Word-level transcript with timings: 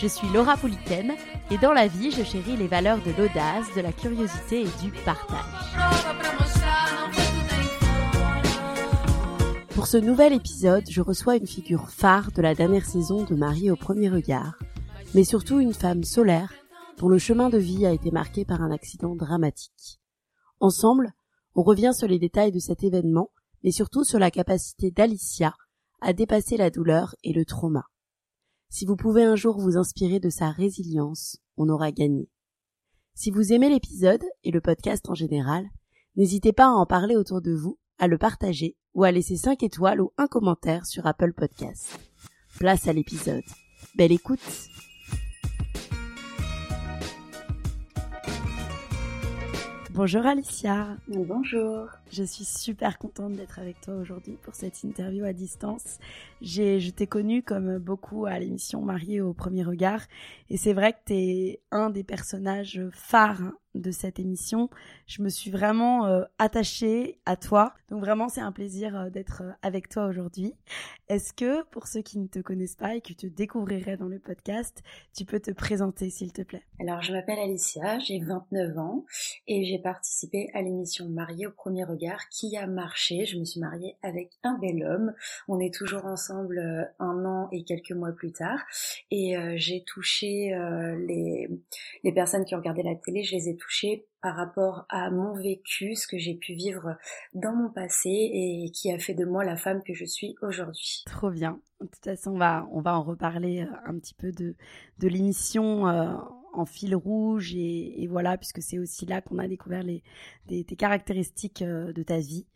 Je 0.00 0.06
suis 0.06 0.28
Laura 0.28 0.56
Pouliken 0.56 1.12
et 1.50 1.58
dans 1.58 1.72
la 1.72 1.88
vie, 1.88 2.12
je 2.12 2.22
chéris 2.22 2.56
les 2.56 2.68
valeurs 2.68 3.02
de 3.02 3.10
l'audace, 3.10 3.66
de 3.74 3.80
la 3.80 3.90
curiosité 3.90 4.60
et 4.60 4.82
du 4.84 4.92
partage. 5.04 5.74
Pour 9.74 9.88
ce 9.88 9.96
nouvel 9.96 10.32
épisode, 10.32 10.84
je 10.88 11.00
reçois 11.00 11.34
une 11.34 11.48
figure 11.48 11.90
phare 11.90 12.30
de 12.30 12.40
la 12.40 12.54
dernière 12.54 12.84
saison 12.84 13.24
de 13.24 13.34
Marie 13.34 13.72
au 13.72 13.76
premier 13.76 14.08
regard, 14.08 14.56
mais 15.16 15.24
surtout 15.24 15.58
une 15.58 15.74
femme 15.74 16.04
solaire 16.04 16.52
dont 16.98 17.08
le 17.08 17.18
chemin 17.18 17.48
de 17.48 17.58
vie 17.58 17.84
a 17.84 17.92
été 17.92 18.12
marqué 18.12 18.44
par 18.44 18.62
un 18.62 18.70
accident 18.70 19.16
dramatique. 19.16 19.98
Ensemble, 20.60 21.12
on 21.56 21.64
revient 21.64 21.92
sur 21.92 22.06
les 22.06 22.20
détails 22.20 22.52
de 22.52 22.60
cet 22.60 22.84
événement, 22.84 23.30
mais 23.64 23.72
surtout 23.72 24.04
sur 24.04 24.20
la 24.20 24.30
capacité 24.30 24.92
d'Alicia 24.92 25.54
à 26.00 26.12
dépasser 26.12 26.56
la 26.56 26.70
douleur 26.70 27.16
et 27.24 27.32
le 27.32 27.44
trauma. 27.44 27.82
Si 28.70 28.84
vous 28.84 28.96
pouvez 28.96 29.24
un 29.24 29.34
jour 29.34 29.58
vous 29.58 29.78
inspirer 29.78 30.20
de 30.20 30.28
sa 30.28 30.50
résilience, 30.50 31.38
on 31.56 31.68
aura 31.68 31.90
gagné. 31.90 32.28
Si 33.14 33.30
vous 33.30 33.52
aimez 33.52 33.70
l'épisode 33.70 34.22
et 34.44 34.50
le 34.50 34.60
podcast 34.60 35.08
en 35.08 35.14
général, 35.14 35.64
n'hésitez 36.16 36.52
pas 36.52 36.66
à 36.66 36.72
en 36.72 36.84
parler 36.84 37.16
autour 37.16 37.40
de 37.40 37.52
vous, 37.52 37.78
à 37.98 38.08
le 38.08 38.18
partager 38.18 38.76
ou 38.94 39.04
à 39.04 39.10
laisser 39.10 39.36
5 39.36 39.62
étoiles 39.62 40.00
ou 40.00 40.12
un 40.18 40.26
commentaire 40.26 40.84
sur 40.84 41.06
Apple 41.06 41.32
Podcasts. 41.32 41.98
Place 42.58 42.86
à 42.86 42.92
l'épisode. 42.92 43.44
Belle 43.96 44.12
écoute 44.12 44.68
Bonjour 49.98 50.26
Alicia. 50.26 50.96
Bonjour. 51.08 51.88
Je 52.12 52.22
suis 52.22 52.44
super 52.44 52.98
contente 52.98 53.32
d'être 53.32 53.58
avec 53.58 53.80
toi 53.80 53.94
aujourd'hui 53.94 54.38
pour 54.40 54.54
cette 54.54 54.84
interview 54.84 55.24
à 55.24 55.32
distance. 55.32 55.98
J'ai, 56.40 56.78
je 56.78 56.90
t'ai 56.90 57.08
connue 57.08 57.42
comme 57.42 57.78
beaucoup 57.78 58.24
à 58.24 58.38
l'émission 58.38 58.80
Mariée 58.80 59.20
au 59.20 59.32
premier 59.32 59.64
regard 59.64 60.02
et 60.50 60.56
c'est 60.56 60.72
vrai 60.72 60.92
que 60.92 60.98
tu 61.06 61.14
es 61.14 61.60
un 61.72 61.90
des 61.90 62.04
personnages 62.04 62.80
phares 62.92 63.50
de 63.78 63.90
cette 63.90 64.18
émission. 64.18 64.68
Je 65.06 65.22
me 65.22 65.28
suis 65.28 65.50
vraiment 65.50 66.06
euh, 66.06 66.24
attachée 66.38 67.18
à 67.26 67.36
toi. 67.36 67.74
Donc 67.88 68.00
vraiment, 68.00 68.28
c'est 68.28 68.40
un 68.40 68.52
plaisir 68.52 68.96
euh, 68.96 69.10
d'être 69.10 69.42
euh, 69.42 69.52
avec 69.62 69.88
toi 69.88 70.06
aujourd'hui. 70.06 70.54
Est-ce 71.08 71.32
que, 71.32 71.64
pour 71.64 71.86
ceux 71.86 72.02
qui 72.02 72.18
ne 72.18 72.26
te 72.26 72.40
connaissent 72.40 72.76
pas 72.76 72.96
et 72.96 73.00
qui 73.00 73.16
te 73.16 73.26
découvriraient 73.26 73.96
dans 73.96 74.08
le 74.08 74.18
podcast, 74.18 74.82
tu 75.16 75.24
peux 75.24 75.40
te 75.40 75.50
présenter, 75.50 76.10
s'il 76.10 76.32
te 76.32 76.42
plaît? 76.42 76.62
Alors, 76.80 77.02
je 77.02 77.12
m'appelle 77.12 77.38
Alicia, 77.38 77.98
j'ai 78.00 78.18
29 78.18 78.76
ans 78.78 79.04
et 79.46 79.64
j'ai 79.64 79.78
participé 79.78 80.50
à 80.52 80.62
l'émission 80.62 81.08
Mariée 81.08 81.46
au 81.46 81.52
premier 81.52 81.84
regard 81.84 82.28
qui 82.28 82.56
a 82.56 82.66
marché. 82.66 83.24
Je 83.24 83.38
me 83.38 83.44
suis 83.44 83.60
mariée 83.60 83.96
avec 84.02 84.32
un 84.42 84.58
bel 84.58 84.84
homme. 84.84 85.14
On 85.46 85.60
est 85.60 85.72
toujours 85.72 86.04
ensemble 86.04 86.92
un 86.98 87.24
an 87.24 87.48
et 87.52 87.64
quelques 87.64 87.92
mois 87.92 88.12
plus 88.12 88.32
tard. 88.32 88.58
Et 89.10 89.34
j'ai 89.56 89.84
touché 89.84 90.50
les, 91.06 91.48
les 92.04 92.12
personnes 92.12 92.44
qui 92.44 92.54
ont 92.54 92.58
regardé 92.58 92.82
la 92.82 92.94
télé, 92.94 93.22
je 93.22 93.34
les 93.34 93.48
ai 93.48 93.56
touchées 93.56 93.67
par 94.20 94.36
rapport 94.36 94.84
à 94.88 95.10
mon 95.10 95.34
vécu, 95.34 95.94
ce 95.94 96.06
que 96.06 96.18
j'ai 96.18 96.34
pu 96.34 96.54
vivre 96.54 96.96
dans 97.34 97.54
mon 97.54 97.70
passé 97.70 98.08
et 98.10 98.70
qui 98.72 98.92
a 98.92 98.98
fait 98.98 99.14
de 99.14 99.24
moi 99.24 99.44
la 99.44 99.56
femme 99.56 99.82
que 99.82 99.94
je 99.94 100.04
suis 100.04 100.34
aujourd'hui. 100.42 101.04
Trop 101.06 101.30
bien. 101.30 101.60
De 101.80 101.86
toute 101.86 102.04
façon, 102.04 102.32
on 102.32 102.38
va, 102.38 102.66
on 102.72 102.82
en 102.84 103.02
reparler 103.02 103.62
euh, 103.62 103.66
un 103.86 103.98
petit 103.98 104.14
peu 104.14 104.32
de, 104.32 104.56
l'émission 105.00 105.88
euh, 105.88 106.14
en 106.52 106.64
fil 106.64 106.96
rouge 106.96 107.54
et, 107.54 108.06
voilà, 108.10 108.36
puisque 108.36 108.62
c'est 108.62 108.78
aussi 108.78 109.06
là 109.06 109.20
qu'on 109.20 109.38
a 109.38 109.46
découvert 109.46 109.84
les, 109.84 110.02
caractéristiques 110.76 111.62
euh, 111.62 111.92
de 111.92 112.02
ta 112.02 112.18
vie. 112.18 112.46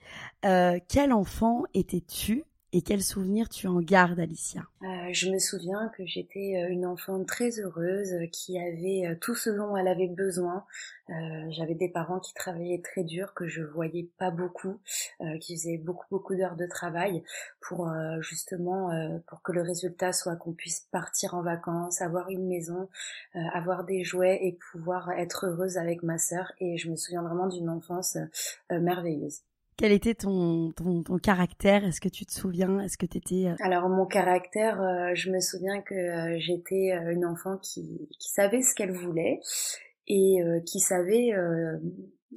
quel 0.43 1.13
enfant 1.13 1.65
étais-tu 1.75 2.45
et 2.73 2.81
quels 2.83 3.03
souvenirs 3.03 3.49
tu 3.49 3.67
en 3.69 3.81
gardes, 3.81 4.19
Alicia? 4.19 4.63
Euh, 4.83 5.13
Je 5.13 5.31
me 5.31 5.39
souviens 5.39 5.91
que 5.97 6.07
j'étais 6.07 6.57
euh, 6.57 6.71
une 6.71 6.87
enfant 6.87 7.23
très 7.25 7.61
heureuse, 7.61 8.13
euh, 8.15 8.27
qui 8.33 8.59
avait 8.59 9.17
tout 9.21 9.35
ce 9.35 9.51
dont 9.51 9.77
elle 9.77 9.89
avait 9.89 10.09
besoin. 10.09 10.65
J'avais 11.51 11.75
des 11.75 11.91
parents 11.91 12.21
qui 12.21 12.33
travaillaient 12.33 12.81
très 12.81 13.05
dur, 13.05 13.35
que 13.35 13.47
je 13.47 13.63
voyais 13.63 14.09
pas 14.17 14.31
beaucoup, 14.31 14.81
qui 15.41 15.57
faisaient 15.57 15.77
beaucoup 15.77 16.07
beaucoup 16.11 16.35
d'heures 16.35 16.57
de 16.57 16.65
travail 16.67 17.23
pour 17.61 17.93
justement 18.21 18.91
pour 19.27 19.43
que 19.43 19.53
le 19.53 19.61
résultat 19.61 20.15
soit 20.15 20.37
qu'on 20.37 20.55
puisse 20.55 20.89
partir 20.91 21.35
en 21.35 21.43
vacances, 21.43 22.01
avoir 22.01 22.31
une 22.31 22.49
maison, 22.49 22.89
avoir 23.35 23.85
des 23.85 24.05
jouets 24.05 24.39
et 24.43 24.59
pouvoir 24.73 25.11
être 25.11 25.49
heureuse 25.49 25.77
avec 25.77 26.03
ma 26.03 26.17
sœur. 26.17 26.51
Et 26.61 26.79
je 26.79 26.89
me 26.91 26.97
souviens 26.97 27.23
vraiment 27.23 27.49
d'une 27.49 27.69
enfance 27.69 28.17
merveilleuse. 28.71 29.43
Quel 29.83 29.91
était 29.91 30.15
ton, 30.15 30.71
ton, 30.71 31.03
caractère? 31.19 31.85
Est-ce 31.85 32.01
que 32.01 32.09
tu 32.09 32.25
te 32.25 32.31
souviens? 32.31 32.79
Est-ce 32.79 32.97
que 32.97 33.05
tu. 33.05 33.49
Euh, 33.49 33.55
Alors 33.59 33.89
mon 33.89 34.07
caractère, 34.07 34.81
euh, 34.81 35.11
je 35.17 35.29
me 35.29 35.41
souviens 35.41 35.83
que 35.83 35.93
euh, 35.93 36.37
j'étais 36.39 36.93
une 37.11 37.27
enfant 37.27 37.57
qui 37.57 38.09
savait 38.21 38.63
ce 38.63 38.77
qu'elle 38.77 38.93
voulait 38.93 39.41
et 40.07 40.39
qui 40.67 40.79
savait 40.79 41.33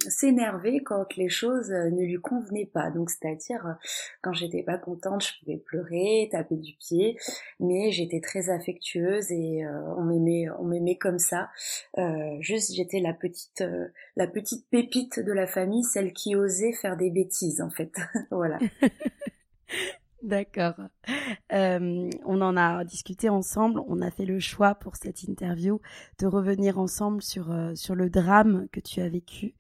s'énerver 0.08 0.82
quand 0.84 1.16
les 1.16 1.30
choses 1.30 1.72
euh, 1.72 1.90
ne 1.90 2.02
lui 2.02 2.18
convenaient 2.18 2.70
pas. 2.72 2.92
Donc 2.92 3.10
c'est-à-dire 3.10 3.66
euh, 3.66 3.74
quand 4.22 4.34
j'étais 4.34 4.64
pas 4.64 4.78
contente, 4.78 5.24
je 5.24 5.40
pouvais 5.40 5.58
pleurer, 5.58 6.30
taper 6.32 6.56
du 6.56 6.74
pied, 6.74 7.18
mais 7.60 7.92
j'étais 7.92 8.22
très 8.22 8.50
affectueuse 8.50 9.32
et 9.32 9.66
euh, 9.66 9.96
on 9.98 10.04
m'aimait 10.04 10.48
on 10.60 10.66
m'aimait 10.66 10.98
comme 10.98 11.20
ça. 11.20 11.50
juste 12.40 12.74
j'étais 12.74 13.00
la 13.00 13.14
petite 13.14 13.64
la 14.16 14.28
petite 14.28 14.68
pépite 14.70 15.20
de 15.20 15.32
la 15.32 15.48
famille, 15.48 15.84
celle 15.84 16.14
qui 16.14 16.36
osait 16.36 16.74
faire 16.74 16.98
des 16.98 17.10
bêtises 17.10 17.62
en 17.62 17.70
fait. 17.70 17.92
voilà. 18.32 18.60
D'accord. 20.22 20.76
Euh, 21.56 22.10
on 22.26 22.42
en 22.42 22.58
a 22.58 22.84
discuté 22.84 23.30
ensemble. 23.30 23.82
On 23.88 24.02
a 24.02 24.12
fait 24.12 24.26
le 24.26 24.40
choix 24.40 24.76
pour 24.76 24.96
cette 24.98 25.24
interview 25.24 25.80
de 26.20 26.28
revenir 26.28 26.80
ensemble 26.80 27.22
sur 27.22 27.52
euh, 27.52 27.76
sur 27.76 27.96
le 27.96 28.10
drame 28.10 28.68
que 28.72 28.82
tu 28.82 29.00
as 29.02 29.08
vécu 29.08 29.56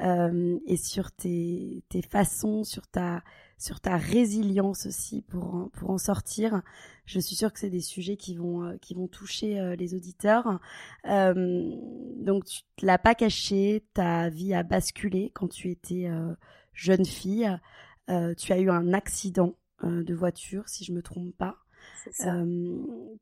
euh, 0.00 0.58
et 0.66 0.76
sur 0.76 1.10
tes, 1.10 1.82
tes 1.88 2.02
façons, 2.02 2.62
sur 2.62 2.86
ta 2.86 3.22
sur 3.58 3.80
ta 3.80 3.96
résilience 3.96 4.86
aussi 4.86 5.22
pour 5.22 5.54
en, 5.54 5.68
pour 5.70 5.90
en 5.90 5.98
sortir. 5.98 6.62
Je 7.04 7.18
suis 7.18 7.34
sûre 7.34 7.52
que 7.52 7.58
c'est 7.58 7.68
des 7.68 7.80
sujets 7.80 8.16
qui 8.16 8.36
vont 8.36 8.78
qui 8.80 8.94
vont 8.94 9.08
toucher 9.08 9.74
les 9.76 9.94
auditeurs. 9.94 10.60
donc 11.04 12.44
tu 12.44 12.60
te 12.76 12.86
l'as 12.86 12.98
pas 12.98 13.14
caché, 13.14 13.84
ta 13.92 14.28
vie 14.28 14.54
a 14.54 14.62
basculé 14.62 15.30
quand 15.34 15.48
tu 15.48 15.70
étais 15.70 16.08
jeune 16.72 17.04
fille. 17.04 17.50
tu 18.38 18.52
as 18.52 18.58
eu 18.60 18.70
un 18.70 18.94
accident 18.94 19.56
de 19.82 20.14
voiture, 20.14 20.68
si 20.68 20.84
je 20.84 20.92
me 20.92 21.02
trompe 21.02 21.34
pas. 21.36 21.56
Euh, 22.26 22.78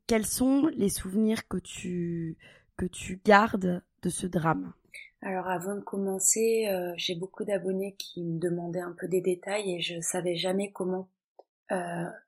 quels 0.07 0.27
sont 0.27 0.67
les 0.75 0.89
souvenirs 0.89 1.47
que 1.49 1.59
tu 1.59 2.37
que 2.77 2.87
tu 2.87 3.21
gardes 3.25 3.83
de 4.03 4.09
ce 4.09 4.27
drame? 4.27 4.73
Alors 5.21 5.49
avant 5.49 5.75
de 5.75 5.81
commencer, 5.81 6.69
euh, 6.69 6.93
j'ai 6.97 7.17
beaucoup 7.17 7.45
d'abonnés 7.45 7.97
qui 7.99 8.23
me 8.23 8.39
demandaient 8.39 8.81
un 8.81 8.95
peu 8.97 9.09
des 9.09 9.21
détails 9.21 9.75
et 9.75 9.81
je 9.81 10.01
savais 10.01 10.37
jamais 10.37 10.71
comment 10.73 11.09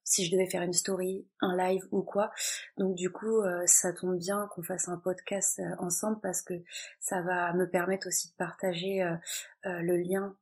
si 0.04 0.26
je 0.26 0.30
devais 0.32 0.44
faire 0.44 0.60
une 0.60 0.74
story, 0.74 1.26
un 1.40 1.56
live 1.56 1.88
ou 1.92 2.02
quoi. 2.02 2.30
Donc 2.76 2.94
du 2.94 3.08
coup, 3.08 3.40
ça 3.64 3.94
tombe 3.94 4.18
bien 4.18 4.46
qu'on 4.50 4.62
fasse 4.62 4.86
un 4.88 4.98
podcast 4.98 5.62
ensemble 5.78 6.20
parce 6.20 6.42
que 6.42 6.52
ça 6.98 7.22
va 7.22 7.54
me 7.54 7.66
permettre 7.66 8.08
aussi 8.08 8.28
de 8.28 8.34
partager 8.34 9.02
le 9.64 9.96
lien 9.96 10.36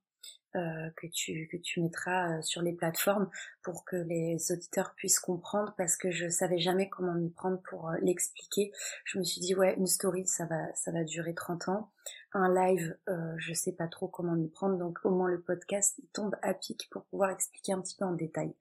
euh, 0.56 0.88
que 0.96 1.06
tu 1.06 1.46
que 1.52 1.58
tu 1.58 1.82
mettras 1.82 2.38
euh, 2.38 2.42
sur 2.42 2.62
les 2.62 2.72
plateformes 2.72 3.28
pour 3.62 3.84
que 3.84 3.96
les 3.96 4.50
auditeurs 4.50 4.94
puissent 4.94 5.20
comprendre 5.20 5.74
parce 5.76 5.98
que 5.98 6.10
je 6.10 6.28
savais 6.30 6.58
jamais 6.58 6.88
comment 6.88 7.12
m'y 7.12 7.28
prendre 7.28 7.60
pour 7.68 7.90
euh, 7.90 7.96
l'expliquer. 8.00 8.72
Je 9.04 9.18
me 9.18 9.24
suis 9.24 9.42
dit 9.42 9.54
ouais 9.54 9.74
une 9.76 9.86
story 9.86 10.26
ça 10.26 10.46
va 10.46 10.72
ça 10.74 10.90
va 10.90 11.04
durer 11.04 11.34
30 11.34 11.68
ans, 11.68 11.92
un 12.32 12.52
live 12.52 12.96
euh, 13.10 13.34
je 13.36 13.52
sais 13.52 13.72
pas 13.72 13.88
trop 13.88 14.08
comment 14.08 14.34
m'y 14.34 14.48
prendre 14.48 14.78
donc 14.78 14.98
au 15.04 15.10
moins 15.10 15.28
le 15.28 15.40
podcast 15.40 15.96
il 15.98 16.08
tombe 16.08 16.34
à 16.40 16.54
pic 16.54 16.88
pour 16.90 17.04
pouvoir 17.04 17.30
expliquer 17.30 17.72
un 17.72 17.82
petit 17.82 17.96
peu 17.96 18.06
en 18.06 18.12
détail. 18.12 18.54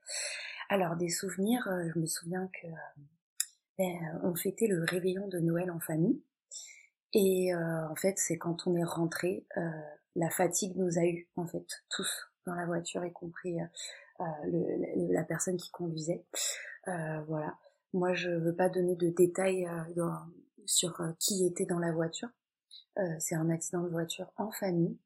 Alors 0.70 0.98
des 0.98 1.10
souvenirs, 1.10 1.66
je 1.94 1.98
me 1.98 2.06
souviens 2.06 2.50
que 2.62 2.68
ben, 3.78 4.20
on 4.24 4.36
fêtait 4.36 4.68
le 4.68 4.84
réveillon 4.84 5.30
de 5.30 5.40
Noël 5.40 5.72
en 5.72 5.80
famille 5.80 6.22
et 7.14 7.56
en 7.56 7.96
fait 7.96 8.18
c'est 8.18 8.38
quand 8.38 8.68
on 8.68 8.76
est 8.76 8.84
rentré 8.84 9.46
la 10.18 10.30
fatigue 10.30 10.76
nous 10.76 10.98
a 10.98 11.06
eu 11.06 11.28
en 11.36 11.48
fait 11.48 11.66
tous 11.90 12.28
dans 12.46 12.56
la 12.56 12.66
voiture, 12.66 13.06
y 13.06 13.12
compris 13.12 13.60
euh, 13.62 13.66
euh, 14.22 15.06
la 15.12 15.24
personne 15.24 15.58
qui 15.58 15.70
conduisait. 15.70 16.26
Euh, 16.88 17.22
voilà. 17.28 17.58
Moi, 17.94 18.14
je 18.14 18.30
veux 18.30 18.56
pas 18.56 18.70
donner 18.70 18.96
de 18.96 19.10
détails 19.10 19.68
sur 20.66 21.02
qui 21.20 21.46
était 21.46 21.66
dans 21.66 21.80
la 21.80 21.92
voiture. 21.92 22.30
c'est 23.20 23.36
un 23.36 23.50
accident 23.50 23.82
de 23.84 23.90
voiture 23.90 24.32
en 24.36 24.52
famille. 24.52 24.98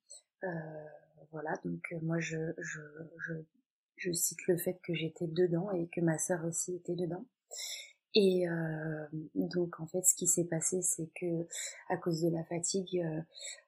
voilà. 1.31 1.53
Donc 1.63 1.95
moi, 2.01 2.19
je, 2.19 2.37
je 3.95 4.11
cite 4.11 4.47
le 4.47 4.57
fait 4.57 4.79
que 4.83 4.93
j'étais 4.93 5.27
dedans 5.27 5.71
et 5.71 5.87
que 5.89 6.01
ma 6.01 6.17
sœur 6.17 6.43
aussi 6.45 6.75
était 6.75 6.95
dedans. 6.95 7.25
Et 8.13 8.47
euh, 8.47 9.05
donc 9.35 9.79
en 9.79 9.87
fait, 9.87 10.03
ce 10.03 10.15
qui 10.15 10.27
s'est 10.27 10.45
passé, 10.45 10.81
c'est 10.81 11.09
que 11.15 11.47
à 11.89 11.97
cause 11.97 12.21
de 12.21 12.29
la 12.29 12.43
fatigue, 12.43 13.01
euh, 13.03 13.21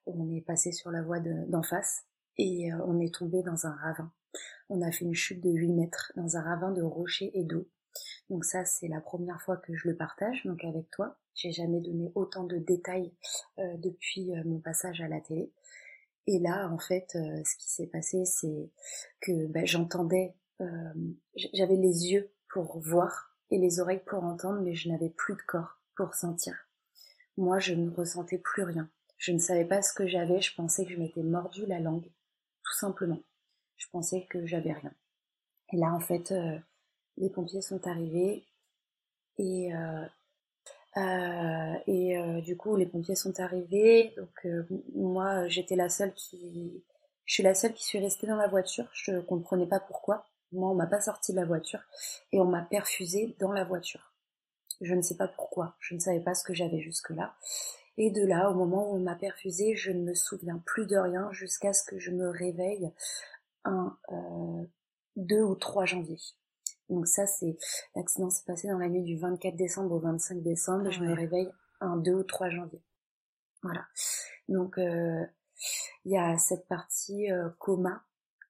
on 0.06 0.30
est 0.32 0.42
passé 0.42 0.72
sur 0.72 0.92
la 0.92 1.02
voie 1.02 1.20
d'en 1.20 1.64
face 1.64 2.06
et 2.38 2.72
euh, 2.74 2.78
on 2.86 3.00
est 3.00 3.14
tombé 3.14 3.42
dans 3.42 3.66
un 3.66 3.76
ravin. 3.76 4.12
On 4.70 4.82
a 4.82 4.92
fait 4.92 5.06
une 5.06 5.16
chute 5.16 5.42
de 5.42 5.50
8 5.50 5.72
mètres 5.74 6.12
dans 6.16 6.36
un 6.36 6.42
ravin 6.42 6.72
de 6.72 6.82
rochers 6.82 7.32
et 7.34 7.44
d'eau. 7.44 7.70
Donc 8.30 8.44
ça, 8.44 8.66
c'est 8.66 8.88
la 8.88 9.00
première 9.00 9.42
fois 9.42 9.58
que 9.58 9.76
je 9.76 9.88
le 9.88 9.96
partage, 9.96 10.44
donc 10.46 10.64
avec 10.66 10.90
toi. 10.90 11.18
J'ai 11.36 11.52
jamais 11.52 11.80
donné 11.80 12.12
autant 12.16 12.44
de 12.44 12.58
détails 12.58 13.14
depuis 13.58 14.32
mon 14.46 14.60
passage 14.60 15.02
à 15.02 15.08
la 15.08 15.20
télé. 15.20 15.52
Et 16.26 16.40
là, 16.40 16.70
en 16.72 16.80
fait, 16.80 17.10
ce 17.12 17.56
qui 17.58 17.70
s'est 17.70 17.88
passé, 17.88 18.26
c'est 18.26 18.72
que 19.20 19.46
ben, 19.48 19.68
j'entendais, 19.68 20.34
j'avais 21.54 21.76
les 21.76 22.12
yeux 22.12 22.32
pour 22.50 22.80
voir 22.80 23.33
et 23.54 23.60
les 23.60 23.80
oreilles 23.80 24.02
pour 24.04 24.24
entendre, 24.24 24.62
mais 24.62 24.74
je 24.74 24.90
n'avais 24.90 25.12
plus 25.12 25.36
de 25.36 25.42
corps 25.44 25.78
pour 25.96 26.16
sentir. 26.16 26.56
Moi, 27.38 27.60
je 27.60 27.76
ne 27.76 27.92
ressentais 27.92 28.40
plus 28.40 28.64
rien. 28.64 28.90
Je 29.18 29.32
ne 29.32 29.38
savais 29.38 29.64
pas 29.64 29.84
ce 29.84 29.94
que 29.94 30.08
j'avais, 30.08 30.42
je 30.42 30.56
pensais 30.56 30.86
que 30.86 30.92
je 30.92 30.98
m'étais 30.98 31.22
mordu 31.22 31.68
la 31.68 31.80
langue, 31.80 32.10
tout 32.64 32.74
simplement. 32.74 33.20
Je 33.78 33.86
pensais 33.92 34.26
que 34.28 34.48
j'avais 34.48 34.74
rien. 34.74 34.92
Et 35.72 35.78
là, 35.78 35.94
en 35.94 36.00
fait, 36.00 36.32
euh, 36.32 36.58
les 37.18 37.30
pompiers 37.30 37.62
sont 37.62 37.86
arrivés 37.88 38.44
et 39.38 39.74
euh, 39.76 40.06
euh, 40.98 41.74
et 41.86 42.42
du 42.42 42.58
coup, 42.58 42.76
les 42.76 42.88
pompiers 42.88 43.16
sont 43.16 43.40
arrivés. 43.40 44.16
Donc 44.18 44.48
moi, 44.96 45.48
j'étais 45.48 45.76
la 45.76 45.90
seule 45.90 46.14
qui, 46.16 46.84
je 47.26 47.34
suis 47.34 47.44
la 47.44 47.54
seule 47.54 47.74
qui 47.74 47.84
suis 47.84 48.00
restée 48.00 48.26
dans 48.26 48.36
la 48.36 48.48
voiture. 48.48 48.90
Je 48.94 49.12
ne 49.12 49.22
comprenais 49.22 49.68
pas 49.68 49.80
pourquoi. 49.80 50.26
Moi, 50.54 50.70
on 50.70 50.76
m'a 50.76 50.88
pas 50.88 51.02
sorti 51.02 51.32
de 51.32 51.38
la 51.38 51.46
voiture 51.46 51.82
et 52.32 52.40
on 52.40 52.46
m'a 52.46 52.62
perfusé 52.62 53.36
dans 53.40 53.52
la 53.52 53.64
voiture. 53.64 54.14
Je 54.82 54.94
ne 54.94 55.02
sais 55.02 55.18
pas 55.18 55.28
pourquoi, 55.28 55.76
je 55.80 55.96
ne 55.96 56.00
savais 56.00 56.20
pas 56.20 56.34
ce 56.34 56.44
que 56.44 56.54
j'avais 56.54 56.80
jusque-là. 56.80 57.36
Et 57.98 58.10
de 58.10 58.26
là, 58.26 58.50
au 58.50 58.56
moment 58.56 58.92
où 58.92 58.96
on 58.96 59.00
m'a 59.00 59.16
perfusé, 59.16 59.76
je 59.76 59.92
ne 59.92 60.02
me 60.04 60.14
souviens 60.14 60.62
plus 60.66 60.88
de 60.88 60.98
rien 60.98 61.32
jusqu'à 61.32 61.74
ce 61.74 61.84
que 61.84 62.00
je 62.00 62.12
me 62.12 62.30
réveille 62.30 62.92
un 63.66 63.98
euh, 64.12 64.64
2 65.16 65.42
ou 65.42 65.56
3 65.56 65.86
janvier. 65.86 66.20
Donc 66.90 67.08
ça, 67.08 67.26
c'est 67.28 67.58
l'accident 67.96 68.30
s'est 68.30 68.46
passé 68.46 68.68
dans 68.68 68.78
la 68.78 68.90
nuit 68.90 69.04
du 69.04 69.18
24 69.18 69.56
décembre 69.56 69.94
au 69.94 70.00
25 70.00 70.42
décembre. 70.42 70.90
je 70.92 71.02
me 71.02 71.14
réveille 71.14 71.52
un 71.82 71.98
2 71.98 72.14
ou 72.14 72.24
3 72.24 72.50
janvier. 72.50 72.82
Voilà. 73.62 73.86
Donc 74.50 74.78
euh, 74.78 75.24
il 76.06 76.12
y 76.12 76.18
a 76.18 76.38
cette 76.38 76.68
partie 76.68 77.32
euh, 77.32 77.50
coma 77.60 78.04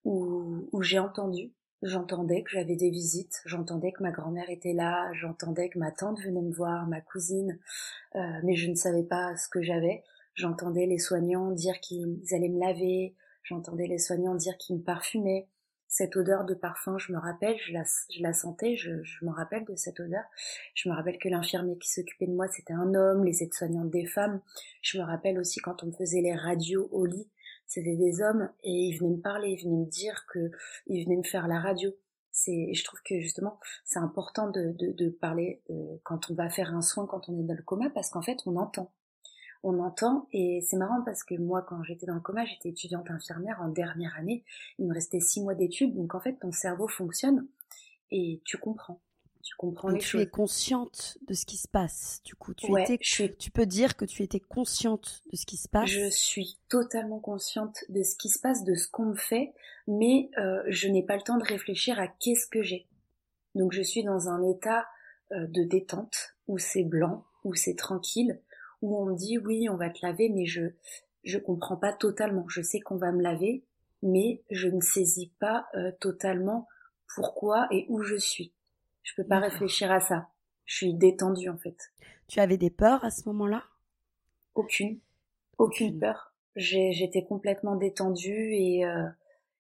où, 0.04 0.68
où 0.72 0.82
j'ai 0.82 1.00
entendu 1.00 1.54
J'entendais 1.84 2.44
que 2.44 2.52
j'avais 2.52 2.78
des 2.78 2.90
visites, 2.90 3.42
j'entendais 3.44 3.92
que 3.92 4.02
ma 4.04 4.12
grand-mère 4.12 4.50
était 4.50 4.72
là, 4.72 5.12
j'entendais 5.12 5.68
que 5.68 5.78
ma 5.78 5.92
tante 5.92 6.18
venait 6.22 6.42
me 6.42 6.54
voir, 6.54 6.88
ma 6.88 7.02
cousine, 7.02 7.60
euh, 8.16 8.40
mais 8.44 8.56
je 8.56 8.70
ne 8.70 8.76
savais 8.76 9.04
pas 9.04 9.36
ce 9.36 9.50
que 9.50 9.62
j'avais. 9.62 10.02
J'entendais 10.34 10.86
les 10.86 10.98
soignants 10.98 11.52
dire 11.52 11.82
qu'ils 11.82 12.22
allaient 12.32 12.48
me 12.48 12.62
laver, 12.62 13.16
j'entendais 13.44 13.88
les 13.88 13.98
soignants 13.98 14.36
dire 14.36 14.58
qu'ils 14.58 14.78
me 14.78 14.82
parfumaient. 14.82 15.50
Cette 15.90 16.16
odeur 16.16 16.46
de 16.46 16.54
parfum, 16.54 16.98
je 16.98 17.12
me 17.12 17.18
rappelle, 17.18 17.58
je 17.60 17.74
la, 17.74 17.84
je 18.10 18.24
la 18.24 18.32
sentais, 18.32 18.78
je, 18.78 19.04
je 19.04 19.26
me 19.26 19.32
rappelle 19.32 19.66
de 19.66 19.76
cette 19.76 20.00
odeur. 20.00 20.24
Je 20.76 20.88
me 20.88 20.96
rappelle 20.96 21.18
que 21.20 21.28
l'infirmier 21.28 21.78
qui 21.78 21.92
s'occupait 21.92 22.28
de 22.28 22.34
moi, 22.34 22.48
c'était 22.48 22.74
un 22.74 22.96
homme, 22.96 23.26
les 23.26 23.44
aides-soignantes 23.44 23.92
des 23.92 24.06
femmes. 24.06 24.40
Je 24.82 25.00
me 25.00 25.04
rappelle 25.04 25.38
aussi 25.38 25.60
quand 25.60 25.84
on 25.84 25.88
me 25.88 25.92
faisait 25.92 26.22
les 26.22 26.34
radios 26.34 26.88
au 26.94 27.06
lit, 27.06 27.28
c'était 27.74 27.96
des 27.96 28.22
hommes 28.22 28.52
et 28.64 28.72
ils 28.72 28.98
venaient 28.98 29.16
me 29.16 29.22
parler, 29.22 29.50
ils 29.50 29.64
venaient 29.64 29.86
me 29.86 29.90
dire 29.90 30.26
que 30.28 30.52
ils 30.86 31.04
venaient 31.04 31.18
me 31.18 31.24
faire 31.24 31.48
la 31.48 31.60
radio. 31.60 31.92
C'est, 32.32 32.74
je 32.74 32.84
trouve 32.84 33.00
que 33.04 33.20
justement, 33.20 33.60
c'est 33.84 34.00
important 34.00 34.50
de, 34.50 34.76
de, 34.80 35.10
parler 35.10 35.62
euh, 35.70 35.98
quand 36.04 36.32
on 36.32 36.36
va 36.36 36.50
faire 36.50 36.74
un 36.74 36.82
soin, 36.82 37.06
quand 37.06 37.30
on 37.30 37.40
est 37.40 37.44
dans 37.44 37.54
le 37.56 37.62
coma, 37.64 37.90
parce 37.92 38.10
qu'en 38.10 38.22
fait, 38.22 38.38
on 38.46 38.58
entend. 38.58 38.92
On 39.64 39.80
entend 39.80 40.28
et 40.32 40.62
c'est 40.68 40.78
marrant 40.78 41.02
parce 41.04 41.24
que 41.24 41.36
moi, 41.36 41.62
quand 41.62 41.84
j'étais 41.84 42.06
dans 42.06 42.16
le 42.16 42.22
coma, 42.22 42.46
j'étais 42.46 42.70
étudiante 42.70 43.10
infirmière 43.10 43.60
en 43.62 43.70
dernière 43.70 44.16
année. 44.18 44.44
Il 44.78 44.88
me 44.88 44.94
restait 44.94 45.20
six 45.20 45.42
mois 45.42 45.56
d'études, 45.56 45.96
donc 45.96 46.16
en 46.16 46.20
fait, 46.20 46.34
ton 46.40 46.52
cerveau 46.52 46.88
fonctionne 46.88 47.48
et 48.12 48.42
tu 48.46 48.58
comprends 48.58 49.02
tu 49.44 49.56
comprends 49.58 49.90
les 49.90 50.00
tu 50.00 50.20
es 50.22 50.28
consciente 50.28 51.18
de 51.28 51.34
ce 51.34 51.46
qui 51.46 51.58
se 51.58 51.68
passe. 51.68 52.22
Du 52.24 52.34
coup, 52.34 52.54
tu 52.54 52.68
étais, 52.80 52.98
tu 52.98 53.52
peux 53.52 53.66
dire 53.66 53.98
que 53.98 54.06
tu 54.06 54.24
étais 54.24 54.40
consciente 54.40 55.22
de 55.32 55.36
ce 55.36 55.46
qui 55.46 55.58
se 55.58 55.68
passe. 55.68 55.90
Je 55.90 56.10
suis 56.10 56.58
totalement 56.70 57.20
consciente 57.20 57.84
de 57.90 58.04
ce 58.04 58.16
qui 58.16 58.30
se 58.30 58.40
passe, 58.40 58.64
de 58.64 58.74
ce 58.74 58.88
qu'on 58.88 59.08
me 59.08 59.16
fait, 59.16 59.54
mais 59.86 60.30
euh, 60.38 60.64
je 60.68 60.88
n'ai 60.88 61.04
pas 61.04 61.18
le 61.18 61.24
temps 61.24 61.38
de 61.38 61.44
réfléchir 61.44 62.00
à 62.00 62.08
qu'est-ce 62.08 62.48
que 62.48 62.64
j'ai. 62.64 62.88
Donc 63.54 63.74
je 63.74 63.82
suis 63.82 64.04
dans 64.04 64.30
un 64.30 64.42
état 64.50 64.88
euh, 65.34 65.46
de 65.48 65.64
détente 65.64 66.36
où 66.48 66.58
c'est 66.58 66.84
blanc, 66.84 67.26
où 67.44 67.54
c'est 67.54 67.76
tranquille, 67.76 68.40
où 68.82 68.98
on 68.98 69.06
me 69.08 69.16
dit 69.16 69.38
oui, 69.38 69.68
on 69.70 69.76
va 69.76 69.90
te 69.90 70.06
laver, 70.06 70.30
mais 70.30 70.46
je 70.46 70.72
je 71.26 71.38
comprends 71.38 71.78
pas 71.78 71.94
totalement. 71.94 72.46
Je 72.48 72.62
sais 72.62 72.80
qu'on 72.80 72.98
va 72.98 73.12
me 73.12 73.22
laver, 73.22 73.66
mais 74.02 74.42
je 74.50 74.70
ne 74.70 74.82
saisis 74.82 75.32
pas 75.40 75.68
euh, 75.76 75.92
totalement 76.00 76.68
pourquoi 77.16 77.68
et 77.72 77.86
où 77.90 78.02
je 78.02 78.16
suis. 78.16 78.54
Je 79.04 79.14
peux 79.16 79.28
pas 79.28 79.40
réfléchir 79.40 79.92
à 79.92 80.00
ça. 80.00 80.30
Je 80.66 80.76
suis 80.76 80.94
détendue 80.94 81.50
en 81.50 81.58
fait. 81.58 81.92
Tu 82.28 82.40
avais 82.40 82.58
des 82.58 82.70
peurs 82.70 83.04
à 83.04 83.12
ce 83.12 83.28
moment-là? 83.30 83.64
Aucune. 84.56 85.00
Aucune 85.58 86.00
peur. 86.00 86.34
J'étais 86.56 87.26
complètement 87.26 87.76
détendue 87.76 88.54
et, 88.54 88.86
euh, 88.86 89.08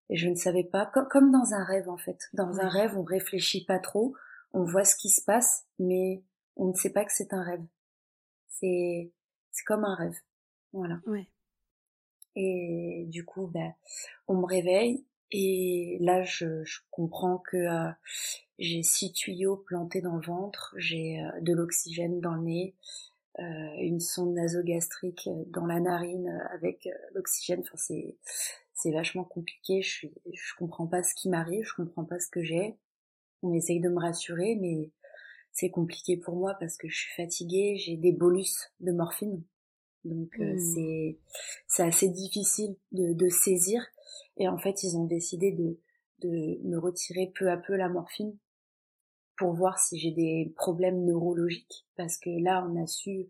et, 0.09 0.15
je 0.15 0.29
ne 0.29 0.35
savais 0.35 0.63
pas, 0.63 0.85
comme, 0.85 1.31
dans 1.31 1.53
un 1.53 1.63
rêve 1.63 1.89
en 1.89 1.97
fait. 1.97 2.29
Dans 2.33 2.59
un 2.59 2.69
rêve, 2.69 2.97
on 2.97 3.03
réfléchit 3.03 3.65
pas 3.65 3.79
trop, 3.79 4.15
on 4.53 4.63
voit 4.63 4.85
ce 4.85 4.95
qui 4.95 5.09
se 5.09 5.23
passe, 5.23 5.65
mais 5.79 6.23
on 6.55 6.67
ne 6.67 6.73
sait 6.73 6.91
pas 6.91 7.03
que 7.03 7.12
c'est 7.12 7.33
un 7.33 7.43
rêve. 7.43 7.63
C'est 8.47 9.12
c'est 9.51 9.63
comme 9.65 9.85
un 9.85 9.95
rêve. 9.95 10.17
Voilà. 10.71 11.00
Ouais. 11.05 11.27
Et 12.35 13.05
du 13.09 13.25
coup, 13.25 13.47
ben, 13.47 13.73
on 14.27 14.35
me 14.35 14.45
réveille 14.45 15.05
et 15.33 15.97
là, 15.99 16.23
je, 16.23 16.63
je 16.63 16.79
comprends 16.91 17.39
que 17.39 17.57
euh, 17.57 17.91
j'ai 18.59 18.83
six 18.83 19.11
tuyaux 19.11 19.57
plantés 19.57 19.99
dans 19.99 20.15
le 20.15 20.25
ventre, 20.25 20.75
j'ai 20.77 21.19
euh, 21.19 21.41
de 21.41 21.53
l'oxygène 21.53 22.21
dans 22.21 22.35
le 22.35 22.43
nez, 22.43 22.75
euh, 23.39 23.43
une 23.79 23.99
sonde 23.99 24.35
nasogastrique 24.35 25.27
dans 25.47 25.65
la 25.65 25.79
narine 25.79 26.29
avec 26.51 26.87
l'oxygène. 27.15 27.61
Enfin, 27.61 27.77
c'est 27.77 28.15
c'est 28.75 28.91
vachement 28.91 29.23
compliqué. 29.23 29.81
Je 29.81 29.89
suis, 29.89 30.13
je 30.31 30.53
comprends 30.57 30.85
pas 30.85 31.01
ce 31.01 31.15
qui 31.15 31.29
m'arrive, 31.29 31.65
je 31.65 31.73
comprends 31.75 32.05
pas 32.05 32.19
ce 32.19 32.27
que 32.27 32.43
j'ai. 32.43 32.75
On 33.41 33.53
essaye 33.53 33.79
de 33.79 33.89
me 33.89 33.99
rassurer, 33.99 34.55
mais 34.61 34.91
c'est 35.51 35.71
compliqué 35.71 36.15
pour 36.15 36.35
moi 36.35 36.55
parce 36.59 36.77
que 36.77 36.87
je 36.87 36.95
suis 36.95 37.13
fatiguée, 37.15 37.75
j'ai 37.77 37.97
des 37.97 38.11
bolus 38.11 38.71
de 38.81 38.91
morphine. 38.91 39.41
Donc 40.05 40.37
mmh. 40.37 40.59
c'est 40.59 41.17
c'est 41.67 41.83
assez 41.83 42.09
difficile 42.09 42.75
de, 42.91 43.13
de 43.13 43.29
saisir 43.29 43.83
et 44.38 44.48
en 44.48 44.58
fait, 44.58 44.84
ils 44.84 44.98
ont 44.98 45.05
décidé 45.05 45.51
de, 45.51 45.79
de 46.20 46.60
me 46.63 46.77
retirer 46.77 47.32
peu 47.36 47.50
à 47.50 47.58
peu 47.58 47.75
la 47.75 47.89
morphine 47.89 48.38
pour 49.38 49.53
voir 49.53 49.79
si 49.79 49.98
j'ai 49.98 50.12
des 50.12 50.53
problèmes 50.55 51.03
neurologiques. 51.05 51.86
Parce 51.96 52.17
que 52.17 52.29
là, 52.29 52.65
on 52.70 52.82
a 52.82 52.88
su, 52.88 53.27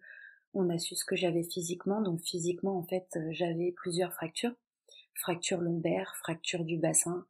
on 0.53 0.69
a 0.69 0.77
su 0.77 0.95
ce 0.95 1.05
que 1.05 1.15
j'avais 1.15 1.43
physiquement. 1.43 2.01
Donc 2.01 2.21
physiquement, 2.21 2.77
en 2.77 2.83
fait, 2.83 3.07
euh, 3.15 3.27
j'avais 3.31 3.71
plusieurs 3.71 4.13
fractures. 4.13 4.55
Fracture 5.15 5.61
lombaire, 5.61 6.15
fracture 6.17 6.65
du 6.65 6.77
bassin, 6.77 7.25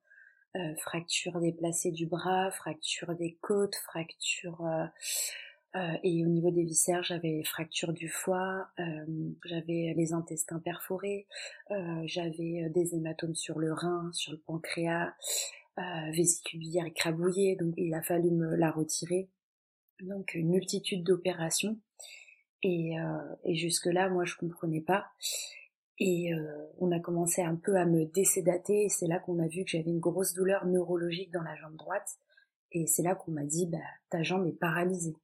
euh, 0.55 0.75
fracture 0.77 1.39
déplacée 1.39 1.91
du 1.91 2.05
bras, 2.05 2.50
fracture 2.51 3.15
des 3.15 3.38
côtes, 3.41 3.75
fracture, 3.75 4.65
euh, 4.65 4.86
Euh, 5.75 5.97
et 6.03 6.23
au 6.23 6.29
niveau 6.29 6.51
des 6.51 6.63
viscères, 6.63 7.03
j'avais 7.03 7.43
fracture 7.43 7.93
du 7.93 8.07
foie, 8.07 8.67
euh, 8.79 9.05
j'avais 9.43 9.93
les 9.97 10.13
intestins 10.13 10.59
perforés, 10.59 11.25
euh, 11.71 12.03
j'avais 12.05 12.69
des 12.69 12.93
hématomes 12.93 13.33
sur 13.33 13.57
le 13.57 13.73
rein, 13.73 14.11
sur 14.13 14.31
le 14.33 14.37
pancréas, 14.37 15.13
vésicule 16.11 16.59
biliaire 16.59 16.85
écrabouillée, 16.85 17.55
donc 17.55 17.73
il 17.77 17.95
a 17.95 18.03
fallu 18.03 18.29
me 18.29 18.55
la 18.55 18.69
retirer. 18.69 19.29
Donc 20.01 20.35
une 20.35 20.49
multitude 20.49 21.03
d'opérations. 21.03 21.79
Et, 22.61 22.93
et 23.43 23.55
jusque-là, 23.55 24.07
moi, 24.09 24.23
je 24.23 24.35
comprenais 24.35 24.81
pas. 24.81 25.07
Et 25.97 26.31
on 26.77 26.91
a 26.91 26.99
commencé 26.99 27.41
un 27.41 27.55
peu 27.55 27.75
à 27.75 27.85
me 27.85 28.05
décédater, 28.05 28.85
et 28.85 28.89
c'est 28.89 29.07
là 29.07 29.17
qu'on 29.17 29.39
a 29.39 29.47
vu 29.47 29.63
que 29.63 29.71
j'avais 29.71 29.89
une 29.89 29.99
grosse 29.99 30.33
douleur 30.33 30.67
neurologique 30.67 31.31
dans 31.31 31.41
la 31.41 31.55
jambe 31.55 31.75
droite. 31.75 32.19
Et 32.71 32.85
c'est 32.85 33.03
là 33.03 33.15
qu'on 33.15 33.31
m'a 33.31 33.43
dit, 33.43 33.65
bah, 33.65 33.79
ta 34.11 34.21
jambe 34.21 34.45
est 34.45 34.59
paralysée. 34.59 35.15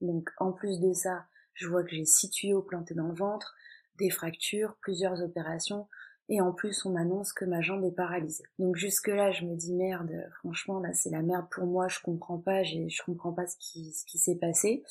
Donc 0.00 0.30
en 0.38 0.52
plus 0.52 0.80
de 0.80 0.92
ça, 0.92 1.26
je 1.54 1.68
vois 1.68 1.82
que 1.82 1.90
j'ai 1.90 2.04
six 2.04 2.30
tuyaux 2.30 2.62
plantés 2.62 2.94
dans 2.94 3.08
le 3.08 3.14
ventre, 3.14 3.54
des 3.98 4.10
fractures, 4.10 4.76
plusieurs 4.80 5.22
opérations, 5.22 5.88
et 6.28 6.40
en 6.40 6.52
plus 6.52 6.84
on 6.84 6.90
m'annonce 6.90 7.32
que 7.32 7.44
ma 7.44 7.60
jambe 7.60 7.84
est 7.84 7.94
paralysée. 7.94 8.44
Donc 8.58 8.76
jusque 8.76 9.08
là 9.08 9.30
je 9.30 9.44
me 9.44 9.56
dis 9.56 9.74
merde, 9.74 10.12
franchement 10.38 10.78
là 10.78 10.92
c'est 10.92 11.10
la 11.10 11.22
merde 11.22 11.46
pour 11.50 11.66
moi, 11.66 11.88
je 11.88 11.98
comprends 12.00 12.38
pas, 12.38 12.62
je 12.62 13.02
comprends 13.04 13.32
pas 13.32 13.46
ce 13.46 13.56
qui, 13.58 13.92
ce 13.92 14.04
qui 14.04 14.18
s'est 14.18 14.36
passé. 14.36 14.82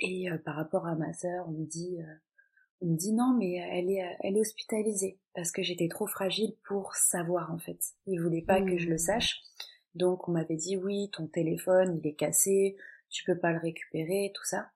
Et 0.00 0.30
euh, 0.30 0.38
par 0.38 0.56
rapport 0.56 0.86
à 0.86 0.96
ma 0.96 1.12
sœur, 1.12 1.48
on 1.48 1.52
me 1.52 1.66
dit, 1.66 1.98
euh, 2.00 2.14
on 2.80 2.86
me 2.86 2.96
dit 2.96 3.12
non 3.12 3.36
mais 3.38 3.54
elle 3.54 3.90
est, 3.90 4.16
elle 4.20 4.36
est 4.36 4.40
hospitalisée 4.40 5.20
parce 5.34 5.52
que 5.52 5.62
j'étais 5.62 5.88
trop 5.88 6.06
fragile 6.06 6.54
pour 6.66 6.94
savoir 6.96 7.52
en 7.52 7.58
fait. 7.58 7.78
Ils 8.06 8.20
voulaient 8.20 8.42
pas 8.42 8.60
que 8.60 8.76
je 8.78 8.88
le 8.88 8.94
mmh. 8.94 8.98
sache. 8.98 9.40
Donc 9.94 10.26
on 10.28 10.32
m'avait 10.32 10.56
dit 10.56 10.76
oui, 10.76 11.10
ton 11.12 11.26
téléphone 11.26 12.00
il 12.02 12.08
est 12.08 12.14
cassé, 12.14 12.76
tu 13.12 13.24
peux 13.24 13.38
pas 13.38 13.52
le 13.52 13.58
récupérer, 13.58 14.32
tout 14.34 14.44
ça. 14.44 14.70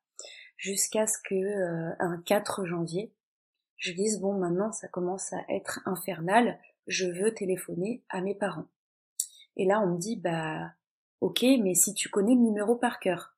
Jusqu'à 0.57 1.07
ce 1.07 1.19
que 1.25 1.35
euh, 1.35 1.95
un 1.99 2.23
4 2.23 2.65
janvier, 2.65 3.13
je 3.77 3.93
dise 3.93 4.21
bon 4.21 4.35
maintenant 4.35 4.73
ça 4.73 4.89
commence 4.89 5.33
à 5.33 5.45
être 5.49 5.81
infernal, 5.85 6.59
je 6.87 7.07
veux 7.07 7.35
téléphoner 7.35 8.03
à 8.09 8.21
mes 8.21 8.35
parents. 8.35 8.69
Et 9.57 9.67
là 9.67 9.81
on 9.81 9.95
me 9.95 9.99
dit 9.99 10.17
bah 10.17 10.73
ok 11.21 11.43
mais 11.63 11.75
si 11.75 11.95
tu 11.95 12.09
connais 12.09 12.35
le 12.35 12.41
numéro 12.41 12.77
par 12.77 13.01
cœur. 13.01 13.36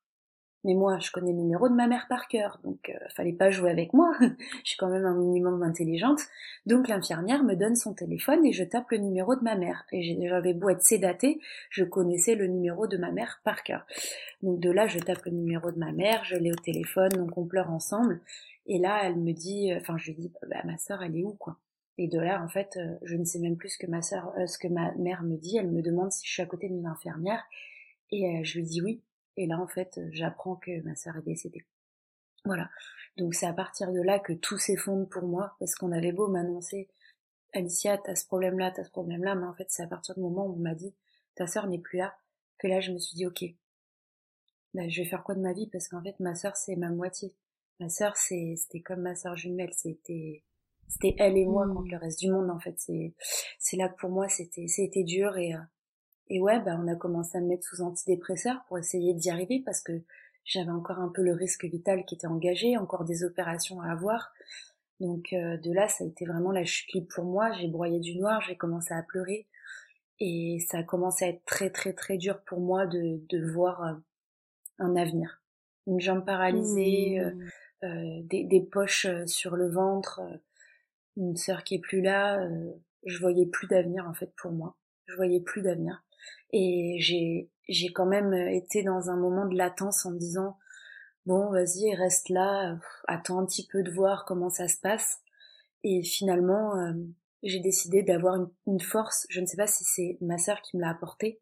Mais 0.65 0.73
moi, 0.73 0.99
je 0.99 1.09
connais 1.11 1.31
le 1.31 1.37
numéro 1.37 1.69
de 1.69 1.73
ma 1.73 1.87
mère 1.87 2.07
par 2.09 2.27
cœur, 2.27 2.59
donc 2.65 2.89
euh, 2.89 3.07
fallait 3.15 3.33
pas 3.33 3.49
jouer 3.49 3.71
avec 3.71 3.93
moi. 3.93 4.11
je 4.19 4.69
suis 4.69 4.77
quand 4.77 4.89
même 4.89 5.05
un 5.05 5.15
minimum 5.15 5.63
intelligente. 5.63 6.19
Donc 6.65 6.89
l'infirmière 6.89 7.43
me 7.43 7.55
donne 7.55 7.77
son 7.77 7.93
téléphone 7.93 8.45
et 8.45 8.51
je 8.51 8.65
tape 8.65 8.91
le 8.91 8.97
numéro 8.97 9.35
de 9.37 9.41
ma 9.41 9.55
mère. 9.55 9.85
Et 9.93 10.27
j'avais 10.27 10.53
beau 10.53 10.69
être 10.69 10.83
sédatée, 10.83 11.39
je 11.69 11.85
connaissais 11.85 12.35
le 12.35 12.47
numéro 12.47 12.87
de 12.87 12.97
ma 12.97 13.11
mère 13.11 13.39
par 13.45 13.63
cœur. 13.63 13.85
Donc 14.41 14.59
de 14.59 14.69
là, 14.69 14.87
je 14.87 14.99
tape 14.99 15.23
le 15.23 15.31
numéro 15.31 15.71
de 15.71 15.79
ma 15.79 15.93
mère, 15.93 16.25
je 16.25 16.35
l'ai 16.35 16.51
au 16.51 16.55
téléphone, 16.55 17.11
donc 17.13 17.37
on 17.37 17.45
pleure 17.45 17.71
ensemble. 17.71 18.19
Et 18.65 18.79
là, 18.79 18.99
elle 19.03 19.15
me 19.15 19.31
dit, 19.31 19.71
enfin 19.77 19.97
je 19.97 20.11
lui 20.11 20.15
dis, 20.15 20.33
bah, 20.49 20.61
ma 20.65 20.77
sœur, 20.77 21.01
elle 21.01 21.17
est 21.17 21.23
où 21.23 21.35
quoi? 21.35 21.57
Et 21.97 22.07
de 22.07 22.19
là, 22.19 22.41
en 22.43 22.49
fait, 22.49 22.77
euh, 22.77 22.95
je 23.03 23.15
ne 23.15 23.23
sais 23.23 23.39
même 23.39 23.55
plus 23.57 23.69
ce 23.69 23.77
que 23.77 23.87
ma 23.87 24.01
sœur, 24.01 24.33
euh, 24.37 24.45
ce 24.45 24.57
que 24.57 24.67
ma 24.67 24.93
mère 24.95 25.23
me 25.23 25.37
dit. 25.37 25.57
Elle 25.57 25.71
me 25.71 25.81
demande 25.81 26.11
si 26.11 26.25
je 26.27 26.33
suis 26.33 26.41
à 26.41 26.45
côté 26.45 26.67
d'une 26.67 26.85
infirmière, 26.85 27.43
et 28.11 28.43
je 28.43 28.57
lui 28.57 28.63
dis 28.63 28.81
oui. 28.81 29.01
Et 29.37 29.47
là, 29.47 29.59
en 29.59 29.67
fait, 29.67 29.99
j'apprends 30.11 30.55
que 30.55 30.81
ma 30.83 30.95
sœur 30.95 31.17
est 31.17 31.23
décédée. 31.23 31.65
Voilà. 32.45 32.69
Donc 33.17 33.33
c'est 33.33 33.45
à 33.45 33.53
partir 33.53 33.91
de 33.91 34.01
là 34.01 34.19
que 34.19 34.33
tout 34.33 34.57
s'effondre 34.57 35.07
pour 35.09 35.23
moi, 35.23 35.55
parce 35.59 35.75
qu'on 35.75 35.91
avait 35.91 36.11
beau 36.11 36.27
m'annoncer, 36.27 36.89
Alicia, 37.53 37.97
t'as 37.97 38.15
ce 38.15 38.25
problème-là, 38.25 38.71
t'as 38.71 38.83
ce 38.83 38.91
problème-là, 38.91 39.35
mais 39.35 39.47
en 39.47 39.53
fait 39.53 39.65
c'est 39.69 39.83
à 39.83 39.87
partir 39.87 40.15
du 40.15 40.21
moment 40.21 40.45
où 40.45 40.53
on 40.53 40.59
m'a 40.59 40.75
dit, 40.75 40.95
ta 41.35 41.47
sœur 41.47 41.67
n'est 41.67 41.79
plus 41.79 41.97
là, 41.97 42.15
que 42.59 42.67
là 42.67 42.79
je 42.79 42.91
me 42.91 42.99
suis 42.99 43.15
dit, 43.15 43.25
ok, 43.25 43.43
bah, 44.73 44.87
je 44.87 45.01
vais 45.01 45.07
faire 45.07 45.23
quoi 45.23 45.35
de 45.35 45.41
ma 45.41 45.53
vie, 45.53 45.67
parce 45.67 45.87
qu'en 45.87 46.01
fait 46.01 46.19
ma 46.19 46.35
sœur 46.35 46.55
c'est 46.55 46.75
ma 46.75 46.89
moitié. 46.89 47.35
Ma 47.79 47.89
sœur 47.89 48.15
c'était 48.17 48.81
comme 48.81 49.01
ma 49.01 49.15
sœur 49.15 49.35
jumelle, 49.35 49.73
c'était 49.73 50.43
c'était 50.87 51.15
elle 51.19 51.37
et 51.37 51.45
moi 51.45 51.67
contre 51.67 51.81
mmh. 51.81 51.91
le 51.91 51.97
reste 51.97 52.19
du 52.19 52.31
monde 52.31 52.49
en 52.49 52.59
fait. 52.59 52.75
C'est 52.77 53.13
c'est 53.59 53.77
là 53.77 53.89
que 53.89 53.95
pour 53.97 54.09
moi 54.09 54.27
c'était 54.27 54.67
c'était 54.67 55.03
dur 55.03 55.37
et 55.37 55.53
euh, 55.53 55.59
et 56.29 56.39
ouais, 56.39 56.59
bah, 56.59 56.77
on 56.79 56.87
a 56.87 56.95
commencé 56.95 57.37
à 57.37 57.41
me 57.41 57.47
mettre 57.47 57.67
sous 57.67 57.81
antidépresseurs 57.81 58.63
pour 58.67 58.77
essayer 58.77 59.13
d'y 59.13 59.29
arriver 59.29 59.61
parce 59.65 59.81
que 59.81 59.93
j'avais 60.45 60.71
encore 60.71 60.99
un 60.99 61.09
peu 61.09 61.23
le 61.23 61.33
risque 61.33 61.65
vital 61.65 62.05
qui 62.05 62.15
était 62.15 62.27
engagé, 62.27 62.77
encore 62.77 63.03
des 63.03 63.23
opérations 63.23 63.81
à 63.81 63.91
avoir. 63.91 64.31
Donc 64.99 65.33
euh, 65.33 65.57
de 65.57 65.71
là, 65.71 65.87
ça 65.87 66.03
a 66.03 66.07
été 66.07 66.25
vraiment 66.25 66.51
la 66.51 66.65
chute 66.65 66.93
libre 66.93 67.07
pour 67.13 67.23
moi. 67.23 67.51
J'ai 67.53 67.67
broyé 67.67 67.99
du 67.99 68.15
noir, 68.17 68.41
j'ai 68.41 68.55
commencé 68.55 68.93
à 68.93 69.01
pleurer 69.01 69.47
et 70.19 70.59
ça 70.67 70.79
a 70.79 70.83
commencé 70.83 71.25
à 71.25 71.29
être 71.29 71.45
très 71.45 71.69
très 71.69 71.93
très 71.93 72.17
dur 72.17 72.41
pour 72.45 72.59
moi 72.59 72.85
de, 72.85 73.21
de 73.29 73.51
voir 73.51 73.83
euh, 73.83 73.93
un 74.77 74.95
avenir. 74.95 75.41
Une 75.87 75.99
jambe 75.99 76.25
paralysée, 76.25 77.19
mmh. 77.19 77.85
euh, 77.85 78.21
des, 78.23 78.43
des, 78.43 78.61
poches 78.61 79.07
sur 79.25 79.55
le 79.55 79.69
ventre, 79.69 80.21
une 81.17 81.35
sœur 81.35 81.63
qui 81.63 81.75
est 81.75 81.79
plus 81.79 82.01
là. 82.01 82.47
je 83.05 83.19
voyais 83.19 83.47
plus 83.47 83.67
d'avenir 83.67 84.07
en 84.07 84.13
fait 84.13 84.31
pour 84.35 84.51
moi. 84.51 84.77
Je 85.07 85.15
voyais 85.15 85.39
plus 85.41 85.63
d'avenir. 85.63 86.03
Et 86.51 86.97
j'ai, 86.99 87.49
j'ai 87.67 87.91
quand 87.93 88.05
même 88.05 88.33
été 88.33 88.83
dans 88.83 89.09
un 89.09 89.15
moment 89.15 89.45
de 89.45 89.57
latence 89.57 90.05
en 90.05 90.11
me 90.11 90.19
disant, 90.19 90.57
bon, 91.25 91.51
vas-y, 91.51 91.93
reste 91.95 92.29
là, 92.29 92.77
attends 93.07 93.39
un 93.39 93.45
petit 93.45 93.67
peu 93.67 93.83
de 93.83 93.91
voir 93.91 94.25
comment 94.25 94.49
ça 94.49 94.67
se 94.67 94.79
passe. 94.79 95.19
Et 95.83 96.03
finalement, 96.03 96.77
euh, 96.77 96.93
j'ai 97.43 97.59
décidé 97.59 98.03
d'avoir 98.03 98.35
une, 98.65 98.81
force. 98.81 99.25
Je 99.29 99.39
ne 99.39 99.45
sais 99.45 99.57
pas 99.57 99.67
si 99.67 99.83
c'est 99.83 100.17
ma 100.21 100.37
sœur 100.37 100.61
qui 100.61 100.77
me 100.77 100.81
l'a 100.81 100.89
apporté, 100.89 101.39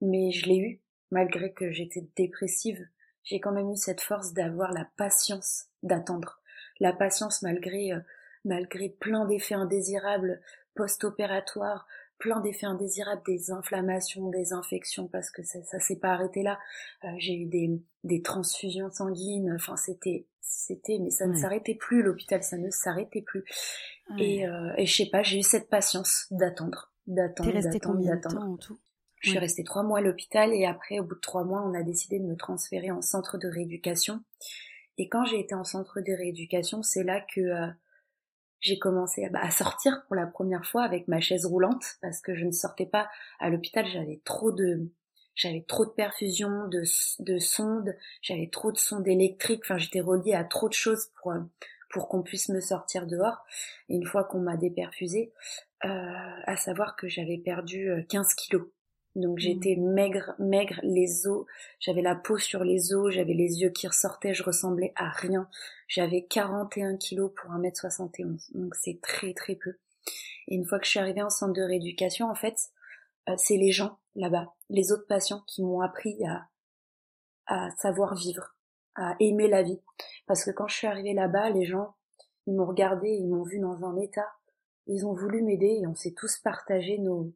mais 0.00 0.30
je 0.30 0.46
l'ai 0.46 0.58
eu, 0.58 0.80
malgré 1.10 1.52
que 1.52 1.72
j'étais 1.72 2.06
dépressive. 2.16 2.86
J'ai 3.24 3.40
quand 3.40 3.52
même 3.52 3.70
eu 3.70 3.76
cette 3.76 4.00
force 4.00 4.32
d'avoir 4.32 4.72
la 4.72 4.88
patience 4.96 5.66
d'attendre. 5.82 6.40
La 6.80 6.92
patience 6.92 7.42
malgré, 7.42 7.92
euh, 7.92 8.00
malgré 8.44 8.88
plein 8.88 9.26
d'effets 9.26 9.54
indésirables 9.54 10.40
post-opératoires, 10.74 11.86
plein 12.22 12.40
d'effets 12.40 12.66
indésirables, 12.66 13.20
des 13.26 13.50
inflammations, 13.50 14.30
des 14.30 14.52
infections, 14.52 15.08
parce 15.08 15.28
que 15.28 15.42
ça, 15.42 15.60
ça 15.64 15.80
s'est 15.80 15.98
pas 15.98 16.12
arrêté 16.12 16.44
là. 16.44 16.56
Euh, 17.02 17.08
j'ai 17.18 17.34
eu 17.34 17.46
des, 17.46 17.82
des 18.04 18.22
transfusions 18.22 18.88
sanguines, 18.92 19.52
enfin 19.56 19.76
c'était, 19.76 20.28
c'était, 20.40 21.00
mais 21.00 21.10
ça 21.10 21.26
ne 21.26 21.34
s'arrêtait 21.34 21.74
plus, 21.74 22.00
l'hôpital, 22.04 22.40
ça 22.44 22.58
ne 22.58 22.70
s'arrêtait 22.70 23.22
plus. 23.22 23.44
Et, 24.18 24.46
euh, 24.46 24.72
et 24.76 24.86
je 24.86 24.96
sais 24.96 25.10
pas, 25.10 25.24
j'ai 25.24 25.40
eu 25.40 25.42
cette 25.42 25.68
patience 25.68 26.28
d'attendre, 26.30 26.92
d'attendre, 27.08 27.60
d'attendre, 27.60 28.04
d'attendre. 28.04 28.42
En 28.42 28.56
tout? 28.56 28.78
Je 29.18 29.30
suis 29.30 29.38
restée 29.40 29.64
trois 29.64 29.82
mois 29.82 29.98
à 29.98 30.02
l'hôpital 30.02 30.52
et 30.52 30.64
après, 30.64 31.00
au 31.00 31.04
bout 31.04 31.16
de 31.16 31.20
trois 31.20 31.42
mois, 31.42 31.64
on 31.66 31.74
a 31.74 31.82
décidé 31.82 32.20
de 32.20 32.24
me 32.24 32.36
transférer 32.36 32.92
en 32.92 33.02
centre 33.02 33.36
de 33.36 33.48
rééducation. 33.48 34.22
Et 34.96 35.08
quand 35.08 35.24
j'ai 35.24 35.40
été 35.40 35.56
en 35.56 35.64
centre 35.64 36.00
de 36.00 36.12
rééducation, 36.12 36.84
c'est 36.84 37.02
là 37.02 37.20
que 37.20 37.40
euh, 37.40 37.66
j'ai 38.62 38.78
commencé 38.78 39.28
à 39.34 39.50
sortir 39.50 40.04
pour 40.06 40.16
la 40.16 40.26
première 40.26 40.64
fois 40.64 40.84
avec 40.84 41.08
ma 41.08 41.20
chaise 41.20 41.44
roulante 41.44 41.84
parce 42.00 42.20
que 42.20 42.34
je 42.34 42.46
ne 42.46 42.52
sortais 42.52 42.86
pas 42.86 43.10
à 43.40 43.50
l'hôpital, 43.50 43.86
j'avais 43.86 44.20
trop 44.24 44.52
de 44.52 44.88
j'avais 45.34 45.64
trop 45.66 45.86
de 45.86 45.90
perfusion, 45.90 46.68
de, 46.68 46.82
de 47.20 47.38
sondes, 47.38 47.96
j'avais 48.20 48.50
trop 48.50 48.70
de 48.70 48.76
sondes 48.76 49.08
électriques, 49.08 49.62
enfin 49.64 49.78
j'étais 49.78 50.00
reliée 50.00 50.34
à 50.34 50.44
trop 50.44 50.68
de 50.68 50.74
choses 50.74 51.10
pour 51.20 51.34
pour 51.90 52.08
qu'on 52.08 52.22
puisse 52.22 52.48
me 52.48 52.60
sortir 52.60 53.06
dehors. 53.06 53.44
Une 53.88 54.06
fois 54.06 54.24
qu'on 54.24 54.40
m'a 54.40 54.56
déperfusée, 54.56 55.32
euh, 55.84 55.88
à 55.88 56.56
savoir 56.56 56.96
que 56.96 57.08
j'avais 57.08 57.38
perdu 57.38 57.90
15 58.08 58.26
euh, 58.26 58.34
kilos. 58.36 58.66
Donc 59.14 59.38
j'étais 59.38 59.76
mmh. 59.76 59.92
maigre, 59.92 60.34
maigre, 60.38 60.80
les 60.82 61.26
os, 61.26 61.44
j'avais 61.80 62.00
la 62.00 62.14
peau 62.14 62.38
sur 62.38 62.64
les 62.64 62.94
os, 62.94 63.12
j'avais 63.12 63.34
les 63.34 63.60
yeux 63.60 63.70
qui 63.70 63.86
ressortaient, 63.86 64.32
je 64.32 64.42
ressemblais 64.42 64.92
à 64.96 65.10
rien. 65.10 65.48
J'avais 65.86 66.24
41 66.24 66.96
kilos 66.96 67.30
pour 67.36 67.50
1m71, 67.50 68.50
donc 68.54 68.74
c'est 68.74 69.00
très 69.02 69.34
très 69.34 69.54
peu. 69.54 69.74
Et 70.48 70.54
une 70.54 70.64
fois 70.64 70.78
que 70.78 70.86
je 70.86 70.90
suis 70.90 71.00
arrivée 71.00 71.22
en 71.22 71.30
centre 71.30 71.52
de 71.52 71.62
rééducation, 71.62 72.28
en 72.28 72.34
fait, 72.34 72.56
euh, 73.28 73.34
c'est 73.36 73.58
les 73.58 73.70
gens 73.70 73.98
là-bas, 74.14 74.54
les 74.70 74.92
autres 74.92 75.06
patients 75.06 75.42
qui 75.46 75.62
m'ont 75.62 75.80
appris 75.80 76.24
à, 76.24 76.48
à 77.46 77.70
savoir 77.76 78.14
vivre, 78.14 78.56
à 78.94 79.14
aimer 79.20 79.48
la 79.48 79.62
vie. 79.62 79.80
Parce 80.26 80.44
que 80.44 80.50
quand 80.50 80.68
je 80.68 80.76
suis 80.76 80.86
arrivée 80.86 81.14
là-bas, 81.14 81.50
les 81.50 81.66
gens, 81.66 81.94
ils 82.46 82.54
m'ont 82.54 82.66
regardé, 82.66 83.08
ils 83.10 83.28
m'ont 83.28 83.44
vu 83.44 83.58
dans 83.58 83.84
un 83.84 83.96
état, 83.98 84.32
ils 84.86 85.06
ont 85.06 85.14
voulu 85.14 85.42
m'aider 85.42 85.80
et 85.82 85.86
on 85.86 85.94
s'est 85.94 86.14
tous 86.14 86.38
partagé 86.38 86.98
nos, 86.98 87.32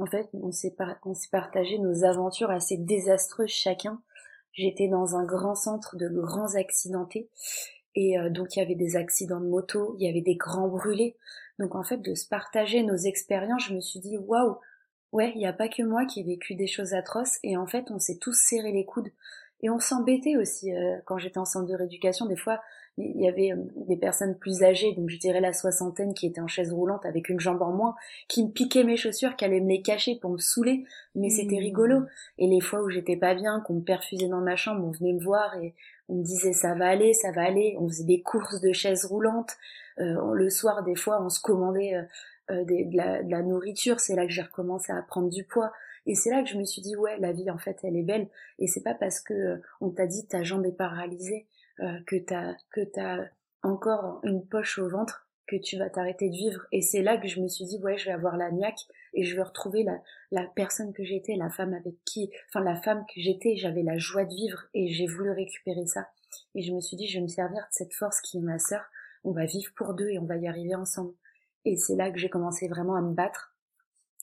en 0.00 0.06
fait, 0.06 0.28
on 0.32 0.50
s'est, 0.50 0.74
partagé 1.30 1.78
nos 1.78 2.04
aventures 2.04 2.50
assez 2.50 2.78
désastreuses 2.78 3.50
chacun. 3.50 4.00
J'étais 4.52 4.88
dans 4.88 5.14
un 5.14 5.24
grand 5.24 5.54
centre 5.54 5.96
de 5.96 6.08
grands 6.08 6.54
accidentés. 6.54 7.28
Et 7.94 8.18
euh, 8.18 8.30
donc 8.30 8.56
il 8.56 8.60
y 8.60 8.62
avait 8.62 8.76
des 8.76 8.96
accidents 8.96 9.40
de 9.40 9.46
moto, 9.46 9.96
il 9.98 10.06
y 10.06 10.08
avait 10.08 10.22
des 10.22 10.36
grands 10.36 10.68
brûlés. 10.68 11.16
Donc 11.58 11.74
en 11.74 11.82
fait, 11.82 11.98
de 11.98 12.14
se 12.14 12.26
partager 12.26 12.82
nos 12.82 12.96
expériences, 12.96 13.66
je 13.68 13.74
me 13.74 13.80
suis 13.80 14.00
dit, 14.00 14.16
waouh, 14.16 14.56
ouais, 15.12 15.32
il 15.34 15.38
n'y 15.38 15.46
a 15.46 15.52
pas 15.52 15.68
que 15.68 15.82
moi 15.82 16.06
qui 16.06 16.20
ai 16.20 16.24
vécu 16.24 16.54
des 16.54 16.66
choses 16.66 16.94
atroces. 16.94 17.38
Et 17.42 17.58
en 17.58 17.66
fait, 17.66 17.90
on 17.90 17.98
s'est 17.98 18.18
tous 18.18 18.32
serré 18.32 18.72
les 18.72 18.86
coudes. 18.86 19.10
Et 19.62 19.68
on 19.68 19.78
s'embêtait 19.78 20.36
aussi 20.36 20.72
euh, 20.72 20.96
quand 21.04 21.18
j'étais 21.18 21.38
en 21.38 21.44
centre 21.44 21.66
de 21.66 21.74
rééducation. 21.74 22.24
Des 22.24 22.36
fois, 22.36 22.62
il 22.98 23.20
y 23.20 23.28
avait 23.28 23.52
euh, 23.52 23.56
des 23.88 23.96
personnes 23.96 24.36
plus 24.36 24.62
âgées, 24.62 24.94
donc 24.94 25.08
je 25.08 25.18
dirais 25.18 25.40
la 25.40 25.52
soixantaine, 25.52 26.14
qui 26.14 26.26
étaient 26.26 26.40
en 26.40 26.48
chaise 26.48 26.72
roulante 26.72 27.06
avec 27.06 27.28
une 27.28 27.40
jambe 27.40 27.62
en 27.62 27.72
moins, 27.72 27.94
qui 28.28 28.44
me 28.44 28.50
piquaient 28.50 28.84
mes 28.84 28.96
chaussures, 28.96 29.36
qui 29.36 29.44
allaient 29.44 29.60
me 29.60 29.68
les 29.68 29.82
cacher 29.82 30.18
pour 30.20 30.30
me 30.30 30.38
saouler. 30.38 30.84
Mais 31.14 31.30
c'était 31.30 31.56
mmh. 31.56 31.64
rigolo. 31.64 32.02
Et 32.38 32.46
les 32.46 32.60
fois 32.60 32.82
où 32.82 32.90
j'étais 32.90 33.16
pas 33.16 33.34
bien, 33.34 33.60
qu'on 33.60 33.74
me 33.74 33.82
perfusait 33.82 34.28
dans 34.28 34.40
ma 34.40 34.56
chambre, 34.56 34.84
on 34.84 34.90
venait 34.90 35.12
me 35.12 35.22
voir 35.22 35.56
et 35.56 35.74
on 36.08 36.16
me 36.16 36.24
disait 36.24 36.52
ça 36.52 36.74
va 36.74 36.88
aller, 36.88 37.12
ça 37.14 37.32
va 37.32 37.42
aller. 37.42 37.76
On 37.78 37.88
faisait 37.88 38.04
des 38.04 38.22
courses 38.22 38.60
de 38.60 38.72
chaises 38.72 39.04
roulantes. 39.04 39.56
Euh, 39.98 40.34
le 40.34 40.50
soir, 40.50 40.82
des 40.82 40.96
fois, 40.96 41.22
on 41.22 41.28
se 41.28 41.40
commandait 41.40 41.94
de, 42.48 42.96
la, 42.96 43.22
de 43.22 43.30
la 43.30 43.42
nourriture. 43.42 44.00
C'est 44.00 44.16
là 44.16 44.26
que 44.26 44.32
j'ai 44.32 44.42
recommencé 44.42 44.92
à 44.92 45.02
prendre 45.02 45.30
du 45.30 45.44
poids. 45.44 45.72
Et 46.06 46.14
c'est 46.14 46.30
là 46.30 46.42
que 46.42 46.48
je 46.48 46.58
me 46.58 46.64
suis 46.64 46.82
dit 46.82 46.96
ouais, 46.96 47.18
la 47.18 47.32
vie 47.32 47.50
en 47.50 47.58
fait, 47.58 47.78
elle 47.82 47.96
est 47.96 48.02
belle. 48.02 48.28
Et 48.58 48.66
c'est 48.66 48.82
pas 48.82 48.94
parce 48.94 49.20
que 49.20 49.34
euh, 49.34 49.62
on 49.80 49.90
t'a 49.90 50.06
dit 50.06 50.26
ta 50.26 50.42
jambe 50.42 50.66
est 50.66 50.76
paralysée 50.76 51.46
euh, 51.46 51.59
que 52.06 52.16
t'as 52.16 52.54
que 52.72 52.82
encore 53.62 54.20
une 54.24 54.46
poche 54.46 54.78
au 54.78 54.88
ventre 54.88 55.28
que 55.46 55.56
tu 55.56 55.76
vas 55.76 55.90
t'arrêter 55.90 56.30
de 56.30 56.34
vivre. 56.34 56.66
Et 56.70 56.80
c'est 56.80 57.02
là 57.02 57.18
que 57.18 57.26
je 57.26 57.40
me 57.40 57.48
suis 57.48 57.64
dit 57.64 57.78
ouais, 57.82 57.98
je 57.98 58.06
vais 58.06 58.12
avoir 58.12 58.36
la 58.36 58.50
niaque 58.50 58.86
et 59.14 59.24
je 59.24 59.34
vais 59.34 59.42
retrouver 59.42 59.82
la 59.82 60.00
la 60.30 60.44
personne 60.44 60.92
que 60.92 61.04
j'étais, 61.04 61.34
la 61.34 61.50
femme 61.50 61.74
avec 61.74 61.94
qui, 62.04 62.30
enfin 62.48 62.62
la 62.64 62.76
femme 62.76 63.04
que 63.12 63.20
j'étais. 63.20 63.56
J'avais 63.56 63.82
la 63.82 63.98
joie 63.98 64.24
de 64.24 64.34
vivre 64.34 64.62
et 64.74 64.88
j'ai 64.88 65.06
voulu 65.06 65.30
récupérer 65.30 65.86
ça. 65.86 66.08
Et 66.54 66.62
je 66.62 66.72
me 66.72 66.80
suis 66.80 66.96
dit 66.96 67.08
je 67.08 67.18
vais 67.18 67.22
me 67.22 67.28
servir 67.28 67.58
de 67.60 67.72
cette 67.72 67.94
force 67.94 68.20
qui 68.20 68.38
est 68.38 68.42
ma 68.42 68.58
sœur. 68.58 68.84
On 69.24 69.32
va 69.32 69.44
vivre 69.44 69.72
pour 69.74 69.94
deux 69.94 70.08
et 70.08 70.18
on 70.18 70.26
va 70.26 70.36
y 70.36 70.46
arriver 70.46 70.74
ensemble. 70.74 71.14
Et 71.64 71.76
c'est 71.76 71.96
là 71.96 72.10
que 72.10 72.18
j'ai 72.18 72.30
commencé 72.30 72.68
vraiment 72.68 72.94
à 72.94 73.02
me 73.02 73.12
battre 73.12 73.54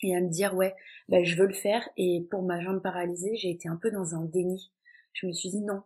et 0.01 0.15
à 0.15 0.21
me 0.21 0.29
dire 0.29 0.55
ouais 0.55 0.75
ben 1.09 1.25
je 1.25 1.35
veux 1.35 1.47
le 1.47 1.53
faire 1.53 1.87
et 1.97 2.25
pour 2.29 2.43
ma 2.43 2.61
jambe 2.61 2.81
paralysée 2.81 3.35
j'ai 3.35 3.49
été 3.49 3.67
un 3.67 3.77
peu 3.77 3.89
dans 3.91 4.15
un 4.15 4.25
déni 4.25 4.71
je 5.13 5.25
me 5.25 5.33
suis 5.33 5.49
dit 5.49 5.61
non 5.61 5.83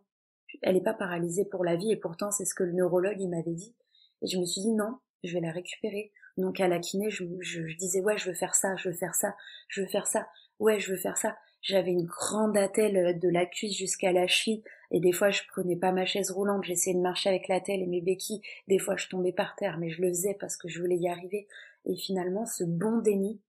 elle 0.60 0.74
n'est 0.74 0.82
pas 0.82 0.94
paralysée 0.94 1.44
pour 1.44 1.64
la 1.64 1.76
vie 1.76 1.92
et 1.92 1.96
pourtant 1.96 2.30
c'est 2.30 2.44
ce 2.44 2.54
que 2.54 2.64
le 2.64 2.72
neurologue 2.72 3.20
il 3.20 3.28
m'avait 3.28 3.54
dit. 3.54 3.74
Et 4.22 4.26
je 4.26 4.38
me 4.38 4.44
suis 4.44 4.60
dit 4.60 4.72
non 4.72 4.98
je 5.24 5.32
vais 5.34 5.40
la 5.40 5.52
récupérer. 5.52 6.12
Donc 6.36 6.60
à 6.60 6.68
la 6.68 6.78
kiné 6.78 7.10
je, 7.10 7.24
je, 7.40 7.76
disais 7.76 8.00
ouais 8.00 8.18
je 8.18 8.28
veux 8.28 8.34
faire 8.34 8.54
ça 8.54 8.76
je 8.76 8.88
veux 8.88 8.94
faire 8.94 9.14
ça 9.14 9.34
je 9.68 9.82
veux 9.82 9.86
faire 9.86 10.06
ça. 10.06 10.28
Ouais 10.58 10.80
je 10.80 10.90
veux 10.92 10.98
faire 10.98 11.16
ça. 11.16 11.36
J'avais 11.62 11.92
une 11.92 12.06
grande 12.06 12.56
attelle 12.56 13.18
de 13.20 13.28
la 13.28 13.46
cuisse 13.46 13.76
jusqu'à 13.76 14.12
la 14.12 14.26
cheville. 14.26 14.64
Et 14.90 15.00
des 15.00 15.12
fois 15.12 15.30
je 15.30 15.42
prenais 15.48 15.76
pas 15.76 15.92
ma 15.92 16.04
chaise 16.04 16.30
roulante. 16.30 16.64
J'essayais 16.64 16.96
de 16.96 17.02
marcher 17.02 17.28
avec 17.28 17.48
l'attelle 17.48 17.82
et 17.82 17.86
mes 17.86 18.00
béquilles. 18.00 18.42
Des 18.68 18.78
fois 18.78 18.96
je 18.96 19.08
tombais 19.08 19.32
par 19.32 19.56
terre 19.56 19.78
mais 19.78 19.90
je 19.90 20.02
le 20.02 20.08
faisais 20.08 20.36
parce 20.38 20.56
que 20.56 20.68
je 20.68 20.80
voulais 20.80 20.98
y 20.98 21.08
arriver. 21.08 21.46
Et 21.84 21.96
finalement 21.96 22.46
ce 22.46 22.64
bon 22.64 22.98
déni 22.98 23.40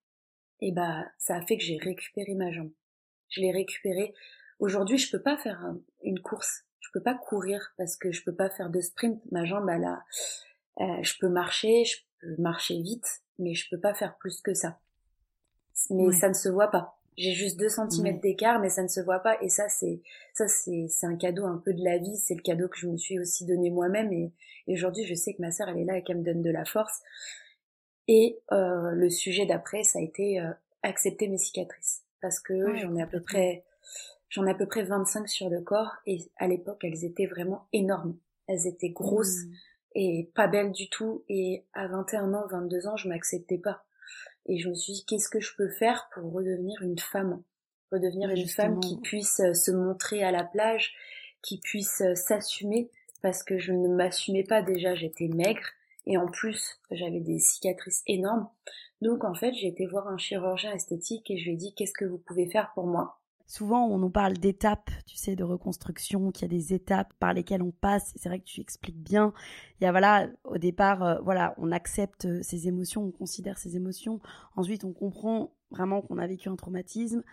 et 0.61 0.71
bah 0.71 1.05
ça 1.17 1.35
a 1.35 1.41
fait 1.41 1.57
que 1.57 1.63
j'ai 1.63 1.77
récupéré 1.77 2.35
ma 2.35 2.51
jambe. 2.51 2.71
Je 3.29 3.41
l'ai 3.41 3.51
récupérée. 3.51 4.13
Aujourd'hui, 4.59 4.97
je 4.97 5.11
peux 5.11 5.21
pas 5.21 5.37
faire 5.37 5.73
une 6.03 6.21
course. 6.21 6.63
Je 6.83 6.89
peux 6.93 7.01
pas 7.01 7.15
courir 7.15 7.73
parce 7.77 7.95
que 7.95 8.11
je 8.11 8.23
peux 8.23 8.35
pas 8.35 8.49
faire 8.49 8.69
de 8.69 8.81
sprint. 8.81 9.19
Ma 9.31 9.45
jambe, 9.45 9.67
elle 9.69 9.85
a, 9.85 10.03
euh, 10.81 11.01
je 11.01 11.13
peux 11.19 11.29
marcher, 11.29 11.85
je 11.85 11.97
peux 12.19 12.35
marcher 12.41 12.81
vite, 12.81 13.21
mais 13.39 13.53
je 13.53 13.67
peux 13.69 13.79
pas 13.79 13.93
faire 13.93 14.17
plus 14.17 14.41
que 14.41 14.53
ça. 14.53 14.79
Mais 15.89 16.11
ça 16.11 16.29
ne 16.29 16.33
se 16.33 16.49
voit 16.49 16.69
pas. 16.69 16.99
J'ai 17.17 17.31
juste 17.31 17.59
deux 17.59 17.69
centimètres 17.69 18.21
d'écart, 18.21 18.59
mais 18.59 18.69
ça 18.69 18.83
ne 18.83 18.87
se 18.87 18.99
voit 18.99 19.19
pas. 19.19 19.41
Et 19.41 19.49
ça, 19.49 19.69
c'est, 19.69 20.01
ça, 20.33 20.47
c'est, 20.47 20.87
c'est 20.89 21.05
un 21.05 21.15
cadeau 21.15 21.45
un 21.45 21.57
peu 21.57 21.73
de 21.73 21.83
la 21.83 21.97
vie. 21.97 22.17
C'est 22.17 22.35
le 22.35 22.41
cadeau 22.41 22.67
que 22.67 22.77
je 22.77 22.87
me 22.87 22.97
suis 22.97 23.19
aussi 23.19 23.45
donné 23.45 23.69
moi-même. 23.69 24.11
Et, 24.11 24.33
et 24.67 24.73
aujourd'hui, 24.73 25.05
je 25.05 25.13
sais 25.13 25.33
que 25.33 25.41
ma 25.41 25.51
sœur, 25.51 25.69
elle 25.69 25.77
est 25.77 25.85
là 25.85 25.97
et 25.97 26.03
qu'elle 26.03 26.17
me 26.17 26.23
donne 26.23 26.41
de 26.41 26.49
la 26.49 26.65
force. 26.65 27.01
Et 28.07 28.39
euh, 28.51 28.91
le 28.91 29.09
sujet 29.09 29.45
d'après, 29.45 29.83
ça 29.83 29.99
a 29.99 30.01
été 30.01 30.39
euh, 30.39 30.51
accepter 30.81 31.27
mes 31.27 31.37
cicatrices. 31.37 32.03
Parce 32.21 32.39
que 32.39 32.75
j'en 32.77 32.95
ai 32.95 33.01
à 33.01 33.07
peu 33.07 33.21
près 33.21 33.63
j'en 34.33 34.47
ai 34.47 34.51
à 34.51 34.55
peu 34.55 34.65
près 34.65 34.83
25 34.83 35.29
sur 35.29 35.49
le 35.49 35.61
corps 35.61 35.93
et 36.07 36.17
à 36.37 36.47
l'époque 36.47 36.83
elles 36.83 37.05
étaient 37.05 37.27
vraiment 37.27 37.67
énormes. 37.71 38.17
Elles 38.47 38.65
étaient 38.65 38.89
grosses 38.89 39.45
mmh. 39.45 39.53
et 39.95 40.31
pas 40.33 40.47
belles 40.47 40.71
du 40.71 40.89
tout 40.89 41.23
et 41.29 41.65
à 41.73 41.87
21 41.87 42.33
ans, 42.33 42.47
22 42.49 42.87
ans, 42.87 42.97
je 42.97 43.07
m'acceptais 43.07 43.59
pas. 43.59 43.85
Et 44.47 44.57
je 44.57 44.69
me 44.69 44.73
suis 44.73 44.93
dit 44.93 45.05
qu'est-ce 45.05 45.29
que 45.29 45.39
je 45.39 45.55
peux 45.55 45.69
faire 45.69 46.09
pour 46.13 46.33
redevenir 46.33 46.81
une 46.81 46.97
femme? 46.97 47.43
Redevenir 47.91 48.31
une 48.31 48.47
femme 48.47 48.79
qui 48.79 48.99
puisse 48.99 49.39
euh, 49.39 49.53
se 49.53 49.69
montrer 49.69 50.23
à 50.23 50.31
la 50.31 50.43
plage, 50.43 50.95
qui 51.43 51.59
puisse 51.59 52.01
s'assumer 52.15 52.89
parce 53.21 53.43
que 53.43 53.59
je 53.59 53.71
ne 53.71 53.87
m'assumais 53.87 54.43
pas 54.43 54.63
déjà, 54.63 54.95
j'étais 54.95 55.27
maigre 55.27 55.67
et 56.07 56.17
en 56.17 56.25
plus 56.25 56.81
j'avais 56.89 57.19
des 57.19 57.37
cicatrices 57.37 58.01
énormes. 58.07 58.49
Donc 58.99 59.23
en 59.23 59.35
fait 59.35 59.53
j'ai 59.53 59.67
été 59.67 59.85
voir 59.85 60.07
un 60.07 60.17
chirurgien 60.17 60.73
esthétique 60.73 61.29
et 61.29 61.37
je 61.37 61.45
lui 61.45 61.53
ai 61.53 61.57
dit 61.57 61.75
qu'est-ce 61.75 61.93
que 61.93 62.05
vous 62.05 62.17
pouvez 62.17 62.49
faire 62.49 62.71
pour 62.73 62.87
moi? 62.87 63.19
Souvent, 63.45 63.85
on 63.87 63.97
nous 63.97 64.09
parle 64.09 64.33
d'étapes, 64.33 64.89
tu 65.05 65.17
sais, 65.17 65.35
de 65.35 65.43
reconstruction, 65.43 66.31
qu'il 66.31 66.43
y 66.43 66.45
a 66.45 66.57
des 66.57 66.73
étapes 66.73 67.13
par 67.19 67.33
lesquelles 67.33 67.61
on 67.61 67.71
passe. 67.71 68.13
C'est 68.15 68.29
vrai 68.29 68.39
que 68.39 68.45
tu 68.45 68.61
expliques 68.61 69.01
bien. 69.01 69.33
Il 69.79 69.83
y 69.83 69.87
a, 69.87 69.91
voilà, 69.91 70.27
au 70.45 70.57
départ, 70.57 71.03
euh, 71.03 71.15
voilà, 71.23 71.53
on 71.57 71.71
accepte 71.71 72.41
ses 72.41 72.67
émotions, 72.67 73.03
on 73.03 73.11
considère 73.11 73.57
ses 73.57 73.75
émotions. 73.75 74.21
Ensuite, 74.55 74.85
on 74.85 74.93
comprend 74.93 75.51
vraiment 75.71 76.01
qu'on 76.01 76.17
a 76.19 76.27
vécu 76.27 76.49
un 76.49 76.55
traumatisme. 76.55 77.23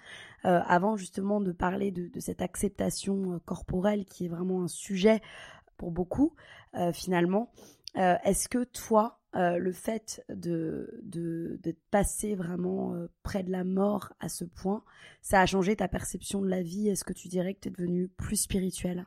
Euh, 0.45 0.61
avant, 0.67 0.97
justement, 0.97 1.41
de 1.41 1.53
parler 1.53 1.93
de, 1.93 2.11
cette 2.19 2.43
acceptation 2.43 3.35
euh, 3.35 3.39
corporelle 3.45 4.05
qui 4.05 4.25
est 4.27 4.29
vraiment 4.29 4.63
un 4.65 4.69
sujet 4.69 5.23
pour 5.77 5.91
beaucoup, 5.91 6.35
finalement. 6.93 7.51
Euh, 7.97 8.17
est-ce 8.25 8.49
que 8.49 8.65
toi, 8.65 9.21
euh, 9.37 9.59
le 9.59 9.73
fait 9.73 10.25
de, 10.29 11.01
de, 11.03 11.59
de 11.63 11.77
passer 11.91 12.35
vraiment 12.35 12.95
euh, 12.95 13.09
près 13.23 13.43
de 13.43 13.51
la 13.51 13.65
mort 13.65 14.13
à 14.21 14.29
ce 14.29 14.45
point, 14.45 14.85
ça 15.23 15.41
a 15.41 15.47
changé 15.47 15.77
ta 15.77 15.89
perception 15.89 16.41
de 16.41 16.49
la 16.49 16.63
vie? 16.63 16.89
Est-ce 16.89 17.05
que 17.05 17.13
tu 17.13 17.29
dirais 17.29 17.55
que 17.55 17.61
tu 17.61 17.69
es 17.69 17.71
devenue 17.71 18.09
plus 18.09 18.37
spirituelle 18.37 19.07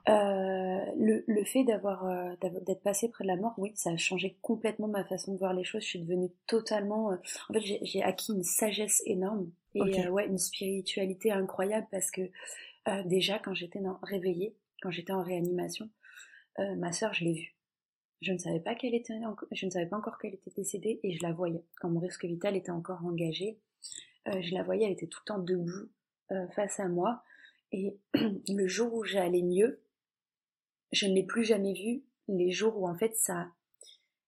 le, 0.96 1.24
le, 1.28 1.44
fait 1.44 1.64
d'avoir 1.64 2.06
d'être 2.40 2.84
passé 2.84 3.10
près 3.10 3.24
de 3.24 3.30
la 3.30 3.36
mort, 3.36 3.56
oui, 3.58 3.72
ça 3.74 3.90
a 3.90 3.98
changé 3.98 4.38
complètement 4.42 4.88
ma 4.88 5.04
façon 5.04 5.34
de 5.34 5.40
voir 5.40 5.54
les 5.54 5.64
choses. 5.64 5.82
Je 5.82 5.88
suis 5.88 6.00
devenue 6.00 6.30
totalement... 6.46 7.08
en 7.08 7.54
fait, 7.54 7.80
j'ai 7.82 8.04
acquis 8.04 8.34
une 8.34 8.44
sagesse 8.44 9.02
énorme 9.06 9.50
et 9.74 10.08
ouais, 10.10 10.28
une 10.28 10.38
spiritualité 10.38 11.32
incroyable 11.32 11.88
parce 11.90 12.12
que 12.12 12.22
déjà, 13.06 13.40
quand 13.40 13.56
j'étais 13.56 13.80
réveillée, 14.04 14.56
quand 14.82 14.92
j'étais 14.92 15.14
en 15.14 15.24
réanimation, 15.24 15.90
ma 16.78 16.92
sœur, 16.92 17.14
je 17.14 17.26
l'ai 17.26 17.34
vue 17.34 17.56
je 18.24 18.34
ne 18.34 18.38
savais 18.38 18.60
pas 18.60 19.98
encore 19.98 20.18
qu'elle 20.18 20.34
était 20.34 20.52
décédée 20.56 21.00
et 21.04 21.14
je 21.14 21.24
la 21.24 21.34
voyais. 21.34 21.64
Quand 21.80 21.90
mon 21.90 22.00
risque 22.00 22.26
vital 22.26 22.56
était 22.56 22.72
encore 22.72 23.04
engagé, 23.06 23.60
euh, 24.28 24.42
je 24.42 24.54
la 24.54 24.64
voyais, 24.64 24.86
elle 24.86 24.94
était 24.94 25.08
tout 25.08 25.20
le 25.24 25.34
temps 25.34 25.40
debout 25.40 25.90
euh, 26.32 26.48
face 26.50 26.80
à 26.80 26.88
moi. 26.88 27.24
Et 27.72 27.98
le 28.14 28.68
jour 28.68 28.94
où 28.94 29.04
j'allais 29.04 29.42
mieux, 29.42 29.82
je 30.92 31.08
ne 31.08 31.14
l'ai 31.14 31.24
plus 31.24 31.44
jamais 31.44 31.74
vue. 31.74 32.04
Les 32.28 32.52
jours 32.52 32.78
où 32.78 32.88
en 32.88 32.96
fait 32.96 33.16
ça, 33.18 33.50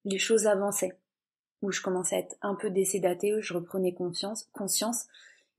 les 0.03 0.19
choses 0.19 0.47
avançaient, 0.47 0.97
où 1.61 1.71
je 1.71 1.81
commençais 1.81 2.15
à 2.17 2.19
être 2.19 2.35
un 2.41 2.55
peu 2.55 2.69
décédatée, 2.69 3.33
où 3.33 3.41
je 3.41 3.53
reprenais 3.53 3.93
conscience, 3.93 4.49
conscience 4.51 5.07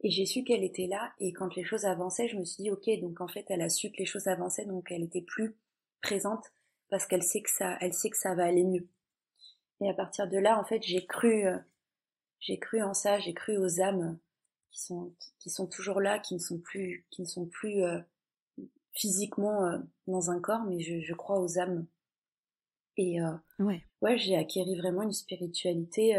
et 0.02 0.10
j'ai 0.10 0.26
su 0.26 0.44
qu'elle 0.44 0.64
était 0.64 0.86
là. 0.86 1.12
Et 1.20 1.32
quand 1.32 1.54
les 1.56 1.64
choses 1.64 1.86
avançaient, 1.86 2.28
je 2.28 2.36
me 2.36 2.44
suis 2.44 2.62
dit 2.62 2.70
ok, 2.70 2.90
donc 3.00 3.20
en 3.20 3.28
fait 3.28 3.46
elle 3.48 3.62
a 3.62 3.70
su 3.70 3.90
que 3.90 3.98
les 3.98 4.06
choses 4.06 4.26
avançaient, 4.26 4.66
donc 4.66 4.90
elle 4.90 5.02
était 5.02 5.22
plus 5.22 5.56
présente 6.02 6.52
parce 6.90 7.06
qu'elle 7.06 7.22
sait 7.22 7.42
que 7.42 7.50
ça, 7.50 7.76
elle 7.80 7.94
sait 7.94 8.10
que 8.10 8.16
ça 8.16 8.34
va 8.34 8.44
aller 8.44 8.64
mieux. 8.64 8.88
Et 9.80 9.90
à 9.90 9.94
partir 9.94 10.28
de 10.28 10.38
là, 10.38 10.58
en 10.58 10.64
fait, 10.64 10.82
j'ai 10.82 11.04
cru, 11.04 11.46
euh, 11.46 11.58
j'ai 12.40 12.58
cru 12.58 12.82
en 12.82 12.94
ça, 12.94 13.18
j'ai 13.18 13.34
cru 13.34 13.56
aux 13.58 13.80
âmes 13.80 14.18
qui 14.70 14.80
sont, 14.80 15.14
qui 15.38 15.50
sont 15.50 15.66
toujours 15.66 16.00
là, 16.00 16.18
qui 16.18 16.34
ne 16.34 16.38
sont 16.38 16.58
plus, 16.58 17.06
qui 17.10 17.22
ne 17.22 17.26
sont 17.26 17.46
plus 17.46 17.82
euh, 17.82 18.00
physiquement 18.92 19.66
euh, 19.66 19.78
dans 20.06 20.30
un 20.30 20.40
corps, 20.40 20.64
mais 20.64 20.80
je, 20.80 21.00
je, 21.00 21.14
crois 21.14 21.40
aux 21.40 21.58
âmes. 21.58 21.86
Et 22.98 23.18
ouais, 23.58 23.84
ouais 24.00 24.16
j'ai 24.16 24.36
acquéri 24.36 24.74
vraiment 24.78 25.02
une 25.02 25.12
spiritualité 25.12 26.16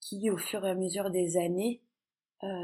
qui, 0.00 0.28
au 0.28 0.36
fur 0.36 0.66
et 0.66 0.68
à 0.68 0.74
mesure 0.74 1.10
des 1.10 1.38
années, 1.38 1.80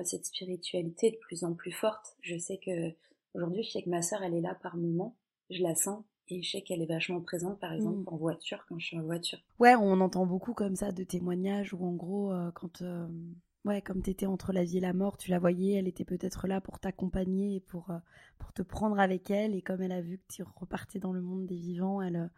cette 0.04 0.26
spiritualité 0.26 1.06
est 1.06 1.12
de 1.12 1.16
plus 1.16 1.42
en 1.42 1.54
plus 1.54 1.72
forte. 1.72 2.18
Je 2.20 2.36
sais 2.36 2.58
que 2.58 2.94
aujourd'hui, 3.32 3.62
je 3.62 3.70
sais 3.70 3.82
que 3.82 3.88
ma 3.88 4.02
sœur, 4.02 4.22
elle 4.22 4.34
est 4.34 4.42
là 4.42 4.54
par 4.62 4.76
moments, 4.76 5.16
je 5.48 5.62
la 5.62 5.74
sens, 5.74 6.04
et 6.28 6.42
je 6.42 6.50
sais 6.50 6.62
qu'elle 6.62 6.82
est 6.82 6.86
vachement 6.86 7.20
présente, 7.20 7.58
par 7.60 7.72
exemple, 7.72 7.98
mm. 7.98 8.14
en 8.14 8.16
voiture, 8.16 8.64
quand 8.68 8.78
je 8.78 8.86
suis 8.86 8.98
en 8.98 9.02
voiture. 9.02 9.38
Ouais, 9.58 9.74
on 9.74 10.00
entend 10.00 10.26
beaucoup 10.26 10.54
comme 10.54 10.76
ça 10.76 10.92
de 10.92 11.04
témoignages 11.04 11.74
où, 11.74 11.84
en 11.84 11.92
gros, 11.92 12.32
euh, 12.32 12.50
quand. 12.52 12.82
Euh, 12.82 13.06
ouais, 13.64 13.82
comme 13.82 14.02
tu 14.02 14.10
étais 14.10 14.26
entre 14.26 14.52
la 14.52 14.64
vie 14.64 14.78
et 14.78 14.80
la 14.80 14.92
mort, 14.92 15.16
tu 15.18 15.30
la 15.30 15.38
voyais, 15.38 15.74
elle 15.74 15.88
était 15.88 16.04
peut-être 16.04 16.46
là 16.46 16.60
pour 16.60 16.78
t'accompagner 16.78 17.56
et 17.56 17.60
pour, 17.60 17.90
euh, 17.90 17.98
pour 18.38 18.52
te 18.52 18.62
prendre 18.62 18.98
avec 18.98 19.30
elle. 19.30 19.54
Et 19.54 19.62
comme 19.62 19.82
elle 19.82 19.92
a 19.92 20.00
vu 20.00 20.18
que 20.18 20.32
tu 20.32 20.42
repartais 20.42 20.98
dans 20.98 21.12
le 21.12 21.20
monde 21.20 21.46
des 21.46 21.56
vivants, 21.56 22.00
elle, 22.00 22.30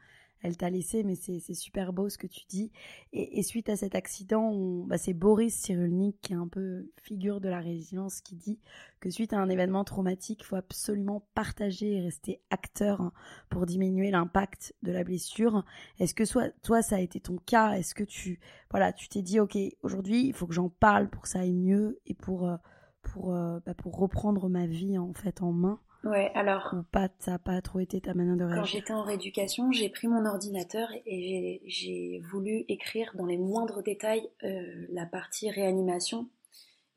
elle 0.42 0.56
t'a 0.56 0.70
laissé, 0.70 1.02
mais 1.02 1.14
c'est 1.14 1.54
super 1.54 1.92
beau 1.92 2.08
ce 2.08 2.18
que 2.18 2.26
tu 2.26 2.44
dis. 2.48 2.70
Et, 3.12 3.42
suite 3.42 3.68
à 3.68 3.76
cet 3.76 3.94
accident, 3.94 4.84
bah, 4.84 4.98
c'est 4.98 5.14
Boris 5.14 5.54
Cyrulnik, 5.54 6.20
qui 6.20 6.32
est 6.32 6.36
un 6.36 6.48
peu 6.48 6.90
figure 7.00 7.40
de 7.40 7.48
la 7.48 7.60
résilience, 7.60 8.20
qui 8.20 8.36
dit 8.36 8.60
que 9.00 9.10
suite 9.10 9.32
à 9.32 9.38
un 9.38 9.48
événement 9.48 9.84
traumatique, 9.84 10.42
il 10.42 10.44
faut 10.44 10.56
absolument 10.56 11.26
partager 11.34 11.94
et 11.94 12.00
rester 12.00 12.40
acteur 12.50 13.12
pour 13.50 13.66
diminuer 13.66 14.10
l'impact 14.10 14.74
de 14.82 14.92
la 14.92 15.04
blessure. 15.04 15.64
Est-ce 15.98 16.14
que 16.14 16.24
toi, 16.62 16.82
ça 16.82 16.96
a 16.96 17.00
été 17.00 17.20
ton 17.20 17.36
cas? 17.38 17.72
Est-ce 17.72 17.94
que 17.94 18.04
tu 18.04 18.38
voilà, 18.70 18.92
tu 18.92 19.08
t'es 19.08 19.22
dit, 19.22 19.40
ok, 19.40 19.56
aujourd'hui, 19.82 20.26
il 20.26 20.32
faut 20.32 20.46
que 20.46 20.54
j'en 20.54 20.68
parle 20.68 21.08
pour 21.08 21.22
que 21.22 21.28
ça 21.28 21.40
aille 21.40 21.52
mieux 21.52 22.00
et 22.06 22.14
pour, 22.14 22.48
euh, 22.48 22.56
pour, 23.02 23.32
euh, 23.34 23.60
bah, 23.64 23.74
pour 23.74 23.96
reprendre 23.96 24.48
ma 24.48 24.66
vie 24.66 24.98
en 24.98 25.12
fait 25.12 25.42
en 25.42 25.52
main? 25.52 25.80
Ouais, 26.04 26.30
alors. 26.34 26.72
Ou 26.72 26.82
pas, 26.84 27.08
ça 27.18 27.32
n'a 27.32 27.38
pas 27.38 27.60
trop 27.62 27.80
été 27.80 28.00
ta 28.00 28.14
manière 28.14 28.36
de 28.36 28.44
réagir 28.44 28.62
Quand 28.62 28.66
j'étais 28.66 28.92
en 28.92 29.02
rééducation, 29.02 29.72
j'ai 29.72 29.88
pris 29.88 30.08
mon 30.08 30.24
ordinateur 30.24 30.88
et 31.04 31.62
j'ai 31.64 32.22
voulu 32.30 32.64
écrire 32.68 33.12
dans 33.14 33.26
les 33.26 33.38
moindres 33.38 33.82
détails 33.82 34.28
euh, 34.44 34.86
la 34.90 35.06
partie 35.06 35.50
réanimation. 35.50 36.28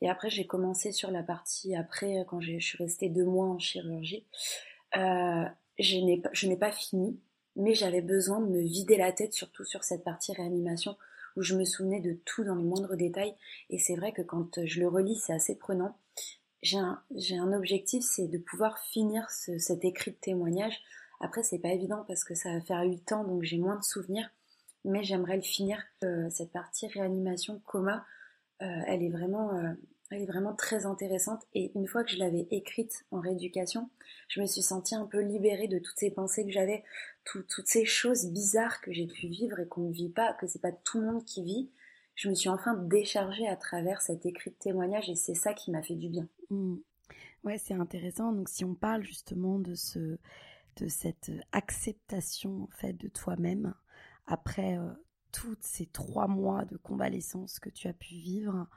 Et 0.02 0.10
après, 0.10 0.30
j'ai 0.30 0.46
commencé 0.46 0.92
sur 0.92 1.12
la 1.12 1.24
partie 1.24 1.76
après, 1.76 2.26
quand 2.28 2.40
je 2.40 2.60
suis 2.60 2.78
restée 2.78 3.10
deux 3.10 3.26
mois 3.26 3.48
en 3.48 3.60
chirurgie. 3.60 4.26
Euh, 4.96 5.46
je 5.78 6.46
n'ai 6.48 6.58
pas 6.58 6.72
fini, 6.72 7.20
mais 7.56 7.74
j'avais 7.74 8.02
besoin 8.02 8.40
de 8.40 8.48
me 8.48 8.62
vider 8.62 8.98
la 8.98 9.12
tête, 9.12 9.34
surtout 9.34 9.66
sur 9.66 9.84
cette 9.84 10.04
partie 10.04 10.34
réanimation, 10.34 10.96
où 11.36 11.42
je 11.42 11.56
me 11.56 11.66
souvenais 11.66 12.00
de 12.00 12.18
tout 12.26 12.44
dans 12.44 12.56
les 12.56 12.64
moindres 12.64 12.96
détails. 12.96 13.34
Et 13.70 13.78
c'est 13.78 13.96
vrai 13.96 14.12
que 14.12 14.22
quand 14.22 14.66
je 14.66 14.80
le 14.80 14.88
relis, 14.88 15.16
c'est 15.18 15.34
assez 15.34 15.58
prenant 15.58 15.96
j'ai 16.62 16.78
un, 16.78 17.02
un, 17.32 17.54
objectif, 17.54 18.04
c'est 18.04 18.28
de 18.28 18.38
pouvoir 18.38 18.80
finir 18.80 19.30
ce, 19.30 19.58
cet 19.58 19.86
écrit 19.86 20.12
de 20.12 20.18
témoignage. 20.18 20.80
Après, 21.22 21.44
c'est 21.44 21.60
pas 21.60 21.70
évident 21.70 22.04
parce 22.08 22.24
que 22.24 22.36
ça 22.36 22.54
va 22.54 22.62
faire 22.62 22.82
8 22.84 23.12
ans, 23.12 23.24
donc 23.24 23.44
j'ai 23.44 23.58
moins 23.58 23.78
de 23.78 23.84
souvenirs, 23.84 24.30
mais 24.86 25.04
j'aimerais 25.04 25.38
le 25.38 25.42
finir. 25.42 25.82
Euh, 26.04 26.30
cette 26.30 26.52
partie 26.52 26.88
réanimation 26.88 27.62
coma, 27.66 28.06
euh, 28.62 28.82
elle 28.88 29.04
est 29.04 29.10
vraiment, 29.10 29.56
euh, 29.56 29.72
elle 30.12 30.22
est 30.22 30.28
vraiment 30.28 30.54
très 30.54 30.86
intéressante. 30.86 31.44
Et 31.54 31.72
une 31.76 31.88
fois 31.88 32.04
que 32.04 32.12
je 32.12 32.18
l'avais 32.18 32.48
écrite 32.52 33.06
en 33.12 33.20
rééducation, 33.20 33.90
je 34.28 34.42
me 34.42 34.46
suis 34.46 34.62
sentie 34.62 34.96
un 34.96 35.06
peu 35.06 35.20
libérée 35.20 35.68
de 35.68 35.80
toutes 35.80 35.98
ces 35.98 36.12
pensées 36.12 36.46
que 36.46 36.52
j'avais, 36.52 36.84
toutes 37.24 37.68
ces 37.68 37.86
choses 37.86 38.28
bizarres 38.32 38.82
que 38.82 38.92
j'ai 38.92 39.08
pu 39.08 39.28
vivre 39.28 39.60
et 39.60 39.68
qu'on 39.68 39.90
ne 39.90 39.94
vit 39.94 40.10
pas, 40.10 40.34
que 40.34 40.48
c'est 40.48 40.62
pas 40.62 40.72
tout 40.72 41.00
le 41.00 41.08
monde 41.08 41.26
qui 41.26 41.44
vit 41.44 41.70
je 42.20 42.28
me 42.28 42.36
suis 42.36 42.50
enfin 42.50 42.74
déchargée 42.74 43.48
à 43.48 43.56
travers 43.56 44.02
cet 44.02 44.26
écrit 44.26 44.52
de 44.52 44.56
témoignage 44.58 45.10
et 45.10 45.16
c'est 45.16 45.36
ça 45.36 45.54
qui 45.54 45.72
m'a 45.72 45.82
fait 45.82 45.96
du 45.96 46.10
bien. 46.10 46.28
Mmh. 46.50 46.76
Ouais, 47.46 47.58
c'est 47.58 47.74
intéressant. 47.74 48.34
Donc 48.34 48.50
si 48.50 48.66
on 48.66 48.76
parle 48.76 49.04
justement 49.04 49.58
de 49.58 49.74
ce 49.74 50.18
de 50.76 50.88
cette 50.88 51.32
acceptation 51.54 52.68
en 52.84 52.94
de 52.94 53.08
toi-même 53.08 53.74
après 54.28 54.78
euh, 54.78 54.92
tous 55.32 55.56
ces 55.62 55.86
trois 55.86 56.28
mois 56.28 56.66
de 56.66 56.76
convalescence 56.76 57.58
que 57.60 57.70
tu 57.70 57.88
as 57.88 57.94
pu 57.94 58.16
vivre, 58.16 58.68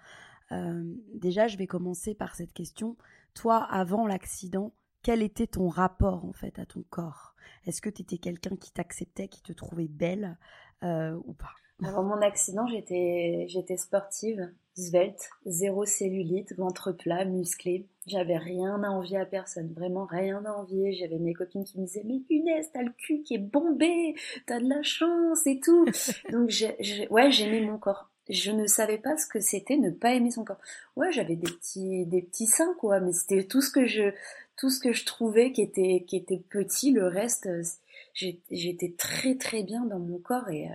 euh, 0.53 0.95
déjà 1.15 1.49
je 1.49 1.57
vais 1.57 1.67
commencer 1.67 2.15
par 2.15 2.37
cette 2.37 2.53
question. 2.53 2.97
Toi, 3.35 3.65
avant 3.65 4.07
l'accident, 4.07 4.73
quel 5.03 5.21
était 5.21 5.49
ton 5.49 5.69
rapport 5.69 6.25
en 6.25 6.33
fait 6.33 6.61
à 6.61 6.67
ton 6.67 6.85
corps? 6.91 7.35
Est-ce 7.67 7.83
que 7.83 7.91
tu 7.91 8.03
étais 8.03 8.19
quelqu'un 8.19 8.55
qui 8.55 8.71
t'acceptait, 8.71 9.27
qui 9.27 9.43
te 9.43 9.53
trouvait 9.53 9.89
belle 9.89 10.39
euh, 10.85 11.21
ou 11.25 11.33
pas? 11.33 11.55
Avant 11.83 12.05
mon 12.05 12.21
accident, 12.23 12.67
j'étais, 12.67 13.47
j'étais 13.49 13.77
sportive, 13.77 14.51
svelte, 14.77 15.31
zéro 15.47 15.85
cellulite, 15.85 16.57
ventre 16.57 16.93
plat, 16.93 17.25
musclé. 17.25 17.87
J'avais 18.07 18.37
rien 18.37 18.83
à 18.83 18.89
envier 18.89 19.19
à 19.19 19.27
personne, 19.27 19.73
vraiment 19.75 20.05
rien 20.07 20.45
à 20.45 20.53
envier. 20.53 20.93
J'avais 20.93 21.19
mes 21.19 21.35
copines 21.35 21.65
qui 21.65 21.79
me 21.79 21.87
disaient, 21.87 22.05
mais 22.05 22.23
Inès, 22.31 22.71
t'as 22.73 22.83
le 22.83 22.93
cul 22.93 23.23
qui 23.23 23.35
est 23.35 23.39
bombé, 23.39 24.15
t'as 24.47 24.61
de 24.61 24.69
la 24.69 24.83
chance 24.83 25.47
et 25.47 25.61
tout. 25.61 25.85
Donc, 26.33 26.51
j'ai, 26.51 27.09
ouais, 27.11 27.31
j'aimais 27.31 27.61
mon 27.61 27.79
corps. 27.79 28.09
Je 28.29 28.53
ne 28.53 28.67
savais 28.67 28.99
pas 28.99 29.17
ce 29.17 29.27
que 29.27 29.41
c'était 29.41 29.77
ne 29.77 29.91
pas 29.91 30.15
aimer 30.15 30.31
son 30.31 30.45
corps. 30.45 30.61
Ouais, 30.97 31.11
j'avais 31.11 31.37
des 31.37 31.51
petits, 31.51 32.07
des 32.07 32.23
petits 32.23 32.47
seins, 32.47 32.75
quoi, 32.79 33.01
mais 33.01 33.13
c'était 33.13 33.45
tout 33.45 33.61
ce 33.61 33.71
que 33.71 33.85
je, 33.85 34.13
tout 34.57 34.71
ce 34.71 34.79
que 34.79 34.93
je 34.93 35.05
trouvais 35.05 35.51
qui 35.53 35.63
était, 35.63 36.05
qui 36.07 36.17
était 36.17 36.43
petit. 36.49 36.93
Le 36.93 37.09
reste, 37.09 37.49
j'étais 38.15 38.95
très, 38.97 39.35
très 39.35 39.65
bien 39.65 39.85
dans 39.85 39.99
mon 39.99 40.19
corps 40.19 40.49
et, 40.51 40.69
euh, 40.69 40.75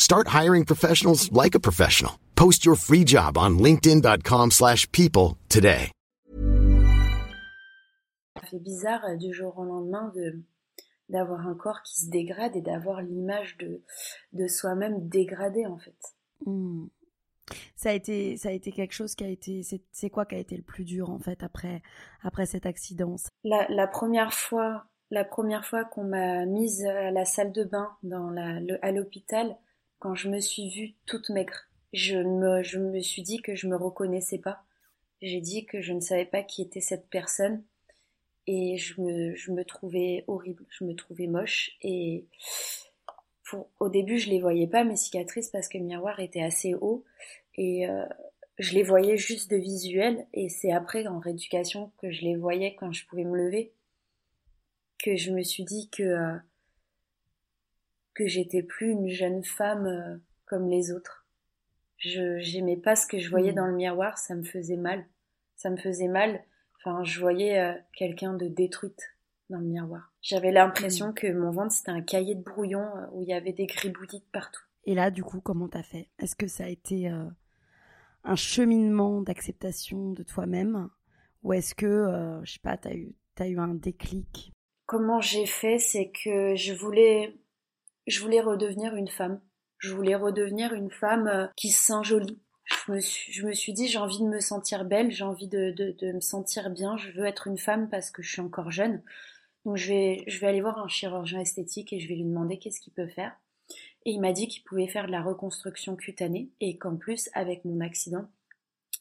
Start 0.00 0.28
hiring 0.28 0.64
professionals 0.64 1.30
like 1.30 1.54
a 1.54 1.60
professional. 1.60 2.12
Post 2.34 2.64
your 2.64 2.74
free 2.74 3.04
job 3.04 3.36
on 3.36 3.58
linkedin.com/people 3.58 5.36
today. 5.50 5.92
Ça 8.34 8.46
fait 8.50 8.58
bizarre 8.58 9.04
euh, 9.04 9.16
du 9.16 9.34
jour 9.34 9.58
au 9.58 9.64
lendemain 9.64 10.10
de 10.16 10.40
d'avoir 11.10 11.46
un 11.46 11.54
corps 11.54 11.82
qui 11.82 12.00
se 12.00 12.08
dégrade 12.08 12.56
et 12.56 12.62
d'avoir 12.62 13.02
l'image 13.02 13.58
de 13.58 13.82
de 14.32 14.46
soi-même 14.46 15.06
dégradée 15.06 15.66
en 15.66 15.76
fait. 15.76 15.98
Hmm. 16.46 16.86
Ça 17.76 17.90
a 17.90 17.92
été 17.92 18.38
ça 18.38 18.48
a 18.48 18.52
été 18.52 18.72
quelque 18.72 18.94
chose 18.94 19.14
qui 19.14 19.24
a 19.24 19.28
été 19.28 19.60
c'est 19.92 20.08
quoi 20.08 20.24
qui 20.24 20.34
a 20.34 20.38
été 20.38 20.56
le 20.56 20.62
plus 20.62 20.84
dur 20.84 21.10
en 21.10 21.18
fait 21.18 21.42
après 21.42 21.82
après 22.22 22.46
cet 22.46 22.64
accident? 22.64 23.16
La, 23.44 23.66
la 23.68 23.86
première 23.86 24.32
fois 24.32 24.86
la 25.10 25.24
première 25.24 25.66
fois 25.66 25.84
qu'on 25.84 26.04
m'a 26.04 26.46
mise 26.46 26.86
à 26.86 27.10
la 27.10 27.26
salle 27.26 27.52
de 27.52 27.64
bain 27.64 27.90
dans 28.02 28.30
la, 28.30 28.60
le, 28.60 28.78
à 28.82 28.92
l'hôpital, 28.92 29.56
quand 30.00 30.16
je 30.16 30.28
me 30.28 30.40
suis 30.40 30.68
vue 30.70 30.94
toute 31.06 31.28
maigre. 31.28 31.68
Je 31.92 32.16
me, 32.16 32.62
je 32.62 32.78
me 32.78 33.00
suis 33.00 33.22
dit 33.22 33.40
que 33.40 33.54
je 33.54 33.68
me 33.68 33.76
reconnaissais 33.76 34.38
pas. 34.38 34.64
J'ai 35.22 35.40
dit 35.40 35.66
que 35.66 35.80
je 35.80 35.92
ne 35.92 36.00
savais 36.00 36.24
pas 36.24 36.42
qui 36.42 36.62
était 36.62 36.80
cette 36.80 37.08
personne 37.08 37.62
et 38.46 38.78
je 38.78 39.00
me, 39.00 39.34
je 39.36 39.52
me 39.52 39.64
trouvais 39.64 40.24
horrible, 40.26 40.64
je 40.70 40.84
me 40.84 40.94
trouvais 40.94 41.26
moche 41.26 41.76
et 41.82 42.26
pour, 43.44 43.68
au 43.78 43.90
début 43.90 44.18
je 44.18 44.30
les 44.30 44.40
voyais 44.40 44.66
pas 44.66 44.82
mes 44.82 44.96
cicatrices 44.96 45.50
parce 45.50 45.68
que 45.68 45.76
le 45.76 45.84
miroir 45.84 46.18
était 46.20 46.42
assez 46.42 46.74
haut 46.74 47.04
et 47.56 47.86
euh, 47.86 48.06
je 48.58 48.72
les 48.74 48.82
voyais 48.82 49.18
juste 49.18 49.50
de 49.50 49.56
visuel 49.56 50.26
et 50.32 50.48
c'est 50.48 50.72
après 50.72 51.06
en 51.06 51.18
rééducation 51.18 51.92
que 51.98 52.10
je 52.10 52.22
les 52.22 52.36
voyais 52.36 52.74
quand 52.76 52.92
je 52.92 53.06
pouvais 53.06 53.24
me 53.24 53.36
lever 53.36 53.74
que 55.02 55.16
je 55.16 55.32
me 55.32 55.42
suis 55.42 55.64
dit 55.64 55.90
que 55.90 56.02
euh, 56.02 56.36
que 58.20 58.28
j'étais 58.28 58.62
plus 58.62 58.90
une 58.90 59.08
jeune 59.08 59.42
femme 59.42 59.86
euh, 59.86 60.16
comme 60.44 60.68
les 60.68 60.92
autres. 60.92 61.26
Je 61.96 62.38
j'aimais 62.38 62.76
pas 62.76 62.94
ce 62.94 63.06
que 63.06 63.18
je 63.18 63.30
voyais 63.30 63.52
hmm. 63.52 63.56
dans 63.56 63.66
le 63.66 63.74
miroir, 63.74 64.18
ça 64.18 64.34
me 64.34 64.44
faisait 64.44 64.76
mal. 64.76 65.06
Ça 65.56 65.70
me 65.70 65.76
faisait 65.76 66.08
mal. 66.08 66.42
Enfin, 66.76 67.02
je 67.02 67.18
voyais 67.18 67.58
euh, 67.58 67.72
quelqu'un 67.94 68.34
de 68.34 68.46
détruite 68.46 69.16
dans 69.48 69.58
le 69.58 69.66
miroir. 69.66 70.12
J'avais 70.20 70.52
l'impression 70.52 71.08
hmm. 71.08 71.14
que 71.14 71.32
mon 71.32 71.50
ventre 71.50 71.72
c'était 71.72 71.92
un 71.92 72.02
cahier 72.02 72.34
de 72.34 72.42
brouillon 72.42 72.84
euh, 72.96 73.06
où 73.12 73.22
il 73.22 73.28
y 73.28 73.32
avait 73.32 73.52
des 73.52 73.66
gribouillis 73.66 74.24
partout. 74.32 74.62
Et 74.84 74.94
là, 74.94 75.10
du 75.10 75.22
coup, 75.22 75.40
comment 75.40 75.68
t'as 75.68 75.82
fait? 75.82 76.08
Est-ce 76.18 76.36
que 76.36 76.46
ça 76.46 76.64
a 76.64 76.68
été 76.68 77.06
un 78.24 78.34
cheminement 78.34 79.20
d'acceptation 79.20 80.12
de 80.12 80.22
toi-même? 80.22 80.88
Ou 81.42 81.52
est-ce 81.52 81.74
que, 81.74 82.40
je 82.42 82.52
sais 82.52 82.60
pas, 82.62 82.78
t'as 82.78 82.94
eu 82.94 83.14
t'as 83.34 83.46
eu 83.46 83.58
un 83.58 83.74
déclic? 83.74 84.52
Comment 84.86 85.20
j'ai 85.20 85.44
fait, 85.44 85.78
c'est 85.78 86.10
que 86.10 86.54
je 86.56 86.72
voulais 86.72 87.39
je 88.10 88.20
voulais 88.20 88.40
redevenir 88.40 88.94
une 88.94 89.08
femme. 89.08 89.40
Je 89.78 89.94
voulais 89.94 90.14
redevenir 90.14 90.74
une 90.74 90.90
femme 90.90 91.28
euh, 91.28 91.46
qui 91.56 91.70
se 91.70 91.82
sent 91.82 92.02
jolie. 92.02 92.38
Je 92.86 92.92
me 92.92 93.00
suis, 93.00 93.32
je 93.32 93.46
me 93.46 93.52
suis 93.52 93.72
dit, 93.72 93.88
j'ai 93.88 93.98
envie 93.98 94.20
de 94.20 94.28
me 94.28 94.40
sentir 94.40 94.84
belle, 94.84 95.10
j'ai 95.10 95.24
envie 95.24 95.48
de, 95.48 95.74
me 96.12 96.20
sentir 96.20 96.70
bien, 96.70 96.96
je 96.96 97.10
veux 97.12 97.24
être 97.24 97.48
une 97.48 97.58
femme 97.58 97.88
parce 97.88 98.10
que 98.10 98.22
je 98.22 98.30
suis 98.30 98.40
encore 98.40 98.70
jeune. 98.70 99.02
Donc 99.64 99.76
je 99.76 99.88
vais, 99.88 100.24
je 100.28 100.38
vais 100.38 100.46
aller 100.46 100.60
voir 100.60 100.78
un 100.78 100.88
chirurgien 100.88 101.40
esthétique 101.40 101.92
et 101.92 101.98
je 101.98 102.08
vais 102.08 102.14
lui 102.14 102.24
demander 102.24 102.58
qu'est-ce 102.58 102.80
qu'il 102.80 102.92
peut 102.92 103.08
faire. 103.08 103.36
Et 104.06 104.12
il 104.12 104.20
m'a 104.20 104.32
dit 104.32 104.48
qu'il 104.48 104.62
pouvait 104.62 104.86
faire 104.86 105.06
de 105.06 105.12
la 105.12 105.22
reconstruction 105.22 105.96
cutanée 105.96 106.50
et 106.60 106.78
qu'en 106.78 106.96
plus, 106.96 107.28
avec 107.34 107.64
mon 107.64 107.80
accident, 107.80 108.28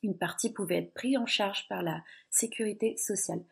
une 0.04 0.18
partie 0.18 0.52
pouvait 0.52 0.78
être 0.78 0.94
prise 0.94 1.18
en 1.18 1.26
charge 1.26 1.68
par 1.68 1.84
la 1.84 2.04
sécurité 2.30 2.98
sociale. 2.98 3.44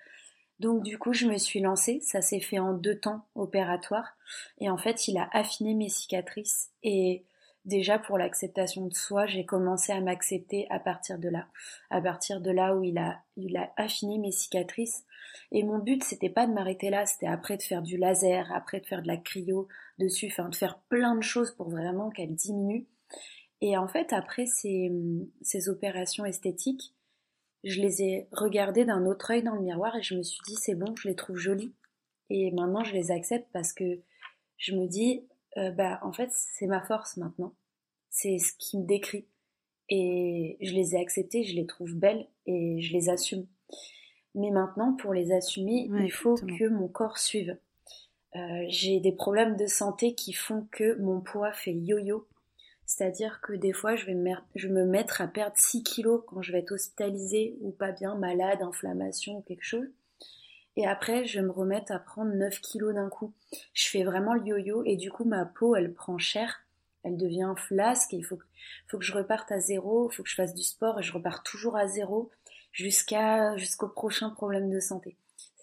Donc 0.59 0.83
du 0.83 0.97
coup, 0.97 1.13
je 1.13 1.27
me 1.27 1.37
suis 1.37 1.59
lancée, 1.59 1.99
ça 2.01 2.21
s'est 2.21 2.39
fait 2.39 2.59
en 2.59 2.73
deux 2.73 2.99
temps 2.99 3.25
opératoires, 3.35 4.17
et 4.59 4.69
en 4.69 4.77
fait, 4.77 5.07
il 5.07 5.17
a 5.17 5.29
affiné 5.31 5.75
mes 5.75 5.89
cicatrices, 5.89 6.71
et 6.81 7.25
déjà 7.65 7.99
pour 7.99 8.17
l'acceptation 8.17 8.87
de 8.87 8.93
soi, 8.93 9.27
j'ai 9.27 9.45
commencé 9.45 9.91
à 9.91 10.01
m'accepter 10.01 10.65
à 10.71 10.79
partir 10.79 11.19
de 11.19 11.29
là, 11.29 11.47
à 11.91 12.01
partir 12.01 12.41
de 12.41 12.49
là 12.49 12.75
où 12.75 12.83
il 12.83 12.97
a, 12.97 13.19
il 13.35 13.55
a 13.55 13.71
affiné 13.77 14.17
mes 14.17 14.31
cicatrices, 14.31 15.03
et 15.51 15.63
mon 15.63 15.77
but 15.77 16.03
c'était 16.03 16.29
pas 16.29 16.47
de 16.47 16.53
m'arrêter 16.53 16.89
là, 16.89 17.05
c'était 17.05 17.27
après 17.27 17.57
de 17.57 17.63
faire 17.63 17.83
du 17.83 17.97
laser, 17.97 18.51
après 18.51 18.79
de 18.79 18.85
faire 18.87 19.03
de 19.03 19.07
la 19.07 19.17
cryo 19.17 19.67
dessus, 19.99 20.27
enfin 20.31 20.49
de 20.49 20.55
faire 20.55 20.79
plein 20.89 21.15
de 21.15 21.21
choses 21.21 21.51
pour 21.51 21.69
vraiment 21.69 22.09
qu'elle 22.09 22.33
diminue. 22.33 22.87
Et 23.61 23.77
en 23.77 23.87
fait, 23.87 24.13
après 24.13 24.45
ces, 24.45 24.91
ces 25.41 25.69
opérations 25.69 26.25
esthétiques, 26.25 26.93
je 27.69 27.81
les 27.81 28.01
ai 28.01 28.27
regardées 28.31 28.85
d'un 28.85 29.05
autre 29.05 29.31
œil 29.31 29.43
dans 29.43 29.55
le 29.55 29.61
miroir 29.61 29.95
et 29.95 30.01
je 30.01 30.15
me 30.15 30.23
suis 30.23 30.39
dit 30.47 30.55
c'est 30.55 30.75
bon, 30.75 30.95
je 30.95 31.07
les 31.07 31.15
trouve 31.15 31.37
jolies. 31.37 31.73
Et 32.29 32.51
maintenant 32.51 32.83
je 32.83 32.93
les 32.93 33.11
accepte 33.11 33.47
parce 33.53 33.73
que 33.73 33.99
je 34.57 34.75
me 34.75 34.87
dis 34.87 35.27
euh, 35.57 35.71
bah 35.71 35.99
en 36.03 36.11
fait 36.11 36.29
c'est 36.31 36.67
ma 36.67 36.81
force 36.81 37.17
maintenant. 37.17 37.53
C'est 38.09 38.37
ce 38.39 38.53
qui 38.57 38.77
me 38.77 38.85
décrit. 38.85 39.25
Et 39.89 40.57
je 40.61 40.73
les 40.73 40.95
ai 40.95 40.99
acceptées, 40.99 41.43
je 41.43 41.55
les 41.55 41.65
trouve 41.65 41.93
belles 41.93 42.27
et 42.45 42.81
je 42.81 42.91
les 42.93 43.09
assume. 43.09 43.45
Mais 44.35 44.51
maintenant 44.51 44.93
pour 44.95 45.13
les 45.13 45.31
assumer, 45.31 45.89
il 46.03 46.11
faut 46.11 46.35
que 46.35 46.67
mon 46.67 46.87
corps 46.87 47.17
suive. 47.17 47.57
euh, 48.35 48.65
j'ai 48.67 48.99
des 48.99 49.13
problèmes 49.13 49.55
de 49.55 49.65
santé 49.65 50.13
qui 50.13 50.33
font 50.33 50.67
que 50.71 50.99
mon 50.99 51.21
poids 51.21 51.53
fait 51.53 51.73
yo-yo. 51.73 52.27
C'est-à-dire 52.87 53.41
que 53.41 53.51
des 53.51 53.73
fois, 53.73 53.97
je 53.97 54.05
vais, 54.05 54.13
me, 54.13 54.31
je 54.55 54.69
me 54.69 54.85
mettre 54.85 55.19
à 55.19 55.27
perdre 55.27 55.57
6 55.57 55.83
kilos 55.83 56.23
quand 56.25 56.41
je 56.41 56.53
vais 56.53 56.59
être 56.59 56.71
hospitalisée 56.71 57.57
ou 57.59 57.71
pas 57.71 57.91
bien, 57.91 58.15
malade, 58.15 58.61
inflammation 58.61 59.39
ou 59.39 59.41
quelque 59.41 59.65
chose. 59.65 59.89
Et 60.77 60.87
après, 60.87 61.25
je 61.25 61.41
me 61.41 61.51
remettre 61.51 61.91
à 61.91 61.99
prendre 61.99 62.31
9 62.31 62.61
kilos 62.61 62.95
d'un 62.95 63.09
coup. 63.09 63.33
Je 63.73 63.89
fais 63.89 64.03
vraiment 64.03 64.33
le 64.33 64.45
yo-yo 64.45 64.83
et 64.85 64.95
du 64.95 65.11
coup, 65.11 65.25
ma 65.25 65.43
peau, 65.43 65.75
elle 65.75 65.93
prend 65.93 66.17
cher. 66.17 66.61
Elle 67.03 67.17
devient 67.17 67.53
flasque 67.57 68.13
et 68.13 68.17
il 68.17 68.23
faut, 68.23 68.39
faut 68.87 68.97
que 68.97 69.05
je 69.05 69.13
reparte 69.13 69.51
à 69.51 69.59
zéro, 69.59 70.09
il 70.09 70.15
faut 70.15 70.23
que 70.23 70.29
je 70.29 70.35
fasse 70.35 70.53
du 70.53 70.63
sport 70.63 70.97
et 70.99 71.03
je 71.03 71.11
repars 71.11 71.43
toujours 71.43 71.75
à 71.75 71.87
zéro 71.87 72.31
jusqu'à 72.71 73.57
jusqu'au 73.57 73.89
prochain 73.89 74.29
problème 74.29 74.69
de 74.69 74.79
santé. 74.79 75.17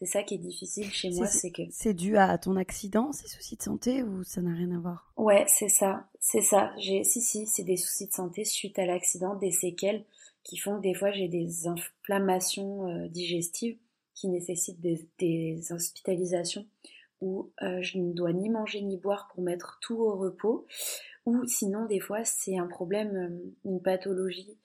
C'est 0.05 0.19
ça 0.19 0.23
qui 0.23 0.35
est 0.35 0.38
difficile 0.38 0.93
chez 0.93 1.09
moi, 1.11 1.27
c'est 1.27 1.51
que 1.51 1.62
c'est 1.71 1.95
dû 1.95 2.19
à 2.19 2.37
ton 2.37 2.57
accident, 2.57 3.11
ces 3.12 3.27
soucis 3.27 3.57
de 3.57 3.62
santé 3.62 4.03
ou 4.03 4.23
ça 4.23 4.43
n'a 4.43 4.55
rien 4.55 4.71
à 4.73 4.79
voir? 4.79 5.14
Ouais, 5.17 5.47
c'est 5.49 5.71
ça, 5.71 6.07
c'est 6.21 6.43
ça. 6.43 6.73
J'ai 6.77 7.05
si 7.05 7.23
si, 7.23 7.47
c'est 7.47 7.62
des 7.62 7.79
soucis 7.79 8.09
de 8.09 8.12
santé 8.12 8.45
suite 8.45 8.79
à 8.79 8.85
l'accident, 8.85 9.35
des 9.35 9.51
séquelles 9.51 10.05
qui 10.43 10.59
font 10.59 10.77
que 10.77 10.83
des 10.83 10.93
fois 10.93 11.11
j'ai 11.11 11.29
des 11.29 11.67
inflammations 11.67 12.87
euh, 12.87 13.09
digestives 13.09 13.79
qui 14.14 14.29
nécessitent 14.29 14.83
des, 14.83 15.73
hospitalisations 15.73 16.67
où 17.23 17.51
euh, 17.62 17.81
je 17.81 17.97
ne 17.97 18.12
dois 18.12 18.35
ni 18.35 18.51
manger 18.51 18.83
ni 18.83 18.99
boire 18.99 19.31
pour 19.33 19.43
mettre 19.43 19.79
tout 19.81 19.97
au 19.97 20.17
repos 20.17 20.67
ou 21.27 21.47
sinon 21.47 21.87
des 21.87 22.01
fois 22.01 22.25
c'est 22.25 22.59
un 22.59 22.67
problème, 22.67 23.17
euh, 23.17 23.71
une 23.71 23.81
pathologie 23.81 24.57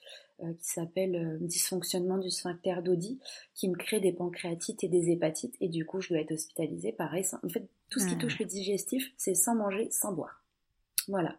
euh, 0.42 0.54
qui 0.54 0.70
s'appelle 0.70 1.16
euh, 1.16 1.38
dysfonctionnement 1.42 2.18
du 2.18 2.30
sphincter 2.30 2.76
d'Odi, 2.82 3.20
qui 3.56 3.68
me 3.68 3.76
crée 3.76 4.00
des 4.00 4.14
pancréatites 4.14 4.86
et 4.86 4.88
des 4.88 5.10
hépatites, 5.10 5.56
et 5.60 5.68
du 5.68 5.86
coup 5.86 6.00
je 6.00 6.10
dois 6.10 6.20
être 6.20 6.32
hospitalisée. 6.32 6.94
Pareil, 6.94 7.26
en 7.44 7.50
fait, 7.50 7.68
tout 7.90 8.00
ce 8.00 8.08
qui 8.08 8.18
touche 8.18 8.40
le 8.40 8.46
digestif, 8.46 9.12
c'est 9.18 9.36
sans 9.36 9.56
manger, 9.56 9.90
sans 9.92 10.14
boire. 10.14 10.42
Voilà. 11.10 11.36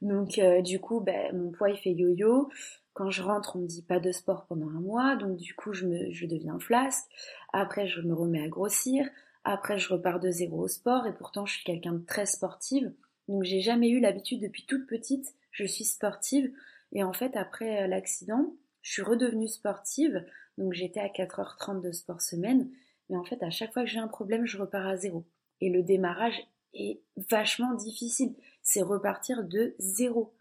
Donc 0.00 0.38
euh, 0.38 0.60
du 0.60 0.80
coup, 0.80 1.00
ben, 1.00 1.36
mon 1.36 1.52
poids 1.52 1.70
il 1.70 1.76
fait 1.76 1.92
yo-yo. 1.92 2.48
Quand 2.94 3.10
je 3.10 3.22
rentre, 3.22 3.54
on 3.54 3.60
me 3.60 3.66
dit 3.66 3.82
pas 3.82 4.00
de 4.00 4.10
sport 4.10 4.46
pendant 4.46 4.68
un 4.68 4.80
mois, 4.80 5.14
donc 5.14 5.36
du 5.36 5.54
coup 5.54 5.72
je, 5.72 5.86
me, 5.86 6.10
je 6.10 6.26
deviens 6.26 6.58
flasque. 6.58 7.04
Après, 7.52 7.86
je 7.86 8.00
me 8.00 8.12
remets 8.12 8.42
à 8.42 8.48
grossir. 8.48 9.08
Après, 9.44 9.78
je 9.78 9.92
repars 9.92 10.18
de 10.18 10.30
zéro 10.32 10.62
au 10.62 10.68
sport, 10.68 11.06
et 11.06 11.12
pourtant 11.14 11.46
je 11.46 11.54
suis 11.54 11.64
quelqu'un 11.64 11.92
de 11.92 12.04
très 12.04 12.26
sportive. 12.26 12.92
Donc 13.28 13.44
j'ai 13.44 13.60
jamais 13.60 13.88
eu 13.88 14.00
l'habitude 14.00 14.40
depuis 14.40 14.66
toute 14.66 14.86
petite, 14.86 15.34
je 15.50 15.64
suis 15.64 15.84
sportive. 15.84 16.52
Et 16.92 17.02
en 17.02 17.12
fait, 17.12 17.36
après 17.36 17.84
euh, 17.84 17.86
l'accident, 17.86 18.54
je 18.82 18.92
suis 18.92 19.02
redevenue 19.02 19.48
sportive. 19.48 20.24
Donc 20.58 20.72
j'étais 20.72 21.00
à 21.00 21.08
4h30 21.08 21.80
de 21.80 21.92
sport 21.92 22.20
semaine. 22.20 22.70
Mais 23.08 23.16
en 23.16 23.24
fait, 23.24 23.42
à 23.42 23.50
chaque 23.50 23.72
fois 23.72 23.84
que 23.84 23.88
j'ai 23.88 23.98
un 23.98 24.08
problème, 24.08 24.46
je 24.46 24.58
repars 24.58 24.86
à 24.86 24.96
zéro. 24.96 25.24
Et 25.60 25.70
le 25.70 25.82
démarrage 25.82 26.40
est 26.74 27.00
vachement 27.30 27.74
difficile. 27.74 28.34
C'est 28.62 28.82
repartir 28.82 29.44
de 29.44 29.74
zéro. 29.78 30.34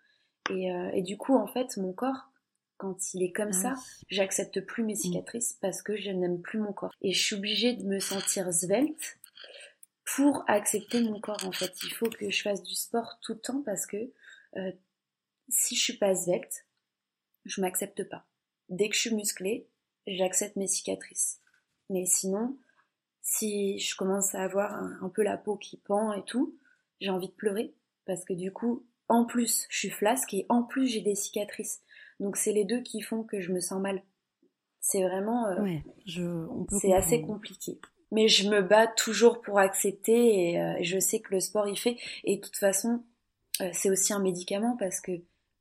Et, 0.49 0.71
euh, 0.71 0.89
et, 0.93 1.01
du 1.01 1.17
coup, 1.17 1.35
en 1.35 1.47
fait, 1.47 1.77
mon 1.77 1.93
corps, 1.93 2.31
quand 2.77 3.13
il 3.13 3.23
est 3.23 3.31
comme 3.31 3.53
ça, 3.53 3.75
ah 3.75 3.81
j'accepte 4.09 4.59
plus 4.61 4.83
mes 4.83 4.93
mm. 4.93 4.97
cicatrices 4.97 5.57
parce 5.61 5.81
que 5.81 5.95
je 5.95 6.09
n'aime 6.09 6.41
plus 6.41 6.59
mon 6.59 6.73
corps. 6.73 6.91
Et 7.01 7.13
je 7.13 7.21
suis 7.23 7.35
obligée 7.35 7.73
de 7.73 7.85
me 7.85 7.99
sentir 7.99 8.51
svelte 8.51 9.19
pour 10.05 10.43
accepter 10.47 11.01
mon 11.01 11.19
corps, 11.19 11.45
en 11.45 11.51
fait. 11.51 11.73
Il 11.83 11.93
faut 11.93 12.09
que 12.09 12.29
je 12.29 12.41
fasse 12.41 12.63
du 12.63 12.75
sport 12.75 13.19
tout 13.21 13.33
le 13.33 13.39
temps 13.39 13.61
parce 13.63 13.85
que 13.85 14.11
euh, 14.57 14.71
si 15.49 15.75
je 15.75 15.81
suis 15.81 15.97
pas 15.97 16.15
svelte, 16.15 16.65
je 17.45 17.61
m'accepte 17.61 18.07
pas. 18.09 18.25
Dès 18.69 18.89
que 18.89 18.95
je 18.95 19.01
suis 19.01 19.15
musclée, 19.15 19.67
j'accepte 20.07 20.55
mes 20.55 20.67
cicatrices. 20.67 21.39
Mais 21.89 22.05
sinon, 22.05 22.57
si 23.21 23.79
je 23.79 23.95
commence 23.95 24.33
à 24.35 24.43
avoir 24.43 24.73
un, 24.73 25.09
peu 25.09 25.23
la 25.23 25.37
peau 25.37 25.57
qui 25.57 25.77
pend 25.77 26.13
et 26.13 26.23
tout, 26.23 26.57
j'ai 26.99 27.09
envie 27.09 27.27
de 27.27 27.33
pleurer 27.33 27.75
parce 28.05 28.25
que 28.25 28.33
du 28.33 28.51
coup, 28.51 28.85
en 29.07 29.25
plus, 29.25 29.67
je 29.69 29.77
suis 29.77 29.89
flasque 29.89 30.33
et 30.33 30.45
en 30.49 30.63
plus, 30.63 30.87
j'ai 30.87 31.01
des 31.01 31.15
cicatrices. 31.15 31.81
Donc 32.19 32.37
c'est 32.37 32.53
les 32.53 32.65
deux 32.65 32.81
qui 32.81 33.01
font 33.01 33.23
que 33.23 33.41
je 33.41 33.51
me 33.51 33.59
sens 33.59 33.81
mal. 33.81 34.01
C'est 34.79 35.03
vraiment, 35.03 35.47
euh, 35.47 35.61
ouais, 35.61 35.83
c'est 36.79 36.93
assez 36.93 37.21
compliqué. 37.21 37.79
Mais 38.11 38.27
je 38.27 38.49
me 38.49 38.61
bats 38.61 38.87
toujours 38.87 39.41
pour 39.41 39.59
accepter 39.59 40.51
et, 40.51 40.61
euh, 40.61 40.75
je 40.81 40.99
sais 40.99 41.19
que 41.19 41.33
le 41.33 41.39
sport 41.39 41.67
il 41.67 41.77
fait. 41.77 41.97
Et 42.23 42.37
de 42.37 42.41
toute 42.41 42.57
façon, 42.57 43.03
euh, 43.61 43.69
c'est 43.73 43.89
aussi 43.89 44.13
un 44.13 44.19
médicament 44.19 44.75
parce 44.77 44.99
que 44.99 45.11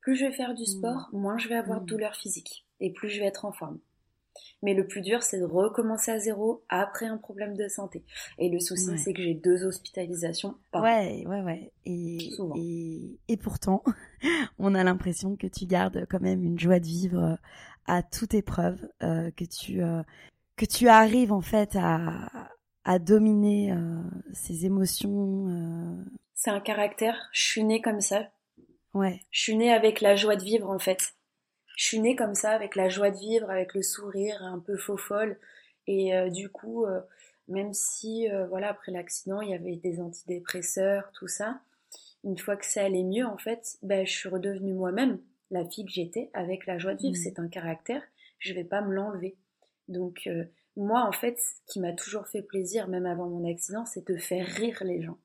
plus 0.01 0.17
je 0.17 0.25
vais 0.27 0.33
faire 0.33 0.55
du 0.55 0.65
sport, 0.65 1.09
mm. 1.13 1.19
moins 1.19 1.39
je 1.39 1.49
vais 1.49 1.57
avoir 1.57 1.81
de 1.81 1.85
mm. 1.85 1.89
douleurs 1.89 2.17
physiques 2.17 2.67
et 2.81 2.91
plus 2.93 3.09
je 3.11 3.21
vais 3.21 3.27
être 3.27 3.45
en 3.45 3.53
forme. 3.53 3.79
Mais 4.63 4.75
le 4.75 4.87
plus 4.87 5.01
dur, 5.01 5.23
c'est 5.23 5.39
de 5.39 5.45
recommencer 5.45 6.11
à 6.11 6.19
zéro 6.19 6.63
après 6.69 7.07
un 7.07 7.17
problème 7.17 7.57
de 7.57 7.67
santé. 7.69 8.05
Et 8.39 8.49
le 8.49 8.61
souci, 8.61 8.99
c'est 8.99 9.13
que 9.13 9.23
j'ai 9.23 9.35
deux 9.35 9.65
hospitalisations 9.65 10.55
par 10.71 10.83
Ouais, 10.83 11.25
ouais, 11.27 11.41
ouais. 11.41 11.73
Et, 11.87 13.19
et, 13.29 13.37
pourtant, 13.37 13.83
on 14.59 14.75
a 14.75 14.85
l'impression 14.85 15.37
que 15.37 15.47
tu 15.47 15.67
gardes 15.67 16.07
quand 16.11 16.21
même 16.21 16.45
une 16.45 16.59
joie 16.59 16.79
de 16.79 16.87
vivre 16.87 17.23
euh, 17.23 17.37
à 17.87 18.03
toute 18.03 18.35
épreuve, 18.35 18.87
euh, 19.03 19.31
que 19.31 19.45
tu 19.45 19.83
que 20.61 20.67
tu 20.67 20.89
arrives 20.89 21.33
en 21.33 21.41
fait 21.41 21.75
à, 21.75 22.29
à 22.85 22.99
dominer 22.99 23.75
ces 24.35 24.67
émotions. 24.67 25.47
C'est 26.35 26.51
un 26.51 26.61
caractère. 26.61 27.17
Je 27.33 27.43
suis 27.43 27.65
née 27.65 27.81
comme 27.81 28.03
ça. 28.03 28.29
Ouais. 28.93 29.21
Je 29.31 29.41
suis 29.41 29.57
née 29.57 29.73
avec 29.73 30.01
la 30.03 30.17
joie 30.17 30.37
de 30.37 30.45
vivre 30.45 30.69
en 30.69 30.79
fait. 30.79 31.15
Je 31.81 31.87
suis 31.87 32.01
née 32.01 32.15
comme 32.15 32.35
ça, 32.35 32.51
avec 32.51 32.77
la 32.77 32.91
joie 32.91 33.11
de 33.11 33.17
vivre, 33.17 33.49
avec 33.49 33.73
le 33.73 33.81
sourire, 33.81 34.43
un 34.43 34.59
peu 34.59 34.77
faux 34.77 34.99
folle. 34.99 35.39
Et 35.87 36.15
euh, 36.15 36.29
du 36.29 36.51
coup, 36.51 36.85
euh, 36.85 37.01
même 37.49 37.73
si, 37.73 38.31
euh, 38.31 38.47
voilà, 38.49 38.69
après 38.69 38.93
l'accident, 38.93 39.41
il 39.41 39.49
y 39.49 39.55
avait 39.55 39.77
des 39.77 39.99
antidépresseurs, 39.99 41.11
tout 41.15 41.27
ça, 41.27 41.59
une 42.23 42.37
fois 42.37 42.57
que 42.57 42.67
ça 42.67 42.85
allait 42.85 43.03
mieux, 43.03 43.25
en 43.25 43.39
fait, 43.39 43.79
ben, 43.83 44.07
je 44.07 44.13
suis 44.13 44.29
redevenue 44.29 44.75
moi-même, 44.75 45.21
la 45.51 45.65
fille 45.65 45.87
que 45.87 45.91
j'étais, 45.91 46.29
avec 46.35 46.67
la 46.67 46.77
joie 46.77 46.93
de 46.93 47.01
vivre. 47.01 47.17
Mmh. 47.17 47.23
C'est 47.23 47.39
un 47.39 47.49
caractère, 47.49 48.03
je 48.41 48.53
vais 48.53 48.65
pas 48.65 48.83
me 48.83 48.93
l'enlever. 48.93 49.39
Donc, 49.91 50.29
moi, 50.77 51.03
en 51.07 51.13
fait, 51.13 51.39
ce 51.39 51.73
qui 51.73 51.81
m'a 51.81 51.93
toujours 51.93 52.27
fait 52.27 52.43
plaisir, 52.43 52.89
même 52.89 53.07
avant 53.07 53.29
mon 53.29 53.49
accident, 53.51 53.85
c'est 53.85 54.07
de 54.07 54.17
faire 54.17 54.47
rire 54.47 54.83
les 54.85 55.03
gens. 55.03 55.19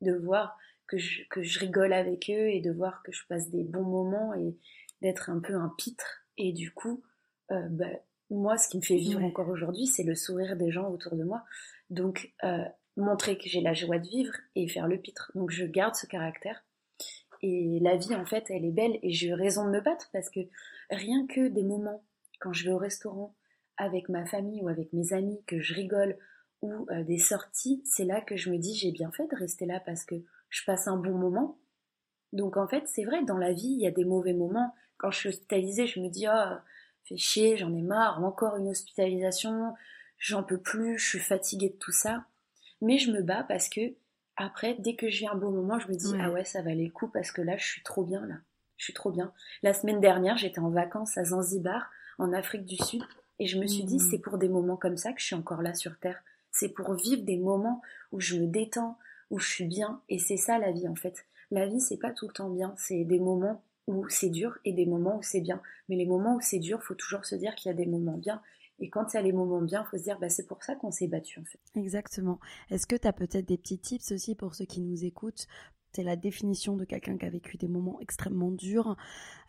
De 0.00 0.12
voir 0.12 0.56
que 0.86 0.98
je, 0.98 1.22
que 1.28 1.42
je 1.42 1.58
rigole 1.60 1.92
avec 1.92 2.30
eux 2.30 2.48
et 2.48 2.60
de 2.60 2.70
voir 2.70 3.02
que 3.02 3.12
je 3.12 3.26
passe 3.28 3.50
des 3.50 3.64
bons 3.64 3.84
moments 3.84 4.34
et 4.34 4.56
d'être 5.02 5.30
un 5.30 5.40
peu 5.40 5.54
un 5.54 5.74
pitre. 5.76 6.26
Et 6.38 6.52
du 6.52 6.72
coup, 6.72 7.02
euh, 7.50 7.68
bah, 7.70 7.90
moi, 8.30 8.56
ce 8.56 8.68
qui 8.68 8.78
me 8.78 8.82
fait 8.82 8.96
vivre 8.96 9.22
encore 9.22 9.48
aujourd'hui, 9.48 9.86
c'est 9.86 10.02
le 10.02 10.14
sourire 10.14 10.56
des 10.56 10.70
gens 10.70 10.88
autour 10.88 11.16
de 11.16 11.24
moi. 11.24 11.44
Donc, 11.90 12.32
euh, 12.44 12.64
montrer 12.96 13.36
que 13.36 13.48
j'ai 13.48 13.60
la 13.60 13.74
joie 13.74 13.98
de 13.98 14.08
vivre 14.08 14.32
et 14.54 14.68
faire 14.68 14.88
le 14.88 14.98
pitre. 14.98 15.32
Donc, 15.34 15.50
je 15.50 15.64
garde 15.64 15.94
ce 15.94 16.06
caractère. 16.06 16.64
Et 17.42 17.78
la 17.80 17.96
vie, 17.96 18.14
en 18.14 18.24
fait, 18.24 18.46
elle 18.48 18.64
est 18.64 18.72
belle 18.72 18.98
et 19.02 19.10
j'ai 19.10 19.28
eu 19.28 19.34
raison 19.34 19.66
de 19.66 19.70
me 19.70 19.80
battre 19.80 20.08
parce 20.12 20.30
que 20.30 20.40
rien 20.88 21.26
que 21.26 21.48
des 21.48 21.64
moments, 21.64 22.02
quand 22.40 22.52
je 22.52 22.64
vais 22.64 22.72
au 22.72 22.78
restaurant 22.78 23.34
avec 23.76 24.08
ma 24.08 24.24
famille 24.26 24.62
ou 24.62 24.68
avec 24.68 24.92
mes 24.92 25.12
amis, 25.12 25.42
que 25.46 25.60
je 25.60 25.74
rigole, 25.74 26.16
ou 26.62 26.86
euh, 26.90 27.04
des 27.04 27.18
sorties, 27.18 27.82
c'est 27.84 28.04
là 28.04 28.20
que 28.20 28.36
je 28.36 28.50
me 28.50 28.56
dis 28.56 28.74
j'ai 28.74 28.90
bien 28.90 29.10
fait 29.12 29.26
de 29.26 29.36
rester 29.36 29.66
là 29.66 29.80
parce 29.80 30.04
que 30.04 30.14
je 30.48 30.64
passe 30.64 30.88
un 30.88 30.96
bon 30.96 31.18
moment. 31.18 31.58
Donc 32.32 32.56
en 32.56 32.66
fait, 32.66 32.84
c'est 32.86 33.04
vrai, 33.04 33.22
dans 33.24 33.38
la 33.38 33.52
vie, 33.52 33.68
il 33.68 33.80
y 33.80 33.86
a 33.86 33.90
des 33.90 34.04
mauvais 34.04 34.32
moments. 34.32 34.74
Quand 34.96 35.10
je 35.10 35.18
suis 35.18 35.28
hospitalisée, 35.28 35.86
je 35.86 36.00
me 36.00 36.08
dis, 36.08 36.26
oh, 36.28 36.54
fais 37.04 37.16
chier, 37.16 37.56
j'en 37.56 37.74
ai 37.74 37.82
marre, 37.82 38.24
encore 38.24 38.56
une 38.56 38.68
hospitalisation, 38.68 39.74
j'en 40.18 40.42
peux 40.42 40.58
plus, 40.58 40.98
je 40.98 41.08
suis 41.08 41.18
fatiguée 41.18 41.70
de 41.70 41.76
tout 41.76 41.92
ça. 41.92 42.24
Mais 42.80 42.98
je 42.98 43.12
me 43.12 43.22
bats 43.22 43.44
parce 43.44 43.68
que, 43.68 43.94
après, 44.36 44.74
dès 44.78 44.96
que 44.96 45.08
j'ai 45.08 45.28
un 45.28 45.36
bon 45.36 45.50
moment, 45.50 45.78
je 45.78 45.88
me 45.88 45.94
dis, 45.94 46.12
ah 46.20 46.30
ouais, 46.30 46.44
ça 46.44 46.62
valait 46.62 46.86
le 46.86 46.90
coup 46.90 47.08
parce 47.08 47.30
que 47.30 47.42
là, 47.42 47.56
je 47.56 47.64
suis 47.64 47.82
trop 47.82 48.04
bien, 48.04 48.26
là. 48.26 48.36
Je 48.76 48.84
suis 48.84 48.94
trop 48.94 49.12
bien. 49.12 49.32
La 49.62 49.72
semaine 49.72 50.00
dernière, 50.00 50.36
j'étais 50.36 50.58
en 50.58 50.70
vacances 50.70 51.16
à 51.16 51.24
Zanzibar, 51.24 51.90
en 52.18 52.32
Afrique 52.32 52.64
du 52.64 52.76
Sud, 52.76 53.02
et 53.38 53.46
je 53.46 53.58
me 53.58 53.66
suis 53.66 53.84
dit, 53.84 53.96
mmh. 53.96 54.10
c'est 54.10 54.18
pour 54.18 54.38
des 54.38 54.48
moments 54.48 54.76
comme 54.76 54.96
ça 54.96 55.12
que 55.12 55.20
je 55.20 55.26
suis 55.26 55.34
encore 55.34 55.62
là 55.62 55.74
sur 55.74 55.98
Terre. 55.98 56.22
C'est 56.52 56.68
pour 56.68 56.94
vivre 56.94 57.24
des 57.24 57.36
moments 57.36 57.82
où 58.12 58.20
je 58.20 58.36
me 58.36 58.46
détends, 58.46 58.96
où 59.30 59.38
je 59.38 59.48
suis 59.48 59.66
bien. 59.66 60.00
Et 60.08 60.18
c'est 60.18 60.36
ça 60.36 60.58
la 60.58 60.70
vie 60.70 60.88
en 60.88 60.94
fait. 60.94 61.26
La 61.50 61.66
vie, 61.66 61.80
c'est 61.80 61.98
pas 61.98 62.12
tout 62.12 62.28
le 62.28 62.32
temps 62.32 62.50
bien. 62.50 62.74
C'est 62.76 63.04
des 63.04 63.18
moments 63.18 63.62
où 63.86 64.08
c'est 64.08 64.30
dur 64.30 64.58
et 64.64 64.72
des 64.72 64.86
moments 64.86 65.18
où 65.18 65.22
c'est 65.22 65.40
bien. 65.40 65.60
Mais 65.88 65.96
les 65.96 66.06
moments 66.06 66.36
où 66.36 66.40
c'est 66.40 66.58
dur, 66.58 66.82
faut 66.82 66.94
toujours 66.94 67.24
se 67.24 67.34
dire 67.34 67.54
qu'il 67.54 67.70
y 67.70 67.72
a 67.72 67.76
des 67.76 67.86
moments 67.86 68.16
bien. 68.16 68.40
Et 68.80 68.90
quand 68.90 69.12
il 69.12 69.16
y 69.16 69.18
a 69.20 69.22
les 69.22 69.32
moments 69.32 69.62
bien, 69.62 69.84
faut 69.84 69.98
se 69.98 70.02
dire, 70.02 70.18
bah, 70.18 70.28
c'est 70.28 70.46
pour 70.46 70.62
ça 70.64 70.74
qu'on 70.74 70.90
s'est 70.90 71.06
battu 71.06 71.38
en 71.38 71.44
fait. 71.44 71.60
Exactement. 71.76 72.40
Est-ce 72.70 72.86
que 72.86 72.96
tu 72.96 73.06
as 73.06 73.12
peut-être 73.12 73.46
des 73.46 73.58
petits 73.58 73.78
tips 73.78 74.10
aussi 74.12 74.34
pour 74.34 74.54
ceux 74.54 74.64
qui 74.64 74.80
nous 74.80 75.04
écoutent 75.04 75.46
c'est 75.94 76.02
la 76.02 76.16
définition 76.16 76.76
de 76.76 76.84
quelqu'un 76.84 77.16
qui 77.16 77.26
a 77.26 77.30
vécu 77.30 77.56
des 77.56 77.68
moments 77.68 77.98
extrêmement 78.00 78.50
durs. 78.50 78.96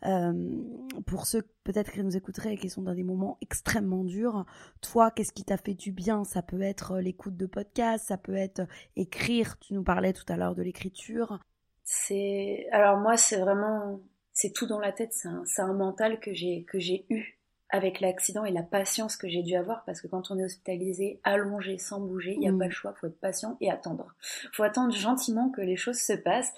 Euh, 0.06 0.62
pour 1.06 1.26
ceux 1.26 1.44
peut-être 1.64 1.92
qui 1.92 2.04
nous 2.04 2.16
écouteraient 2.16 2.54
et 2.54 2.58
qui 2.58 2.70
sont 2.70 2.84
dans 2.84 2.94
des 2.94 3.04
moments 3.04 3.38
extrêmement 3.42 4.04
durs, 4.04 4.46
toi, 4.82 5.12
qu'est-ce 5.12 5.34
qui 5.34 5.44
t'a 5.44 5.58
fait 5.58 5.74
du 5.74 5.92
bien? 5.92 6.24
Ça 6.24 6.42
peut 6.42 6.62
être 6.62 7.00
l'écoute 7.00 7.38
de 7.38 7.46
podcasts, 7.46 8.08
ça 8.08 8.18
peut 8.18 8.36
être 8.36 8.62
écrire. 8.96 9.58
Tu 9.60 9.74
nous 9.74 9.84
parlais 9.84 10.14
tout 10.14 10.26
à 10.28 10.38
l'heure 10.38 10.56
de 10.56 10.64
l'écriture. 10.64 11.40
C'est 11.84 12.68
alors 12.72 12.98
moi, 12.98 13.18
c'est 13.18 13.40
vraiment 13.40 14.00
c'est 14.34 14.54
tout 14.54 14.68
dans 14.68 14.80
la 14.80 14.92
tête. 14.92 15.14
C'est 15.14 15.28
un, 15.62 15.70
un, 15.70 15.74
mental 15.74 16.20
que 16.20 16.34
j'ai 16.34 16.64
que 16.66 16.80
j'ai 16.80 17.06
eu 17.10 17.40
avec 17.70 18.00
l'accident 18.00 18.46
et 18.46 18.52
la 18.52 18.64
patience 18.64 19.18
que 19.18 19.28
j'ai 19.28 19.42
dû 19.44 19.56
avoir, 19.56 19.84
parce 19.86 20.02
que 20.02 20.08
quand 20.08 20.32
on 20.32 20.38
est 20.38 20.46
hospitalisé, 20.46 21.20
allongé, 21.24 21.78
sans 21.78 22.00
bouger, 22.00 22.34
il 22.34 22.40
n'y 22.40 22.48
a 22.48 22.52
Mm. 22.52 22.60
pas 22.60 22.66
le 22.66 22.72
choix, 22.72 22.94
faut 22.94 23.08
être 23.08 23.20
patient 23.20 23.58
et 23.62 23.72
attendre. 23.72 24.14
faut 24.54 24.64
attendre 24.64 24.94
gentiment 24.94 25.50
que 25.50 25.62
les 25.62 25.76
choses 25.76 26.00
se 26.00 26.14
passent. 26.14 26.54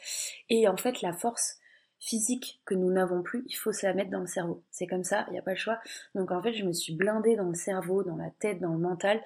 Et 0.50 0.68
en 0.68 0.78
fait, 0.78 1.02
la 1.02 1.14
force 1.14 1.60
physique 2.00 2.62
que 2.66 2.76
nous 2.76 2.92
n'avons 2.92 3.24
plus, 3.24 3.44
il 3.48 3.56
faut 3.56 3.72
se 3.72 3.86
la 3.86 3.94
mettre 3.94 4.12
dans 4.12 4.20
le 4.20 4.28
cerveau. 4.28 4.64
C'est 4.70 4.86
comme 4.86 5.04
ça, 5.04 5.26
il 5.30 5.32
n'y 5.34 5.40
a 5.40 5.42
pas 5.42 5.52
le 5.52 5.58
choix. 5.58 5.80
Donc 6.14 6.32
en 6.32 6.42
fait, 6.44 6.54
je 6.54 6.64
me 6.64 6.72
suis 6.72 6.94
blindée 6.94 7.36
dans 7.36 7.48
le 7.50 7.56
cerveau, 7.56 8.04
dans 8.04 8.18
la 8.18 8.30
tête, 8.40 8.60
dans 8.60 8.74
le 8.74 8.78
mental. 8.80 9.20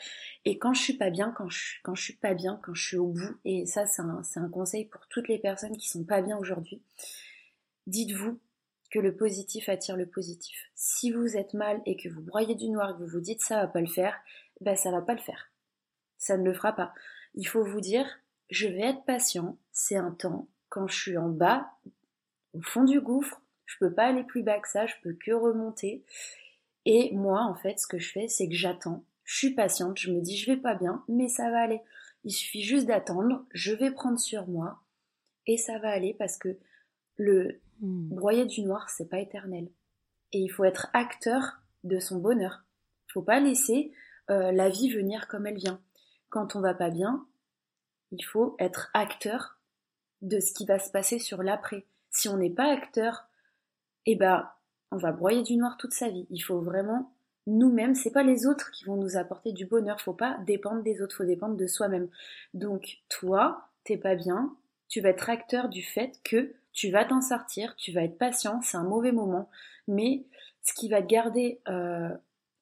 Et 0.45 0.57
quand 0.57 0.73
je 0.73 0.81
suis 0.81 0.97
pas 0.97 1.09
bien, 1.09 1.33
quand 1.35 1.49
je, 1.49 1.75
quand 1.83 1.95
je 1.95 2.03
suis 2.03 2.15
pas 2.15 2.33
bien, 2.33 2.59
quand 2.63 2.73
je 2.73 2.87
suis 2.87 2.97
au 2.97 3.07
bout, 3.07 3.35
et 3.43 3.65
ça 3.65 3.85
c'est 3.87 4.01
un, 4.01 4.23
c'est 4.23 4.39
un 4.39 4.47
conseil 4.49 4.85
pour 4.85 5.05
toutes 5.09 5.27
les 5.27 5.37
personnes 5.39 5.75
qui 5.75 5.89
sont 5.89 6.05
pas 6.05 6.21
bien 6.21 6.37
aujourd'hui, 6.37 6.81
dites-vous 7.87 8.39
que 8.91 8.99
le 8.99 9.15
positif 9.15 9.69
attire 9.69 9.95
le 9.95 10.05
positif. 10.05 10.69
Si 10.75 11.11
vous 11.11 11.37
êtes 11.37 11.53
mal 11.53 11.81
et 11.85 11.95
que 11.95 12.09
vous 12.09 12.21
broyez 12.21 12.55
du 12.55 12.69
noir 12.69 12.95
que 12.95 13.03
vous 13.03 13.09
vous 13.09 13.21
dites 13.21 13.41
ça 13.41 13.61
va 13.61 13.67
pas 13.67 13.81
le 13.81 13.87
faire, 13.87 14.19
ben 14.59 14.75
ça 14.75 14.91
va 14.91 15.01
pas 15.01 15.13
le 15.13 15.21
faire. 15.21 15.49
Ça 16.17 16.37
ne 16.37 16.43
le 16.43 16.53
fera 16.53 16.73
pas. 16.73 16.93
Il 17.33 17.47
faut 17.47 17.63
vous 17.63 17.81
dire, 17.81 18.05
je 18.49 18.67
vais 18.67 18.89
être 18.89 19.05
patient, 19.05 19.57
c'est 19.71 19.95
un 19.95 20.11
temps. 20.11 20.47
Quand 20.69 20.87
je 20.87 20.99
suis 20.99 21.17
en 21.17 21.29
bas, 21.29 21.71
au 22.53 22.61
fond 22.61 22.83
du 22.83 22.99
gouffre, 22.99 23.41
je 23.65 23.77
peux 23.79 23.93
pas 23.93 24.07
aller 24.07 24.23
plus 24.23 24.43
bas 24.43 24.59
que 24.59 24.67
ça, 24.67 24.85
je 24.85 24.95
peux 25.01 25.13
que 25.13 25.31
remonter. 25.31 26.03
Et 26.85 27.15
moi, 27.15 27.41
en 27.41 27.55
fait, 27.55 27.79
ce 27.79 27.87
que 27.87 27.97
je 27.97 28.11
fais, 28.11 28.27
c'est 28.27 28.49
que 28.49 28.55
j'attends. 28.55 29.05
Je 29.23 29.37
suis 29.37 29.55
patiente, 29.55 29.97
je 29.97 30.11
me 30.11 30.19
dis 30.19 30.37
je 30.37 30.51
vais 30.51 30.57
pas 30.57 30.75
bien, 30.75 31.03
mais 31.07 31.29
ça 31.29 31.49
va 31.49 31.61
aller. 31.61 31.81
Il 32.25 32.31
suffit 32.31 32.63
juste 32.63 32.87
d'attendre, 32.87 33.45
je 33.51 33.73
vais 33.73 33.91
prendre 33.91 34.19
sur 34.19 34.47
moi 34.47 34.81
et 35.47 35.57
ça 35.57 35.79
va 35.79 35.89
aller 35.89 36.13
parce 36.13 36.37
que 36.37 36.57
le 37.17 37.61
Hmm. 37.81 38.09
broyer 38.09 38.45
du 38.45 38.61
noir, 38.61 38.89
c'est 38.89 39.09
pas 39.09 39.19
éternel. 39.19 39.67
Et 40.33 40.39
il 40.39 40.49
faut 40.49 40.63
être 40.63 40.87
acteur 40.93 41.61
de 41.83 41.99
son 41.99 42.19
bonheur. 42.19 42.63
Il 43.09 43.13
faut 43.13 43.23
pas 43.23 43.39
laisser 43.39 43.91
euh, 44.29 44.51
la 44.51 44.69
vie 44.69 44.89
venir 44.89 45.27
comme 45.27 45.47
elle 45.47 45.57
vient. 45.57 45.81
Quand 46.29 46.55
on 46.55 46.61
va 46.61 46.75
pas 46.75 46.91
bien, 46.91 47.25
il 48.11 48.23
faut 48.23 48.55
être 48.59 48.91
acteur 48.93 49.57
de 50.21 50.39
ce 50.39 50.53
qui 50.53 50.65
va 50.65 50.77
se 50.77 50.91
passer 50.91 51.17
sur 51.17 51.41
l'après. 51.41 51.85
Si 52.11 52.29
on 52.29 52.37
n'est 52.37 52.51
pas 52.51 52.71
acteur, 52.71 53.25
eh 54.05 54.15
ben, 54.15 54.47
on 54.91 54.97
va 54.97 55.11
broyer 55.11 55.41
du 55.41 55.57
noir 55.57 55.77
toute 55.77 55.93
sa 55.93 56.09
vie. 56.09 56.27
Il 56.29 56.41
faut 56.41 56.61
vraiment 56.61 57.11
nous-mêmes, 57.47 57.95
c'est 57.95 58.11
pas 58.11 58.21
les 58.21 58.45
autres 58.45 58.69
qui 58.69 58.85
vont 58.85 58.97
nous 58.97 59.17
apporter 59.17 59.51
du 59.51 59.65
bonheur, 59.65 59.99
faut 59.99 60.13
pas 60.13 60.37
dépendre 60.45 60.83
des 60.83 61.01
autres, 61.01 61.15
faut 61.17 61.25
dépendre 61.25 61.55
de 61.55 61.65
soi-même. 61.65 62.07
Donc 62.53 62.99
toi, 63.09 63.69
t'es 63.83 63.97
pas 63.97 64.13
bien, 64.13 64.55
tu 64.87 65.01
vas 65.01 65.09
être 65.09 65.31
acteur 65.31 65.67
du 65.67 65.81
fait 65.81 66.19
que 66.23 66.53
tu 66.73 66.91
vas 66.91 67.05
t'en 67.05 67.21
sortir, 67.21 67.75
tu 67.75 67.91
vas 67.91 68.03
être 68.03 68.17
patient, 68.17 68.61
c'est 68.61 68.77
un 68.77 68.83
mauvais 68.83 69.11
moment, 69.11 69.49
mais 69.87 70.25
ce 70.63 70.73
qui 70.73 70.89
va 70.89 71.01
te 71.01 71.07
garder 71.07 71.61
euh, 71.67 72.09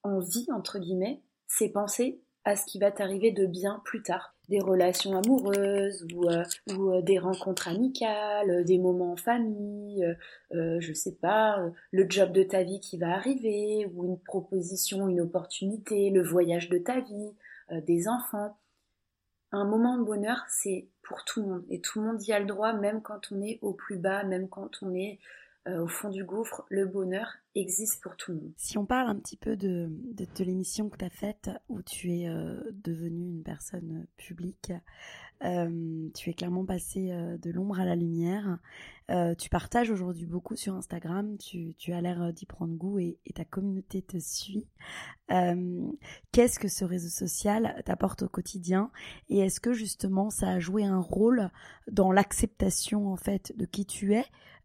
en 0.02 0.20
vie, 0.20 0.46
entre 0.52 0.78
guillemets, 0.78 1.22
c'est 1.46 1.68
penser 1.68 2.20
à 2.44 2.56
ce 2.56 2.64
qui 2.64 2.78
va 2.78 2.90
t'arriver 2.90 3.32
de 3.32 3.46
bien 3.46 3.82
plus 3.84 4.02
tard. 4.02 4.34
Des 4.48 4.60
relations 4.60 5.16
amoureuses 5.16 6.06
ou, 6.14 6.28
euh, 6.28 6.42
euh, 6.70 7.02
des 7.02 7.18
rencontres 7.18 7.68
amicales, 7.68 8.64
des 8.64 8.78
moments 8.78 9.12
en 9.12 9.16
famille, 9.16 10.02
euh, 10.04 10.14
euh, 10.54 10.80
je 10.80 10.92
sais 10.92 11.14
pas, 11.14 11.58
le 11.92 12.06
job 12.08 12.32
de 12.32 12.42
ta 12.42 12.62
vie 12.62 12.80
qui 12.80 12.98
va 12.98 13.14
arriver, 13.14 13.86
ou 13.94 14.06
une 14.06 14.18
proposition, 14.18 15.06
une 15.08 15.20
opportunité, 15.20 16.10
le 16.10 16.22
voyage 16.22 16.68
de 16.68 16.78
ta 16.78 17.00
vie, 17.00 17.34
des 17.86 18.08
enfants. 18.08 18.56
Un 19.52 19.64
moment 19.64 19.98
de 19.98 20.04
bonheur, 20.04 20.44
c'est 20.48 20.88
pour 21.10 21.24
tout 21.24 21.42
le 21.42 21.48
monde. 21.48 21.64
Et 21.70 21.80
tout 21.80 22.00
le 22.00 22.06
monde 22.06 22.22
y 22.22 22.32
a 22.32 22.38
le 22.38 22.46
droit, 22.46 22.72
même 22.72 23.02
quand 23.02 23.32
on 23.32 23.42
est 23.42 23.58
au 23.62 23.72
plus 23.72 23.96
bas, 23.96 24.22
même 24.22 24.48
quand 24.48 24.80
on 24.82 24.94
est 24.94 25.18
euh, 25.68 25.82
au 25.82 25.88
fond 25.88 26.08
du 26.08 26.24
gouffre. 26.24 26.64
Le 26.70 26.86
bonheur 26.86 27.28
existe 27.54 28.02
pour 28.02 28.16
tout 28.16 28.32
le 28.32 28.38
monde. 28.38 28.52
Si 28.56 28.78
on 28.78 28.86
parle 28.86 29.08
un 29.08 29.16
petit 29.16 29.36
peu 29.36 29.56
de, 29.56 29.90
de, 30.14 30.44
l'émission 30.44 30.88
que 30.88 30.96
tu 30.96 31.04
as 31.04 31.10
faite 31.10 31.50
où 31.68 31.82
tu 31.82 32.12
es 32.12 32.28
euh, 32.28 32.60
devenue 32.72 33.28
une 33.28 33.42
personne 33.42 34.06
publique, 34.16 34.72
euh, 35.42 36.08
tu 36.14 36.30
es 36.30 36.34
clairement 36.34 36.64
passée 36.64 37.10
euh, 37.10 37.38
de 37.38 37.50
l'ombre 37.50 37.80
à 37.80 37.84
la 37.84 37.96
lumière. 37.96 38.58
Tu 39.38 39.50
partages 39.50 39.90
aujourd'hui 39.90 40.24
beaucoup 40.24 40.54
sur 40.54 40.74
Instagram, 40.74 41.36
tu, 41.36 41.74
as 41.92 42.00
l'air 42.00 42.32
d'y 42.32 42.46
prendre 42.46 42.76
goût 42.76 43.00
et, 43.00 43.18
et, 43.26 43.32
ta 43.32 43.44
communauté 43.44 44.02
te 44.02 44.20
suit. 44.20 44.68
Qu'est-ce 46.30 46.60
que 46.60 46.68
ce 46.68 46.84
réseau 46.84 47.08
social 47.08 47.82
t'apporte 47.84 48.22
au 48.22 48.28
quotidien? 48.28 48.92
Et 49.28 49.40
est-ce 49.40 49.58
que 49.58 49.72
justement 49.72 50.30
ça 50.30 50.50
a 50.50 50.60
joué 50.60 50.84
un 50.84 51.00
rôle 51.00 51.50
dans 51.90 52.12
l'acceptation 52.12 53.08
en 53.12 53.16
fait 53.16 53.52
de 53.56 53.64
qui 53.64 53.84
tu 53.84 54.14
es 54.14 54.24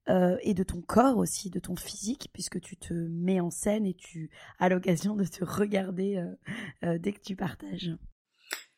euh, 0.10 0.38
et 0.42 0.54
de 0.54 0.64
ton 0.64 0.82
corps 0.82 1.18
aussi, 1.18 1.50
de 1.50 1.60
ton 1.60 1.76
physique, 1.76 2.30
puisque 2.32 2.62
tu 2.62 2.78
te 2.78 2.94
mets 2.94 3.40
en 3.40 3.50
scène 3.50 3.86
et 3.86 3.94
tu 3.94 4.30
as 4.60 4.70
l'occasion 4.70 5.16
de 5.16 5.26
te 5.26 5.44
regarder 5.44 6.18
euh, 6.18 6.36
euh, 6.84 6.98
dès 7.00 7.12
que 7.12 7.22
tu 7.22 7.36
partages. 7.36 7.92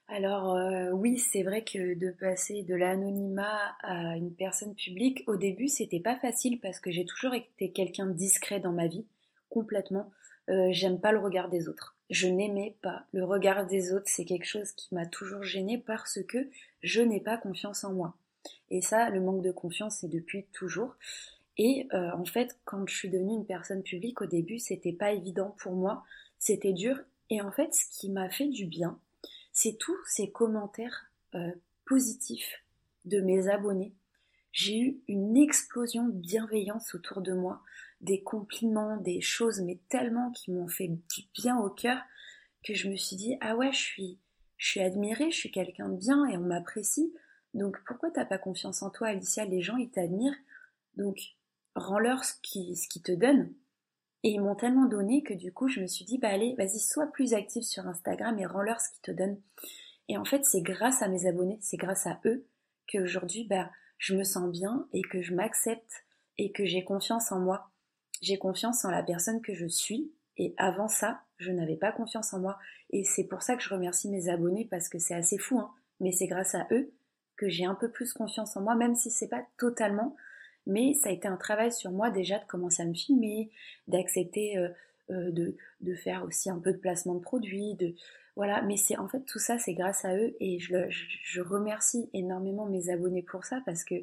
Alors 0.09 0.57
oui, 0.93 1.17
c'est 1.17 1.43
vrai 1.43 1.65
que 1.65 1.93
de 1.99 2.11
passer 2.11 2.63
de 2.63 2.75
l'anonymat 2.75 3.75
à 3.83 4.15
une 4.15 4.33
personne 4.33 4.73
publique, 4.73 5.21
au 5.27 5.35
début, 5.35 5.67
c'était 5.67 5.99
pas 5.99 6.15
facile 6.15 6.61
parce 6.61 6.79
que 6.79 6.91
j'ai 6.91 7.03
toujours 7.03 7.33
été 7.33 7.73
quelqu'un 7.73 8.07
discret 8.07 8.61
dans 8.61 8.71
ma 8.71 8.87
vie, 8.87 9.05
complètement. 9.49 10.09
J'aime 10.69 11.01
pas 11.01 11.11
le 11.11 11.19
regard 11.19 11.49
des 11.49 11.67
autres. 11.67 11.97
Je 12.09 12.29
n'aimais 12.29 12.77
pas 12.81 13.03
le 13.11 13.25
regard 13.25 13.67
des 13.67 13.91
autres. 13.91 14.07
C'est 14.07 14.23
quelque 14.23 14.45
chose 14.45 14.71
qui 14.71 14.95
m'a 14.95 15.05
toujours 15.05 15.43
gênée 15.43 15.77
parce 15.77 16.19
que 16.25 16.49
je 16.81 17.01
n'ai 17.01 17.19
pas 17.19 17.37
confiance 17.37 17.83
en 17.83 17.91
moi. 17.91 18.15
Et 18.69 18.81
ça, 18.81 19.09
le 19.09 19.21
manque 19.21 19.43
de 19.43 19.51
confiance, 19.51 19.99
c'est 20.01 20.09
depuis 20.09 20.45
toujours. 20.53 20.95
Et 21.57 21.87
euh, 21.93 22.11
en 22.11 22.25
fait, 22.25 22.59
quand 22.65 22.87
je 22.87 22.95
suis 22.95 23.09
devenue 23.09 23.33
une 23.33 23.45
personne 23.45 23.83
publique, 23.83 24.21
au 24.21 24.25
début, 24.25 24.59
c'était 24.59 24.93
pas 24.93 25.11
évident 25.11 25.55
pour 25.59 25.73
moi. 25.73 26.03
C'était 26.39 26.73
dur. 26.73 26.99
Et 27.29 27.41
en 27.41 27.51
fait, 27.51 27.73
ce 27.73 27.85
qui 27.99 28.09
m'a 28.09 28.29
fait 28.29 28.47
du 28.47 28.65
bien, 28.65 28.99
c'est 29.51 29.77
tous 29.77 29.97
ces 30.05 30.31
commentaires 30.31 31.11
euh, 31.35 31.51
positifs 31.85 32.63
de 33.05 33.21
mes 33.21 33.49
abonnés. 33.49 33.93
J'ai 34.51 34.79
eu 34.79 35.01
une 35.07 35.37
explosion 35.37 36.07
de 36.07 36.19
bienveillance 36.19 36.95
autour 36.95 37.21
de 37.21 37.33
moi, 37.33 37.61
des 38.01 38.21
compliments, 38.21 38.97
des 38.97 39.21
choses, 39.21 39.61
mais 39.61 39.79
tellement 39.89 40.31
qui 40.31 40.51
m'ont 40.51 40.67
fait 40.67 40.87
du 40.87 41.23
bien 41.33 41.57
au 41.57 41.69
cœur 41.69 41.97
que 42.63 42.73
je 42.73 42.89
me 42.89 42.95
suis 42.95 43.15
dit 43.15 43.37
ah 43.41 43.55
ouais, 43.55 43.71
je 43.71 43.77
suis, 43.77 44.19
je 44.57 44.67
suis 44.69 44.79
admirée, 44.81 45.31
je 45.31 45.37
suis 45.37 45.51
quelqu'un 45.51 45.89
de 45.89 45.97
bien 45.97 46.25
et 46.25 46.37
on 46.37 46.41
m'apprécie. 46.41 47.13
Donc 47.53 47.77
pourquoi 47.85 48.11
t'as 48.11 48.25
pas 48.25 48.37
confiance 48.37 48.83
en 48.83 48.89
toi, 48.89 49.07
Alicia? 49.07 49.45
Les 49.45 49.61
gens 49.61 49.77
ils 49.77 49.89
t'admirent, 49.89 50.37
donc 50.95 51.19
rends-leur 51.75 52.23
ce 52.23 52.33
qui, 52.41 52.75
ce 52.75 52.87
qui 52.87 53.01
te 53.01 53.11
donne. 53.11 53.53
Et 54.23 54.31
ils 54.31 54.41
m'ont 54.41 54.55
tellement 54.55 54.85
donné 54.85 55.23
que 55.23 55.33
du 55.33 55.53
coup 55.53 55.67
je 55.67 55.79
me 55.79 55.87
suis 55.87 56.05
dit 56.05 56.17
bah 56.17 56.29
allez, 56.29 56.55
vas-y, 56.55 56.79
sois 56.79 57.07
plus 57.07 57.33
active 57.33 57.63
sur 57.63 57.87
Instagram 57.87 58.37
et 58.39 58.45
rends-leur 58.45 58.81
ce 58.81 58.91
qui 58.91 59.01
te 59.01 59.11
donne. 59.11 59.39
Et 60.09 60.17
en 60.17 60.25
fait 60.25 60.43
c'est 60.45 60.61
grâce 60.61 61.01
à 61.01 61.07
mes 61.07 61.27
abonnés, 61.27 61.59
c'est 61.61 61.77
grâce 61.77 62.07
à 62.07 62.19
eux 62.25 62.45
qu'aujourd'hui 62.91 63.45
bah 63.45 63.69
je 63.97 64.15
me 64.15 64.23
sens 64.23 64.49
bien 64.51 64.87
et 64.93 65.01
que 65.01 65.21
je 65.21 65.33
m'accepte 65.33 66.05
et 66.37 66.51
que 66.51 66.65
j'ai 66.65 66.83
confiance 66.83 67.31
en 67.31 67.39
moi. 67.39 67.71
J'ai 68.21 68.37
confiance 68.37 68.85
en 68.85 68.91
la 68.91 69.03
personne 69.03 69.41
que 69.41 69.53
je 69.53 69.67
suis 69.67 70.11
et 70.37 70.53
avant 70.57 70.87
ça, 70.87 71.23
je 71.37 71.51
n'avais 71.51 71.77
pas 71.77 71.91
confiance 71.91 72.33
en 72.33 72.39
moi. 72.39 72.57
Et 72.89 73.03
c'est 73.03 73.25
pour 73.25 73.41
ça 73.41 73.55
que 73.55 73.63
je 73.63 73.69
remercie 73.69 74.09
mes 74.09 74.29
abonnés 74.29 74.67
parce 74.69 74.89
que 74.89 74.99
c'est 74.99 75.15
assez 75.15 75.37
fou, 75.37 75.59
hein. 75.59 75.71
mais 75.99 76.11
c'est 76.11 76.27
grâce 76.27 76.55
à 76.55 76.67
eux 76.71 76.93
que 77.37 77.49
j'ai 77.49 77.65
un 77.65 77.75
peu 77.75 77.89
plus 77.89 78.13
confiance 78.13 78.57
en 78.57 78.61
moi, 78.61 78.75
même 78.75 78.95
si 78.95 79.11
c'est 79.11 79.27
pas 79.27 79.45
totalement. 79.57 80.15
Mais 80.65 80.93
ça 80.93 81.09
a 81.09 81.11
été 81.13 81.27
un 81.27 81.37
travail 81.37 81.71
sur 81.71 81.91
moi 81.91 82.09
déjà 82.09 82.39
de 82.39 82.45
commencer 82.45 82.83
à 82.83 82.85
me 82.85 82.93
filmer, 82.93 83.49
d'accepter 83.87 84.57
euh, 84.57 84.67
euh, 85.11 85.31
de, 85.31 85.95
faire 85.95 86.25
aussi 86.25 86.49
un 86.49 86.59
peu 86.59 86.73
de 86.73 86.77
placement 86.77 87.15
de 87.15 87.21
produits, 87.21 87.75
de 87.75 87.95
voilà. 88.35 88.61
Mais 88.63 88.75
c'est 88.75 88.97
en 88.97 89.07
fait 89.07 89.21
tout 89.21 89.39
ça, 89.39 89.57
c'est 89.57 89.73
grâce 89.73 90.03
à 90.03 90.17
eux 90.17 90.35
et 90.41 90.59
je, 90.59 91.41
remercie 91.41 92.09
énormément 92.13 92.65
mes 92.65 92.89
abonnés 92.89 93.23
pour 93.23 93.45
ça 93.45 93.61
parce 93.65 93.85
que 93.85 93.95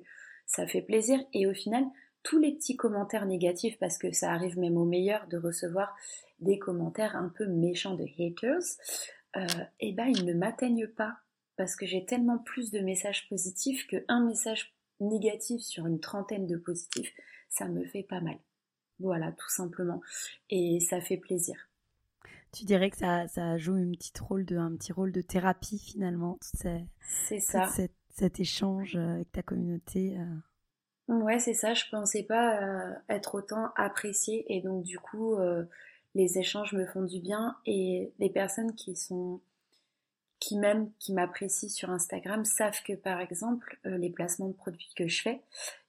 ça 0.47 0.66
fait 0.66 0.81
plaisir 0.81 1.20
et 1.35 1.47
au 1.47 1.53
final 1.53 1.85
tous 2.23 2.38
les 2.38 2.53
petits 2.53 2.77
commentaires 2.77 3.27
négatifs 3.27 3.79
parce 3.79 3.99
que 3.99 4.12
ça 4.12 4.33
arrive 4.33 4.59
même 4.59 4.79
au 4.79 4.87
meilleur 4.87 5.27
de 5.29 5.37
recevoir 5.37 5.94
des 6.40 6.59
commentaires 6.59 7.16
un 7.16 7.29
peu 7.29 7.47
méchants 7.47 7.94
de 7.94 8.07
haters, 8.18 8.62
euh, 9.37 9.47
et 9.81 9.92
ben 9.92 10.07
ils 10.07 10.25
ne 10.25 10.33
m'atteignent 10.33 10.87
pas 10.87 11.18
parce 11.57 11.77
que 11.77 11.87
j'ai 11.87 12.05
tellement 12.05 12.38
plus 12.38 12.71
de 12.71 12.81
messages 12.81 13.29
positifs 13.29 13.87
qu'un 13.87 14.25
message 14.25 14.75
négatif 15.01 15.62
sur 15.62 15.87
une 15.87 16.01
trentaine 16.01 16.47
de 16.47 16.57
positifs, 16.57 17.12
ça 17.49 17.69
me 17.69 17.85
fait 17.85 18.03
pas 18.03 18.21
mal. 18.21 18.38
Voilà, 19.01 19.33
tout 19.33 19.51
simplement. 19.51 20.01
Et 20.51 20.81
ça 20.81 21.01
fait 21.01 21.17
plaisir. 21.17 21.57
Tu 22.53 22.64
dirais 22.64 22.90
que 22.90 22.97
ça, 22.97 23.27
ça 23.27 23.59
joue 23.59 23.77
une 23.77 23.97
petite 23.97 24.19
rôle 24.19 24.45
de, 24.45 24.57
un 24.57 24.77
petit 24.77 24.93
rôle 24.93 25.11
de 25.11 25.21
thérapie 25.21 25.79
finalement, 25.79 26.38
c'est 26.40 27.40
ça. 27.40 27.67
Cet, 27.67 27.93
cet, 28.11 28.38
échange 28.38 28.95
avec 28.95 29.33
ta 29.33 29.43
communauté. 29.43 30.17
Euh... 30.17 31.14
Ouais, 31.14 31.40
c'est 31.40 31.55
ça. 31.55 31.75
Je 31.75 31.85
pensais 31.90 32.23
pas 32.23 32.62
euh, 32.62 32.95
être 33.09 33.35
autant 33.35 33.71
appréciée 33.75 34.45
et 34.55 34.61
donc 34.61 34.85
du 34.85 35.00
coup, 35.00 35.35
euh, 35.35 35.65
les 36.15 36.38
échanges 36.38 36.73
me 36.75 36.87
font 36.87 37.02
du 37.02 37.19
bien 37.19 37.57
et 37.67 38.13
les 38.21 38.31
personnes 38.31 38.73
qui 38.77 38.94
sont 38.94 39.40
qui 40.45 40.59
même 40.59 40.92
qui 40.99 41.15
m'apprécient 41.15 41.71
sur 41.71 41.88
Instagram 41.88 42.45
savent 42.45 42.83
que 42.83 42.92
par 42.92 43.19
exemple 43.23 43.79
euh, 43.87 43.97
les 43.97 44.11
placements 44.11 44.49
de 44.49 44.53
produits 44.53 44.92
que 44.95 45.09
je 45.09 45.23
fais, 45.23 45.40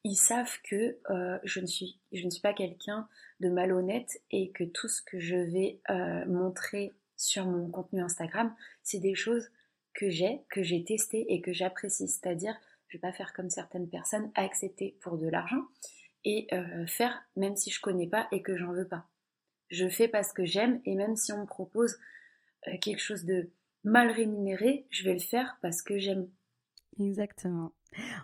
ils 0.05 0.15
savent 0.15 0.57
que 0.63 0.97
euh, 1.09 1.37
je 1.43 1.59
ne 1.59 1.65
suis 1.65 1.99
je 2.13 2.23
ne 2.23 2.29
suis 2.29 2.41
pas 2.41 2.53
quelqu'un 2.53 3.09
de 3.41 3.49
malhonnête 3.49 4.21
et 4.31 4.51
que 4.51 4.63
tout 4.63 4.87
ce 4.87 5.01
que 5.01 5.19
je 5.19 5.35
vais 5.35 5.81
euh, 5.89 6.25
montrer 6.27 6.93
sur 7.17 7.45
mon 7.45 7.69
contenu 7.69 8.01
Instagram, 8.01 8.55
c'est 8.81 8.99
des 8.99 9.13
choses 9.13 9.49
que 9.93 10.09
j'ai, 10.09 10.39
que 10.49 10.63
j'ai 10.63 10.85
testé 10.85 11.33
et 11.33 11.41
que 11.41 11.51
j'apprécie. 11.51 12.07
C'est-à-dire, 12.07 12.55
je 12.87 12.95
vais 12.95 13.01
pas 13.01 13.11
faire 13.11 13.33
comme 13.33 13.49
certaines 13.49 13.89
personnes, 13.89 14.31
accepter 14.35 14.97
pour 15.01 15.17
de 15.17 15.27
l'argent 15.27 15.63
et 16.23 16.47
faire 16.87 17.23
même 17.35 17.55
si 17.55 17.69
je 17.69 17.79
connais 17.79 18.07
pas 18.07 18.27
et 18.31 18.41
que 18.41 18.57
j'en 18.57 18.71
veux 18.71 18.87
pas. 18.87 19.05
Je 19.69 19.87
fais 19.87 20.07
parce 20.07 20.33
que 20.33 20.43
j'aime 20.43 20.81
et 20.85 20.95
même 20.95 21.15
si 21.15 21.31
on 21.31 21.41
me 21.41 21.45
propose 21.45 21.97
quelque 22.81 22.99
chose 22.99 23.25
de 23.25 23.49
mal 23.85 24.11
rémunéré, 24.11 24.87
je 24.89 25.03
vais 25.03 25.13
le 25.13 25.19
faire 25.19 25.57
parce 25.61 25.81
que 25.81 25.97
j'aime. 25.97 26.27
Exactement. 26.99 27.71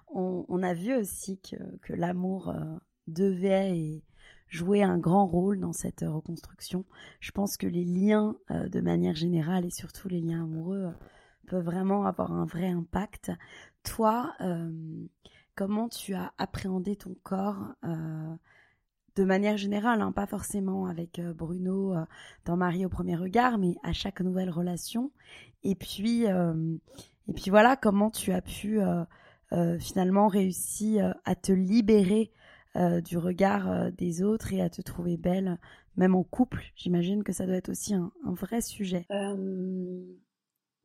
On, 0.10 0.64
a 0.64 0.74
vu 0.74 0.94
aussi 0.96 1.40
que, 1.40 1.94
l'amour 1.94 2.50
euh, 2.50 2.76
devait 3.08 4.04
jouer 4.48 4.84
un 4.84 4.98
grand 4.98 5.26
rôle 5.26 5.60
dans 5.60 5.72
cette 5.72 6.04
reconstruction. 6.06 6.86
Je 7.22 7.32
pense 7.32 7.56
que 7.56 7.68
les 7.68 7.86
liens, 7.86 8.36
euh, 8.50 8.68
de 8.68 8.82
manière 8.82 9.16
générale, 9.16 9.66
et 9.66 9.72
surtout 9.72 10.10
les 10.10 10.20
liens 10.20 10.44
amoureux, 10.44 10.86
euh, 10.86 10.92
peuvent 11.48 11.64
vraiment 11.64 12.06
avoir 12.06 12.34
un 12.34 12.46
vrai 12.46 12.68
impact. 12.68 13.32
Toi, 13.84 14.36
comment 15.56 15.90
tu 15.90 16.14
as 16.14 16.34
appréhendé 16.38 16.96
ton 16.96 17.16
corps 17.24 17.76
de 19.16 19.24
manière 19.24 19.58
générale, 19.58 20.02
hein, 20.02 20.12
pas 20.12 20.26
forcément 20.26 20.86
avec 20.86 21.20
Bruno 21.36 21.94
dans 22.46 22.58
Marie 22.58 22.86
au 22.86 22.90
premier 22.90 23.16
regard, 23.16 23.58
mais 23.58 23.76
à 23.84 23.94
chaque 23.94 24.22
nouvelle 24.22 24.50
relation. 24.50 25.12
Et 25.64 25.76
puis, 25.76 26.28
euh, 26.28 26.76
et 27.28 27.34
puis 27.34 27.50
voilà, 27.50 27.76
comment 27.76 28.10
tu 28.10 28.32
as 28.32 28.42
pu 28.42 28.82
euh, 28.82 29.04
euh, 29.54 29.80
finalement 29.80 30.28
réussir 30.28 31.16
à 31.26 31.36
te 31.36 31.52
libérer 31.52 32.32
du 33.04 33.18
regard 33.18 33.92
des 33.92 34.24
autres 34.24 34.54
et 34.54 34.62
à 34.62 34.70
te 34.70 34.82
trouver 34.82 35.18
belle, 35.18 35.60
même 35.98 36.16
en 36.16 36.24
couple. 36.24 36.64
J'imagine 36.78 37.22
que 37.22 37.34
ça 37.34 37.46
doit 37.46 37.58
être 37.58 37.68
aussi 37.68 37.94
un, 37.94 38.14
vrai 38.24 38.62
sujet. 38.62 39.06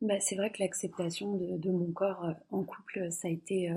Bah, 0.01 0.19
c'est 0.19 0.35
vrai 0.35 0.51
que 0.51 0.61
l'acceptation 0.61 1.37
de, 1.37 1.71
mon 1.71 1.89
corps 1.93 2.27
en 2.51 2.65
couple, 2.65 3.09
ça 3.09 3.29
a 3.29 3.31
été 3.31 3.73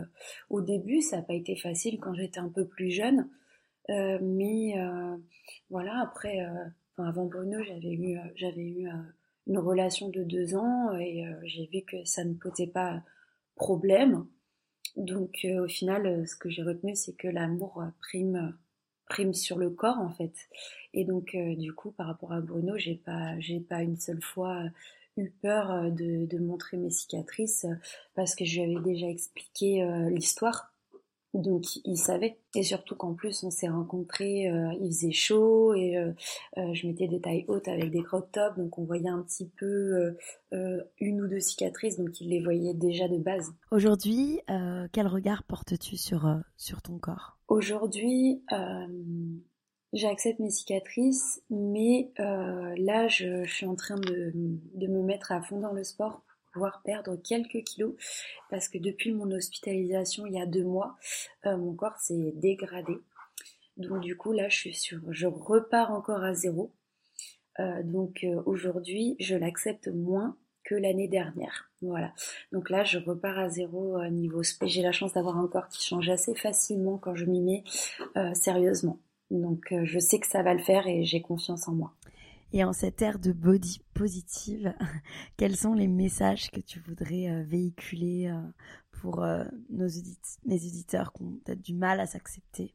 au 0.48 0.61
début, 0.61 1.03
ça 1.03 1.18
n'a 1.18 1.22
pas 1.22 1.34
été 1.34 1.55
facile 1.55 2.01
quand 2.01 2.12
j'étais 2.14 2.40
un 2.40 2.48
peu 2.48 2.66
plus 2.66 2.90
jeune. 2.90 3.28
Mais 4.20 4.74
voilà, 5.68 6.01
après, 6.01 6.38
avant 6.99 7.26
Bruno, 7.26 7.62
j'avais 7.62 7.93
eu, 7.93 8.18
j'avais 8.36 8.66
eu 8.66 8.88
une 9.51 9.59
relation 9.59 10.09
de 10.09 10.22
deux 10.22 10.55
ans 10.55 10.97
et 10.97 11.26
euh, 11.26 11.34
j'ai 11.43 11.66
vu 11.66 11.82
que 11.82 12.05
ça 12.05 12.24
ne 12.24 12.34
posait 12.34 12.68
pas 12.68 13.03
problème. 13.57 14.26
Donc 14.97 15.38
euh, 15.45 15.64
au 15.64 15.68
final, 15.68 16.07
euh, 16.07 16.26
ce 16.26 16.36
que 16.36 16.49
j'ai 16.51 16.62
retenu, 16.62 16.95
c'est 16.95 17.14
que 17.14 17.28
l'amour 17.28 17.82
prime 18.01 18.57
prime 19.09 19.34
sur 19.34 19.59
le 19.59 19.70
corps 19.70 19.99
en 19.99 20.11
fait. 20.11 20.34
Et 20.95 21.05
donc 21.05 21.36
du 21.59 21.72
coup, 21.72 21.91
par 21.91 22.07
rapport 22.07 22.32
à 22.32 22.41
Bruno, 22.41 22.78
j'ai 22.78 22.95
pas 22.95 23.38
j'ai 23.41 23.59
pas 23.59 23.82
une 23.82 23.97
seule 23.97 24.22
fois 24.22 24.62
eu 25.16 25.30
peur 25.30 25.91
de, 25.91 26.26
de 26.26 26.38
montrer 26.38 26.76
mes 26.76 26.91
cicatrices 26.91 27.66
parce 28.14 28.36
que 28.36 28.45
je 28.45 28.61
lui 28.62 28.76
avais 28.76 28.84
déjà 28.84 29.09
expliqué 29.09 29.84
l'histoire 30.11 30.70
donc 31.35 31.64
il 31.85 31.97
savait. 31.97 32.39
Et 32.55 32.62
surtout 32.62 32.97
qu'en 32.97 33.14
plus 33.14 33.45
on 33.45 33.51
s'est 33.51 33.68
rencontrés, 33.68 34.51
euh, 34.51 34.72
il 34.81 34.89
faisait 34.89 35.12
chaud 35.12 35.74
et 35.74 35.97
euh, 35.97 36.12
euh, 36.59 36.74
je 36.74 36.87
mettais 36.87 37.07
des 37.07 37.20
tailles 37.20 37.45
hautes 37.49 37.68
avec 37.68 37.91
des 37.91 38.03
crop 38.03 38.31
tops, 38.33 38.57
donc 38.57 38.78
on 38.78 38.85
voyait 38.85 39.09
un 39.09 39.22
petit 39.22 39.49
peu 39.59 40.16
une 41.01 41.22
ou 41.22 41.28
deux 41.28 41.41
cicatrices, 41.41 41.97
donc 41.97 42.20
il 42.20 42.31
les 42.31 42.41
voyait 42.43 42.74
déjà 42.74 43.09
de 43.09 43.18
base. 43.18 43.53
Aujourd'hui, 43.70 44.41
quel 44.93 45.07
regard 45.07 45.45
portes-tu 45.45 45.97
sur, 45.97 46.28
sur 46.57 46.83
ton 46.83 46.99
corps? 46.99 47.39
Aujourd'hui, 47.49 48.43
j'accepte 49.93 50.41
mes 50.41 50.51
cicatrices, 50.51 51.43
mais 51.51 52.12
là 52.18 53.09
je, 53.09 53.45
je, 53.45 53.53
suis 53.53 53.66
en 53.66 53.76
train 53.76 53.97
de, 53.97 54.33
de 54.35 54.87
me 54.87 55.03
mettre 55.03 55.33
à 55.33 55.41
fond 55.41 55.61
dans 55.61 55.72
le 55.72 55.85
sport 55.85 56.22
pouvoir 56.53 56.82
perdre 56.82 57.16
quelques 57.16 57.62
kilos 57.64 57.94
parce 58.51 58.68
que 58.68 58.78
depuis 58.78 59.12
mon 59.12 59.30
hospitalisation 59.30 60.26
il 60.26 60.34
y 60.34 60.40
a 60.40 60.46
deux 60.46 60.64
mois, 60.64 60.96
euh, 61.46 61.57
mon 61.57 61.74
corps 61.74 61.98
s'est 61.98 62.32
dégradé. 62.36 62.94
Donc 63.76 64.01
du 64.01 64.16
coup 64.16 64.32
là 64.32 64.48
je 64.48 64.57
suis 64.57 64.74
sur, 64.74 65.01
je 65.11 65.26
repars 65.26 65.92
encore 65.92 66.22
à 66.22 66.34
zéro. 66.34 66.72
Euh, 67.59 67.82
donc 67.82 68.24
euh, 68.24 68.42
aujourd'hui 68.46 69.16
je 69.18 69.34
l'accepte 69.34 69.88
moins 69.88 70.36
que 70.64 70.74
l'année 70.74 71.09
dernière. 71.09 71.70
Voilà. 71.82 72.12
Donc 72.53 72.68
là 72.70 72.84
je 72.84 72.98
repars 72.98 73.38
à 73.38 73.48
zéro 73.48 74.05
niveau 74.07 74.42
J'ai 74.62 74.82
la 74.82 74.92
chance 74.92 75.14
d'avoir 75.14 75.38
un 75.38 75.48
corps 75.48 75.68
qui 75.68 75.86
change 75.86 76.09
assez 76.11 76.34
facilement 76.34 76.98
quand 76.98 77.14
je 77.14 77.24
m'y 77.24 77.40
mets 77.40 77.64
sérieusement. 78.34 78.98
Donc 79.30 79.72
je 79.84 79.98
sais 79.98 80.20
que 80.20 80.26
ça 80.26 80.42
va 80.42 80.53
le 80.53 80.61
faire 80.61 80.86
et 80.86 81.05
j'ai 81.05 81.22
confiance 81.22 81.66
en 81.66 81.72
moi. 81.72 81.94
Et 82.53 82.64
en 82.64 82.72
cette 82.72 83.01
ère 83.01 83.18
de 83.18 83.32
body 83.32 83.80
positive, 83.94 84.74
quels 85.36 85.57
sont 85.57 85.74
les 85.74 85.86
messages 85.86 86.51
que 86.51 86.61
tu 86.61 86.80
voudrais 86.80 87.28
euh, 87.28 87.42
véhiculer 87.44 88.28
euh, 88.28 88.40
pour 88.90 89.22
euh, 89.22 89.44
nos 89.68 89.86
mes 90.44 90.66
éditeurs 90.66 91.12
qui 91.12 91.22
ont 91.22 91.38
peut-être 91.44 91.62
du 91.62 91.74
mal 91.74 92.01
à 92.01 92.07
s'accepter? 92.07 92.74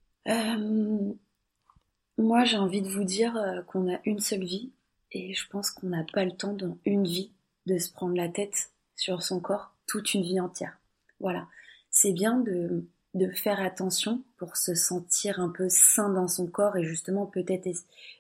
Moi, 2.18 2.46
j'ai 2.46 2.58
envie 2.58 2.82
de 2.82 2.88
vous 2.88 3.04
dire 3.04 3.64
qu'on 3.68 3.94
a 3.94 4.00
une 4.06 4.20
seule 4.20 4.46
vie 4.46 4.72
et 5.12 5.34
je 5.34 5.48
pense 5.50 5.70
qu'on 5.70 5.88
n'a 5.88 6.06
pas 6.14 6.24
le 6.24 6.32
temps 6.32 6.54
dans 6.54 6.78
une 6.86 7.04
vie 7.04 7.34
de 7.66 7.78
se 7.78 7.92
prendre 7.92 8.16
la 8.16 8.30
tête 8.30 8.72
sur 8.96 9.22
son 9.22 9.42
corps 9.42 9.76
toute 9.86 10.14
une 10.14 10.24
vie 10.24 10.40
entière. 10.40 10.80
Voilà. 11.20 11.48
C'est 11.90 12.14
bien 12.14 12.40
de, 12.40 12.88
de 13.16 13.32
faire 13.32 13.62
attention 13.62 14.22
pour 14.38 14.58
se 14.58 14.76
sentir 14.76 15.40
un 15.40 15.50
peu 15.50 15.68
sain 15.70 16.10
dans 16.10 16.28
son 16.28 16.48
corps 16.48 16.76
et 16.76 16.84
justement 16.84 17.26
peut-être 17.26 17.68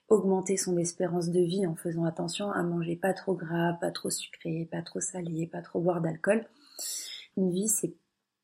augmenter 0.07 0.55
son 0.55 0.77
espérance 0.77 1.29
de 1.29 1.41
vie 1.41 1.67
en 1.67 1.75
faisant 1.75 2.05
attention 2.05 2.49
à 2.49 2.63
manger 2.63 2.95
pas 2.95 3.13
trop 3.13 3.35
gras, 3.35 3.73
pas 3.73 3.91
trop 3.91 4.09
sucré, 4.09 4.67
pas 4.71 4.81
trop 4.81 5.01
salé, 5.01 5.47
pas 5.47 5.61
trop 5.61 5.81
boire 5.81 6.01
d'alcool. 6.01 6.45
Une 7.37 7.51
vie, 7.51 7.67
c'est 7.67 7.93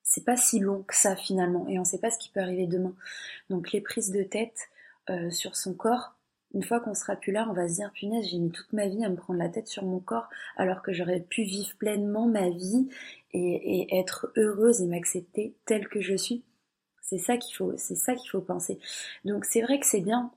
c'est 0.04 0.26
pas 0.26 0.36
si 0.36 0.60
long 0.60 0.84
que 0.84 0.94
ça 0.94 1.16
finalement 1.16 1.70
et 1.70 1.80
on 1.80 1.86
sait 1.86 2.00
pas 2.00 2.12
ce 2.12 2.20
qui 2.20 2.30
peut 2.30 2.42
arriver 2.42 2.68
demain. 2.68 2.94
Donc 3.50 3.72
les 3.72 3.80
prises 3.80 4.12
de 4.12 4.24
tête 4.24 4.68
euh, 5.10 5.32
sur 5.32 5.56
son 5.56 5.74
corps, 5.74 6.18
une 6.54 6.64
fois 6.64 6.80
qu'on 6.80 6.94
sera 6.94 7.16
plus 7.16 7.32
là, 7.32 7.48
on 7.50 7.54
va 7.54 7.68
se 7.68 7.76
dire 7.76 7.92
punaise, 7.94 8.28
j'ai 8.30 8.38
mis 8.38 8.52
toute 8.52 8.72
ma 8.74 8.88
vie 8.88 9.04
à 9.04 9.10
me 9.10 9.16
prendre 9.16 9.40
la 9.40 9.50
tête 9.50 9.68
sur 9.68 9.84
mon 9.84 10.00
corps 10.00 10.30
alors 10.58 10.82
que 10.82 10.92
j'aurais 10.92 11.22
pu 11.22 11.44
vivre 11.44 11.76
pleinement 11.78 12.28
ma 12.28 12.50
vie 12.50 12.90
et, 13.34 13.98
être 13.98 14.32
heureuse 14.36 14.82
et 14.82 14.88
m'accepter 14.88 15.56
telle 15.66 15.88
que 15.88 16.02
je 16.02 16.16
suis. 16.16 16.44
C'est 17.02 17.18
ça 17.18 17.38
qu'il 17.38 17.56
faut, 17.56 17.74
c'est 17.78 17.96
ça 17.96 18.16
qu'il 18.16 18.30
faut 18.30 18.42
penser. 18.42 18.80
Donc 19.26 19.46
c'est 19.46 19.62
vrai 19.62 19.80
que 19.80 19.86
c'est 19.86 20.02
bien 20.02 20.32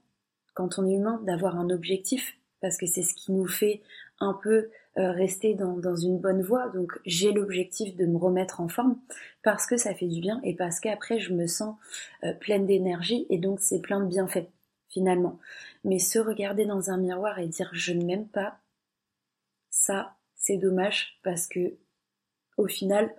quand 0.55 0.79
on 0.79 0.87
est 0.87 0.95
humain 0.95 1.21
d'avoir 1.25 1.57
un 1.57 1.71
objectif 1.71 2.37
parce 2.61 2.77
que 2.77 2.87
c'est 2.87 3.03
ce 3.03 3.15
qui 3.15 3.33
nous 3.33 3.47
fait 3.47 3.83
un 4.21 4.33
peu 4.33 4.71
euh, 4.97 5.11
rester 5.11 5.55
dans, 5.55 5.77
dans, 5.77 5.97
une 5.97 6.19
bonne 6.19 6.43
voie. 6.43 6.69
Donc 6.69 6.93
j'ai 7.05 7.33
l'objectif 7.33 7.97
de 7.97 8.07
me 8.07 8.17
remettre 8.17 8.61
en 8.61 8.69
forme 8.69 8.99
parce 9.43 9.67
que 9.67 9.77
ça 9.77 9.95
fait 9.95 10.07
du 10.07 10.21
bien 10.21 10.41
et 10.45 10.55
parce 10.55 10.79
qu'après 10.81 11.19
je 11.19 11.33
me 11.33 11.47
sens 11.47 11.77
euh, 12.23 12.33
pleine 12.33 12.67
d'énergie 12.67 13.27
et 13.31 13.39
donc 13.39 13.61
c'est 13.61 13.81
plein 13.81 14.01
de 14.01 14.07
bienfaits 14.07 14.49
finalement. 14.95 15.39
Mais 15.85 15.99
se 15.99 16.19
regarder 16.19 16.65
dans 16.65 16.91
un 16.91 16.97
miroir 16.97 17.39
et 17.39 17.49
dire 17.49 17.69
je 17.73 17.93
ne 17.93 18.05
m'aime 18.05 18.29
pas, 18.29 18.59
ça 19.69 20.17
c'est 20.37 20.57
dommage 20.57 21.19
parce 21.23 21.47
que 21.47 21.77
au 22.57 22.67
final 22.67 23.15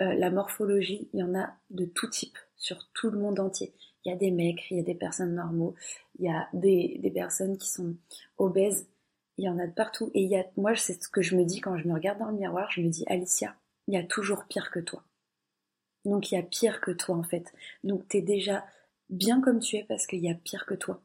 euh, 0.00 0.14
la 0.14 0.30
morphologie 0.30 1.08
il 1.12 1.20
y 1.20 1.22
en 1.22 1.34
a 1.34 1.54
de 1.70 1.84
tout 1.84 2.08
type 2.08 2.38
sur 2.56 2.88
tout 2.94 3.10
le 3.10 3.18
monde 3.18 3.40
entier. 3.40 3.74
Il 4.04 4.10
y 4.10 4.12
a 4.12 4.16
des 4.16 4.30
mecs, 4.30 4.70
il 4.70 4.76
y 4.76 4.80
a 4.80 4.84
des 4.84 4.94
personnes 4.94 5.34
normaux, 5.34 5.74
il 6.18 6.26
y 6.26 6.30
a 6.30 6.48
des, 6.52 6.98
des 7.02 7.10
personnes 7.10 7.58
qui 7.58 7.68
sont 7.68 7.96
obèses, 8.38 8.88
il 9.36 9.44
y 9.44 9.48
en 9.48 9.58
a 9.58 9.66
de 9.66 9.72
partout. 9.72 10.12
Et 10.14 10.22
il 10.22 10.28
y 10.30 10.36
a, 10.36 10.46
moi, 10.56 10.76
c'est 10.76 11.02
ce 11.02 11.08
que 11.08 11.22
je 11.22 11.36
me 11.36 11.44
dis 11.44 11.60
quand 11.60 11.76
je 11.76 11.88
me 11.88 11.94
regarde 11.94 12.20
dans 12.20 12.30
le 12.30 12.36
miroir, 12.36 12.70
je 12.70 12.82
me 12.82 12.88
dis, 12.88 13.04
Alicia, 13.08 13.56
il 13.88 13.94
y 13.94 13.96
a 13.96 14.04
toujours 14.04 14.44
pire 14.44 14.70
que 14.70 14.78
toi. 14.78 15.02
Donc 16.06 16.30
il 16.30 16.36
y 16.36 16.38
a 16.38 16.42
pire 16.42 16.80
que 16.80 16.92
toi 16.92 17.16
en 17.16 17.24
fait. 17.24 17.52
Donc 17.84 18.06
t'es 18.08 18.22
déjà 18.22 18.64
bien 19.10 19.40
comme 19.40 19.58
tu 19.58 19.76
es 19.76 19.84
parce 19.84 20.06
qu'il 20.06 20.20
y 20.20 20.30
a 20.30 20.34
pire 20.34 20.64
que 20.64 20.74
toi. 20.74 21.02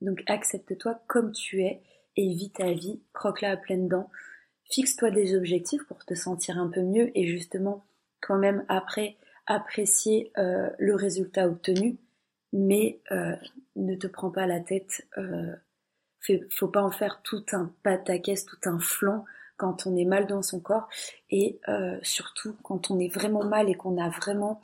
Donc 0.00 0.22
accepte-toi 0.26 1.00
comme 1.06 1.32
tu 1.32 1.62
es 1.62 1.82
et 2.16 2.28
vis 2.28 2.52
ta 2.52 2.72
vie, 2.72 3.00
croque-la 3.12 3.52
à 3.52 3.56
pleines 3.56 3.88
dents. 3.88 4.10
Fixe-toi 4.70 5.10
des 5.10 5.36
objectifs 5.36 5.84
pour 5.84 6.04
te 6.04 6.14
sentir 6.14 6.58
un 6.58 6.68
peu 6.68 6.82
mieux 6.82 7.10
et 7.18 7.26
justement 7.26 7.84
quand 8.20 8.38
même 8.38 8.64
après 8.68 9.16
apprécier 9.46 10.32
euh, 10.38 10.70
le 10.78 10.94
résultat 10.94 11.46
obtenu, 11.48 11.98
mais 12.52 13.00
euh, 13.10 13.36
ne 13.76 13.94
te 13.94 14.06
prends 14.06 14.30
pas 14.30 14.46
la 14.46 14.60
tête. 14.60 15.06
Euh, 15.18 15.54
faut 16.50 16.68
pas 16.68 16.82
en 16.82 16.90
faire 16.90 17.20
tout 17.22 17.44
un 17.52 17.74
pataquès, 17.82 18.46
tout 18.46 18.56
un 18.64 18.78
flanc 18.78 19.24
quand 19.56 19.86
on 19.86 19.96
est 19.96 20.04
mal 20.04 20.26
dans 20.26 20.42
son 20.42 20.60
corps 20.60 20.88
et 21.30 21.60
euh, 21.68 21.98
surtout 22.02 22.56
quand 22.62 22.90
on 22.90 22.98
est 22.98 23.12
vraiment 23.12 23.44
mal 23.44 23.68
et 23.68 23.74
qu'on 23.74 24.02
a 24.02 24.08
vraiment 24.08 24.60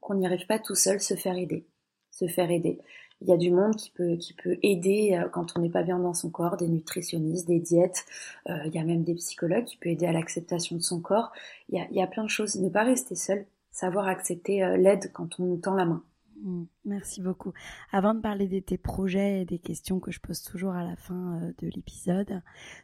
qu'on 0.00 0.14
n'y 0.14 0.26
arrive 0.26 0.46
pas 0.46 0.58
tout 0.58 0.74
seul, 0.74 1.00
se 1.00 1.14
faire 1.14 1.36
aider, 1.36 1.66
se 2.10 2.26
faire 2.26 2.50
aider. 2.50 2.80
Il 3.20 3.28
y 3.28 3.32
a 3.32 3.36
du 3.36 3.50
monde 3.50 3.74
qui 3.76 3.90
peut 3.90 4.16
qui 4.16 4.32
peut 4.32 4.58
aider 4.62 5.20
quand 5.32 5.54
on 5.56 5.60
n'est 5.60 5.70
pas 5.70 5.82
bien 5.82 5.98
dans 5.98 6.14
son 6.14 6.30
corps, 6.30 6.56
des 6.56 6.68
nutritionnistes, 6.68 7.48
des 7.48 7.60
diètes. 7.60 8.04
il 8.46 8.72
y 8.72 8.78
a 8.78 8.84
même 8.84 9.02
des 9.02 9.14
psychologues 9.14 9.64
qui 9.64 9.76
peuvent 9.76 9.92
aider 9.92 10.06
à 10.06 10.12
l'acceptation 10.12 10.76
de 10.76 10.82
son 10.82 11.00
corps. 11.00 11.32
Il 11.68 11.78
y 11.78 11.80
a, 11.80 11.86
il 11.90 11.96
y 11.96 12.02
a 12.02 12.06
plein 12.06 12.24
de 12.24 12.30
choses. 12.30 12.56
Ne 12.56 12.68
pas 12.68 12.84
rester 12.84 13.14
seul, 13.14 13.46
savoir 13.70 14.06
accepter 14.06 14.76
l'aide 14.76 15.10
quand 15.12 15.40
on 15.40 15.44
nous 15.44 15.56
tend 15.56 15.74
la 15.74 15.84
main. 15.84 16.02
Mmh, 16.42 16.64
merci 16.84 17.20
beaucoup. 17.20 17.52
Avant 17.90 18.14
de 18.14 18.20
parler 18.20 18.46
de 18.46 18.60
tes 18.60 18.78
projets 18.78 19.42
et 19.42 19.44
des 19.44 19.58
questions 19.58 19.98
que 19.98 20.12
je 20.12 20.20
pose 20.20 20.42
toujours 20.42 20.72
à 20.72 20.84
la 20.84 20.94
fin 20.94 21.40
de 21.58 21.68
l'épisode, 21.74 22.42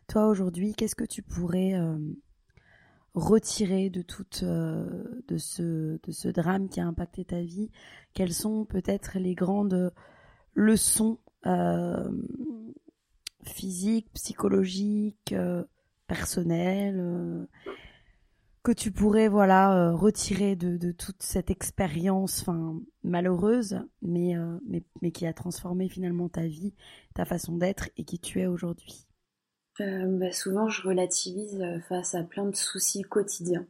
toi 0.09 0.27
aujourd'hui, 0.27 0.75
qu'est-ce 0.75 0.97
que 0.97 1.05
tu 1.05 1.23
pourrais 1.23 1.75
retirer 3.15 3.91
de 3.91 4.03
toute 4.03 4.43
euh, 4.43 5.05
de 5.29 5.39
ce 5.39 6.01
de 6.03 6.13
ce 6.13 6.29
drame 6.29 6.69
qui 6.69 6.81
a 6.81 6.87
impacté 6.87 7.25
ta 7.25 7.41
vie? 7.41 7.71
Quelles 8.13 8.33
sont 8.33 8.65
peut-être 8.65 9.19
les 9.19 9.35
grandes 9.35 9.93
leçons 10.55 11.19
euh, 11.47 12.11
physiques, 13.45 14.11
psychologiques, 14.15 15.33
euh, 15.33 15.65
personnelles 16.07 17.49
que 18.63 18.73
tu 18.73 18.91
pourrais 18.93 19.29
voilà 19.29 19.91
retirer 19.93 20.55
de, 20.55 20.93
toute 20.93 21.23
cette 21.23 21.51
expérience 21.51 22.45
malheureuse 23.03 23.81
mais, 24.03 24.35
mais 24.67 24.83
mais 25.01 25.13
qui 25.13 25.27
a 25.27 25.33
transformé 25.33 25.89
finalement 25.89 26.29
ta 26.29 26.47
vie, 26.47 26.75
ta 27.15 27.25
façon 27.25 27.57
d'être 27.57 27.89
et 27.97 28.05
qui 28.05 28.19
tu 28.19 28.41
es 28.41 28.47
aujourd'hui 28.47 29.07
euh, 29.81 30.07
bah, 30.19 30.33
souvent, 30.33 30.69
je 30.69 30.83
relativise 30.83 31.61
euh, 31.61 31.81
face 31.89 32.15
à 32.15 32.23
plein 32.23 32.47
de 32.47 32.55
soucis 32.55 33.03
quotidiens. 33.03 33.67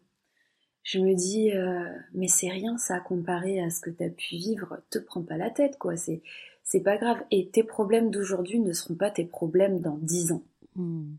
Je 0.82 0.98
me 0.98 1.14
dis, 1.14 1.52
euh, 1.52 1.88
mais 2.12 2.28
c'est 2.28 2.50
rien 2.50 2.76
ça 2.76 3.00
comparé 3.00 3.60
à 3.62 3.70
ce 3.70 3.80
que 3.80 3.90
tu 3.90 4.04
as 4.04 4.10
pu 4.10 4.36
vivre. 4.36 4.82
Te 4.90 4.98
prends 4.98 5.22
pas 5.22 5.38
la 5.38 5.50
tête, 5.50 5.78
quoi. 5.78 5.96
C'est, 5.96 6.20
c'est 6.64 6.80
pas 6.80 6.96
grave. 6.96 7.22
Et 7.30 7.48
tes 7.50 7.62
problèmes 7.62 8.10
d'aujourd'hui 8.10 8.58
ne 8.58 8.72
seront 8.72 8.96
pas 8.96 9.10
tes 9.10 9.24
problèmes 9.24 9.80
dans 9.80 9.96
dix 9.98 10.32
ans. 10.32 10.42
Hmm. 10.74 11.14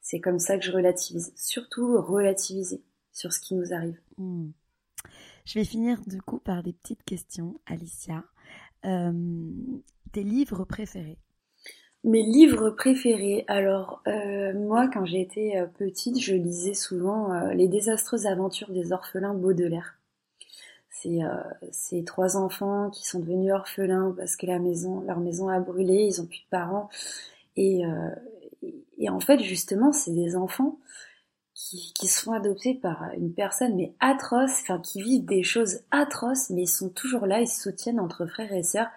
C'est 0.00 0.20
comme 0.20 0.38
ça 0.38 0.56
que 0.56 0.64
je 0.64 0.72
relativise. 0.72 1.32
Surtout 1.36 2.00
relativiser 2.00 2.82
sur 3.12 3.32
ce 3.32 3.40
qui 3.40 3.54
nous 3.54 3.74
arrive. 3.74 4.00
Hmm. 4.16 4.50
Je 5.44 5.58
vais 5.58 5.64
finir 5.64 6.00
du 6.06 6.22
coup 6.22 6.38
par 6.38 6.62
des 6.62 6.72
petites 6.72 7.04
questions, 7.04 7.60
Alicia. 7.66 8.24
tes 8.82 10.22
livres 10.22 10.64
préférés? 10.64 11.18
Mes 12.06 12.22
livres 12.22 12.70
préférés. 12.70 13.44
Alors 13.48 14.00
euh, 14.06 14.52
moi, 14.54 14.88
quand 14.88 15.04
j'étais 15.04 15.54
euh, 15.56 15.66
petite, 15.66 16.20
je 16.20 16.34
lisais 16.34 16.72
souvent 16.72 17.32
euh, 17.32 17.52
Les 17.52 17.66
désastreuses 17.66 18.26
aventures 18.26 18.70
des 18.70 18.92
orphelins 18.92 19.34
Baudelaire. 19.34 19.95
Ces 21.72 22.04
trois 22.04 22.36
enfants 22.36 22.90
qui 22.90 23.06
sont 23.06 23.20
devenus 23.20 23.52
orphelins 23.52 24.14
parce 24.16 24.36
que 24.36 24.46
la 24.46 24.58
maison, 24.58 25.00
leur 25.00 25.20
maison 25.20 25.48
a 25.48 25.60
brûlé, 25.60 26.04
ils 26.04 26.20
ont 26.20 26.26
plus 26.26 26.40
de 26.40 26.48
parents. 26.50 26.88
Et, 27.56 27.82
et 28.98 29.08
en 29.08 29.20
fait, 29.20 29.40
justement, 29.40 29.92
c'est 29.92 30.12
des 30.12 30.36
enfants 30.36 30.78
qui, 31.54 31.92
qui 31.94 32.08
sont 32.08 32.32
adoptés 32.32 32.74
par 32.74 33.10
une 33.16 33.32
personne 33.32 33.76
mais 33.76 33.94
atroce, 34.00 34.60
enfin 34.62 34.80
qui 34.80 35.02
vivent 35.02 35.24
des 35.24 35.42
choses 35.42 35.80
atroces, 35.90 36.50
mais 36.50 36.62
ils 36.62 36.68
sont 36.68 36.90
toujours 36.90 37.26
là, 37.26 37.40
ils 37.40 37.48
se 37.48 37.62
soutiennent 37.62 38.00
entre 38.00 38.26
frères 38.26 38.52
et 38.52 38.62
sœurs. 38.62 38.90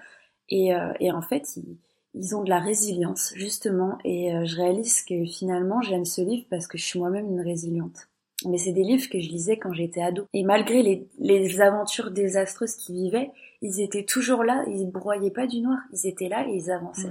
Et, 0.49 0.71
et 0.99 1.11
en 1.11 1.21
fait, 1.21 1.57
ils 1.57 1.77
ils 2.13 2.35
ont 2.35 2.43
de 2.43 2.49
la 2.49 2.59
résilience, 2.59 3.33
justement, 3.35 3.97
et 4.03 4.33
euh, 4.33 4.45
je 4.45 4.55
réalise 4.57 5.03
que 5.03 5.25
finalement 5.25 5.81
j'aime 5.81 6.05
ce 6.05 6.21
livre 6.21 6.45
parce 6.49 6.67
que 6.67 6.77
je 6.77 6.83
suis 6.83 6.99
moi-même 6.99 7.27
une 7.27 7.41
résiliente. 7.41 8.08
Mais 8.45 8.57
c'est 8.57 8.71
des 8.71 8.83
livres 8.83 9.09
que 9.09 9.19
je 9.19 9.29
lisais 9.29 9.57
quand 9.57 9.73
j'étais 9.73 10.01
ado. 10.01 10.27
Et 10.33 10.43
malgré 10.43 10.81
les, 10.81 11.07
les 11.19 11.61
aventures 11.61 12.11
désastreuses 12.11 12.75
qu'ils 12.75 12.95
vivaient, 12.95 13.31
ils 13.61 13.81
étaient 13.81 14.05
toujours 14.05 14.43
là, 14.43 14.63
ils 14.67 14.89
broyaient 14.89 15.31
pas 15.31 15.47
du 15.47 15.61
noir, 15.61 15.79
ils 15.91 16.07
étaient 16.07 16.29
là 16.29 16.47
et 16.47 16.55
ils 16.55 16.71
avançaient. 16.71 17.09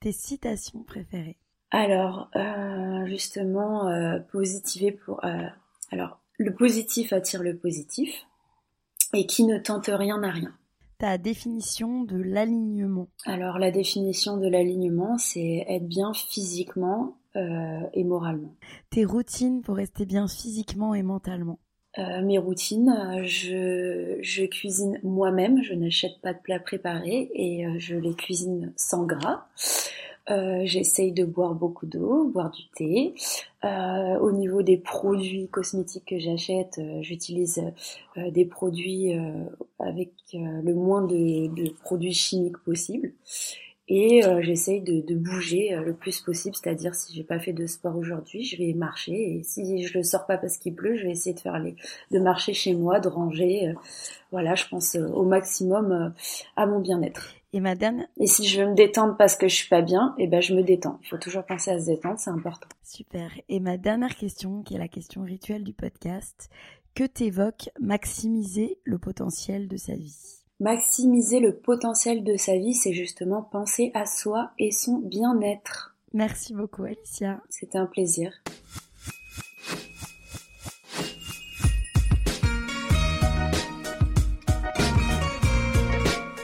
Tes 0.00 0.12
citations 0.12 0.82
préférées? 0.82 1.36
Alors, 1.70 2.30
euh, 2.36 3.06
justement, 3.06 3.88
euh, 3.88 4.18
positiver 4.18 4.92
pour... 4.92 5.22
Euh, 5.24 5.46
alors, 5.90 6.20
le 6.38 6.54
positif 6.54 7.12
attire 7.12 7.42
le 7.42 7.58
positif, 7.58 8.10
et 9.12 9.26
qui 9.26 9.44
ne 9.44 9.58
tente 9.58 9.90
rien 9.92 10.18
n'a 10.18 10.30
rien 10.30 10.54
ta 10.98 11.16
définition 11.16 12.02
de 12.02 12.16
l'alignement 12.16 13.08
Alors 13.24 13.58
la 13.58 13.70
définition 13.70 14.36
de 14.36 14.48
l'alignement, 14.48 15.16
c'est 15.16 15.64
être 15.68 15.86
bien 15.86 16.12
physiquement 16.12 17.17
euh, 17.36 17.80
et 17.92 18.04
moralement. 18.04 18.54
Tes 18.90 19.04
routines 19.04 19.62
pour 19.62 19.76
rester 19.76 20.06
bien 20.06 20.28
physiquement 20.28 20.94
et 20.94 21.02
mentalement 21.02 21.58
euh, 21.98 22.22
mes 22.22 22.38
routines, 22.38 22.94
je, 23.24 24.18
je 24.20 24.44
cuisine 24.44 25.00
moi-même, 25.02 25.62
je 25.64 25.74
n'achète 25.74 26.20
pas 26.22 26.32
de 26.32 26.38
plats 26.38 26.60
préparés 26.60 27.28
et 27.34 27.66
euh, 27.66 27.74
je 27.78 27.96
les 27.96 28.14
cuisine 28.14 28.72
sans 28.76 29.04
gras. 29.04 29.46
Euh, 30.30 30.62
j'essaye 30.64 31.12
de 31.12 31.24
boire 31.24 31.54
beaucoup 31.54 31.86
d'eau, 31.86 32.24
boire 32.24 32.50
du 32.50 32.68
thé. 32.74 33.14
Euh, 33.64 34.18
au 34.18 34.30
niveau 34.30 34.62
des 34.62 34.76
produits 34.76 35.48
cosmétiques 35.48 36.04
que 36.06 36.18
j'achète, 36.18 36.78
euh, 36.78 37.02
j'utilise 37.02 37.62
des 38.16 38.44
produits 38.44 39.12
avec 39.78 40.10
le 40.32 40.74
moins 40.74 41.02
de, 41.02 41.46
de, 41.54 41.70
produits 41.82 42.12
chimiques 42.12 42.58
possible. 42.58 43.12
Et 43.88 44.20
j'essaye 44.40 44.82
de, 44.82 45.00
de, 45.00 45.14
bouger 45.14 45.74
le 45.84 45.94
plus 45.94 46.20
possible, 46.20 46.54
c'est-à-dire 46.54 46.94
si 46.94 47.14
j'ai 47.14 47.24
pas 47.24 47.38
fait 47.38 47.52
de 47.52 47.66
sport 47.66 47.96
aujourd'hui, 47.96 48.44
je 48.44 48.56
vais 48.58 48.72
marcher. 48.74 49.38
Et 49.38 49.42
si 49.42 49.82
je 49.82 49.96
le 49.96 50.04
sors 50.04 50.26
pas 50.26 50.36
parce 50.36 50.58
qu'il 50.58 50.74
pleut, 50.74 50.96
je 50.96 51.04
vais 51.04 51.12
essayer 51.12 51.34
de 51.34 51.40
faire 51.40 51.58
les, 51.58 51.74
de 52.10 52.18
marcher 52.18 52.52
chez 52.52 52.74
moi, 52.74 53.00
de 53.00 53.08
ranger. 53.08 53.74
voilà, 54.30 54.54
je 54.54 54.66
pense 54.68 54.94
au 54.94 55.24
maximum 55.24 56.12
à 56.56 56.66
mon 56.66 56.80
bien-être. 56.80 57.34
Et 57.54 57.60
ma 57.60 57.74
dernière. 57.74 58.06
Et 58.18 58.26
si 58.26 58.46
je 58.46 58.60
veux 58.60 58.68
me 58.68 58.74
détendre 58.74 59.16
parce 59.16 59.34
que 59.34 59.48
je 59.48 59.54
suis 59.54 59.68
pas 59.68 59.80
bien, 59.80 60.14
eh 60.18 60.26
ben 60.26 60.42
je 60.42 60.54
me 60.54 60.62
détends. 60.62 60.98
Il 61.02 61.08
faut 61.08 61.16
toujours 61.16 61.44
penser 61.44 61.70
à 61.70 61.80
se 61.80 61.86
détendre, 61.86 62.18
c'est 62.18 62.30
important. 62.30 62.68
Super. 62.82 63.30
Et 63.48 63.58
ma 63.58 63.78
dernière 63.78 64.16
question, 64.16 64.62
qui 64.62 64.74
est 64.74 64.78
la 64.78 64.88
question 64.88 65.22
rituelle 65.22 65.64
du 65.64 65.72
podcast, 65.72 66.50
que 66.94 67.04
t'évoque 67.04 67.70
maximiser 67.80 68.78
le 68.84 68.98
potentiel 68.98 69.66
de 69.66 69.78
sa 69.78 69.94
vie? 69.94 70.37
Maximiser 70.60 71.38
le 71.38 71.54
potentiel 71.54 72.24
de 72.24 72.36
sa 72.36 72.56
vie, 72.56 72.74
c'est 72.74 72.92
justement 72.92 73.42
penser 73.42 73.92
à 73.94 74.06
soi 74.06 74.50
et 74.58 74.72
son 74.72 74.98
bien-être. 74.98 75.94
Merci 76.12 76.52
beaucoup, 76.52 76.82
Alicia. 76.82 77.40
C'était 77.48 77.78
un 77.78 77.86
plaisir. 77.86 78.32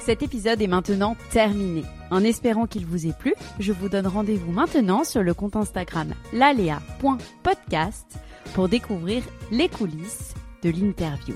Cet 0.05 0.23
épisode 0.23 0.63
est 0.63 0.69
maintenant 0.69 1.17
terminé. 1.33 1.83
En 2.13 2.23
espérant 2.23 2.67
qu'il 2.69 2.87
vous 2.87 3.09
ait 3.09 3.15
plu, 3.19 3.35
je 3.59 3.73
vous 3.73 3.89
donne 3.89 4.07
rendez-vous 4.07 4.53
maintenant 4.53 5.03
sur 5.03 5.25
le 5.25 5.35
compte 5.35 5.57
Instagram 5.57 6.15
lalea.podcast 6.33 8.07
pour 8.55 8.69
découvrir 8.69 9.25
les 9.51 9.69
coulisses 9.69 10.35
de 10.63 10.71
l'interview. 10.71 11.35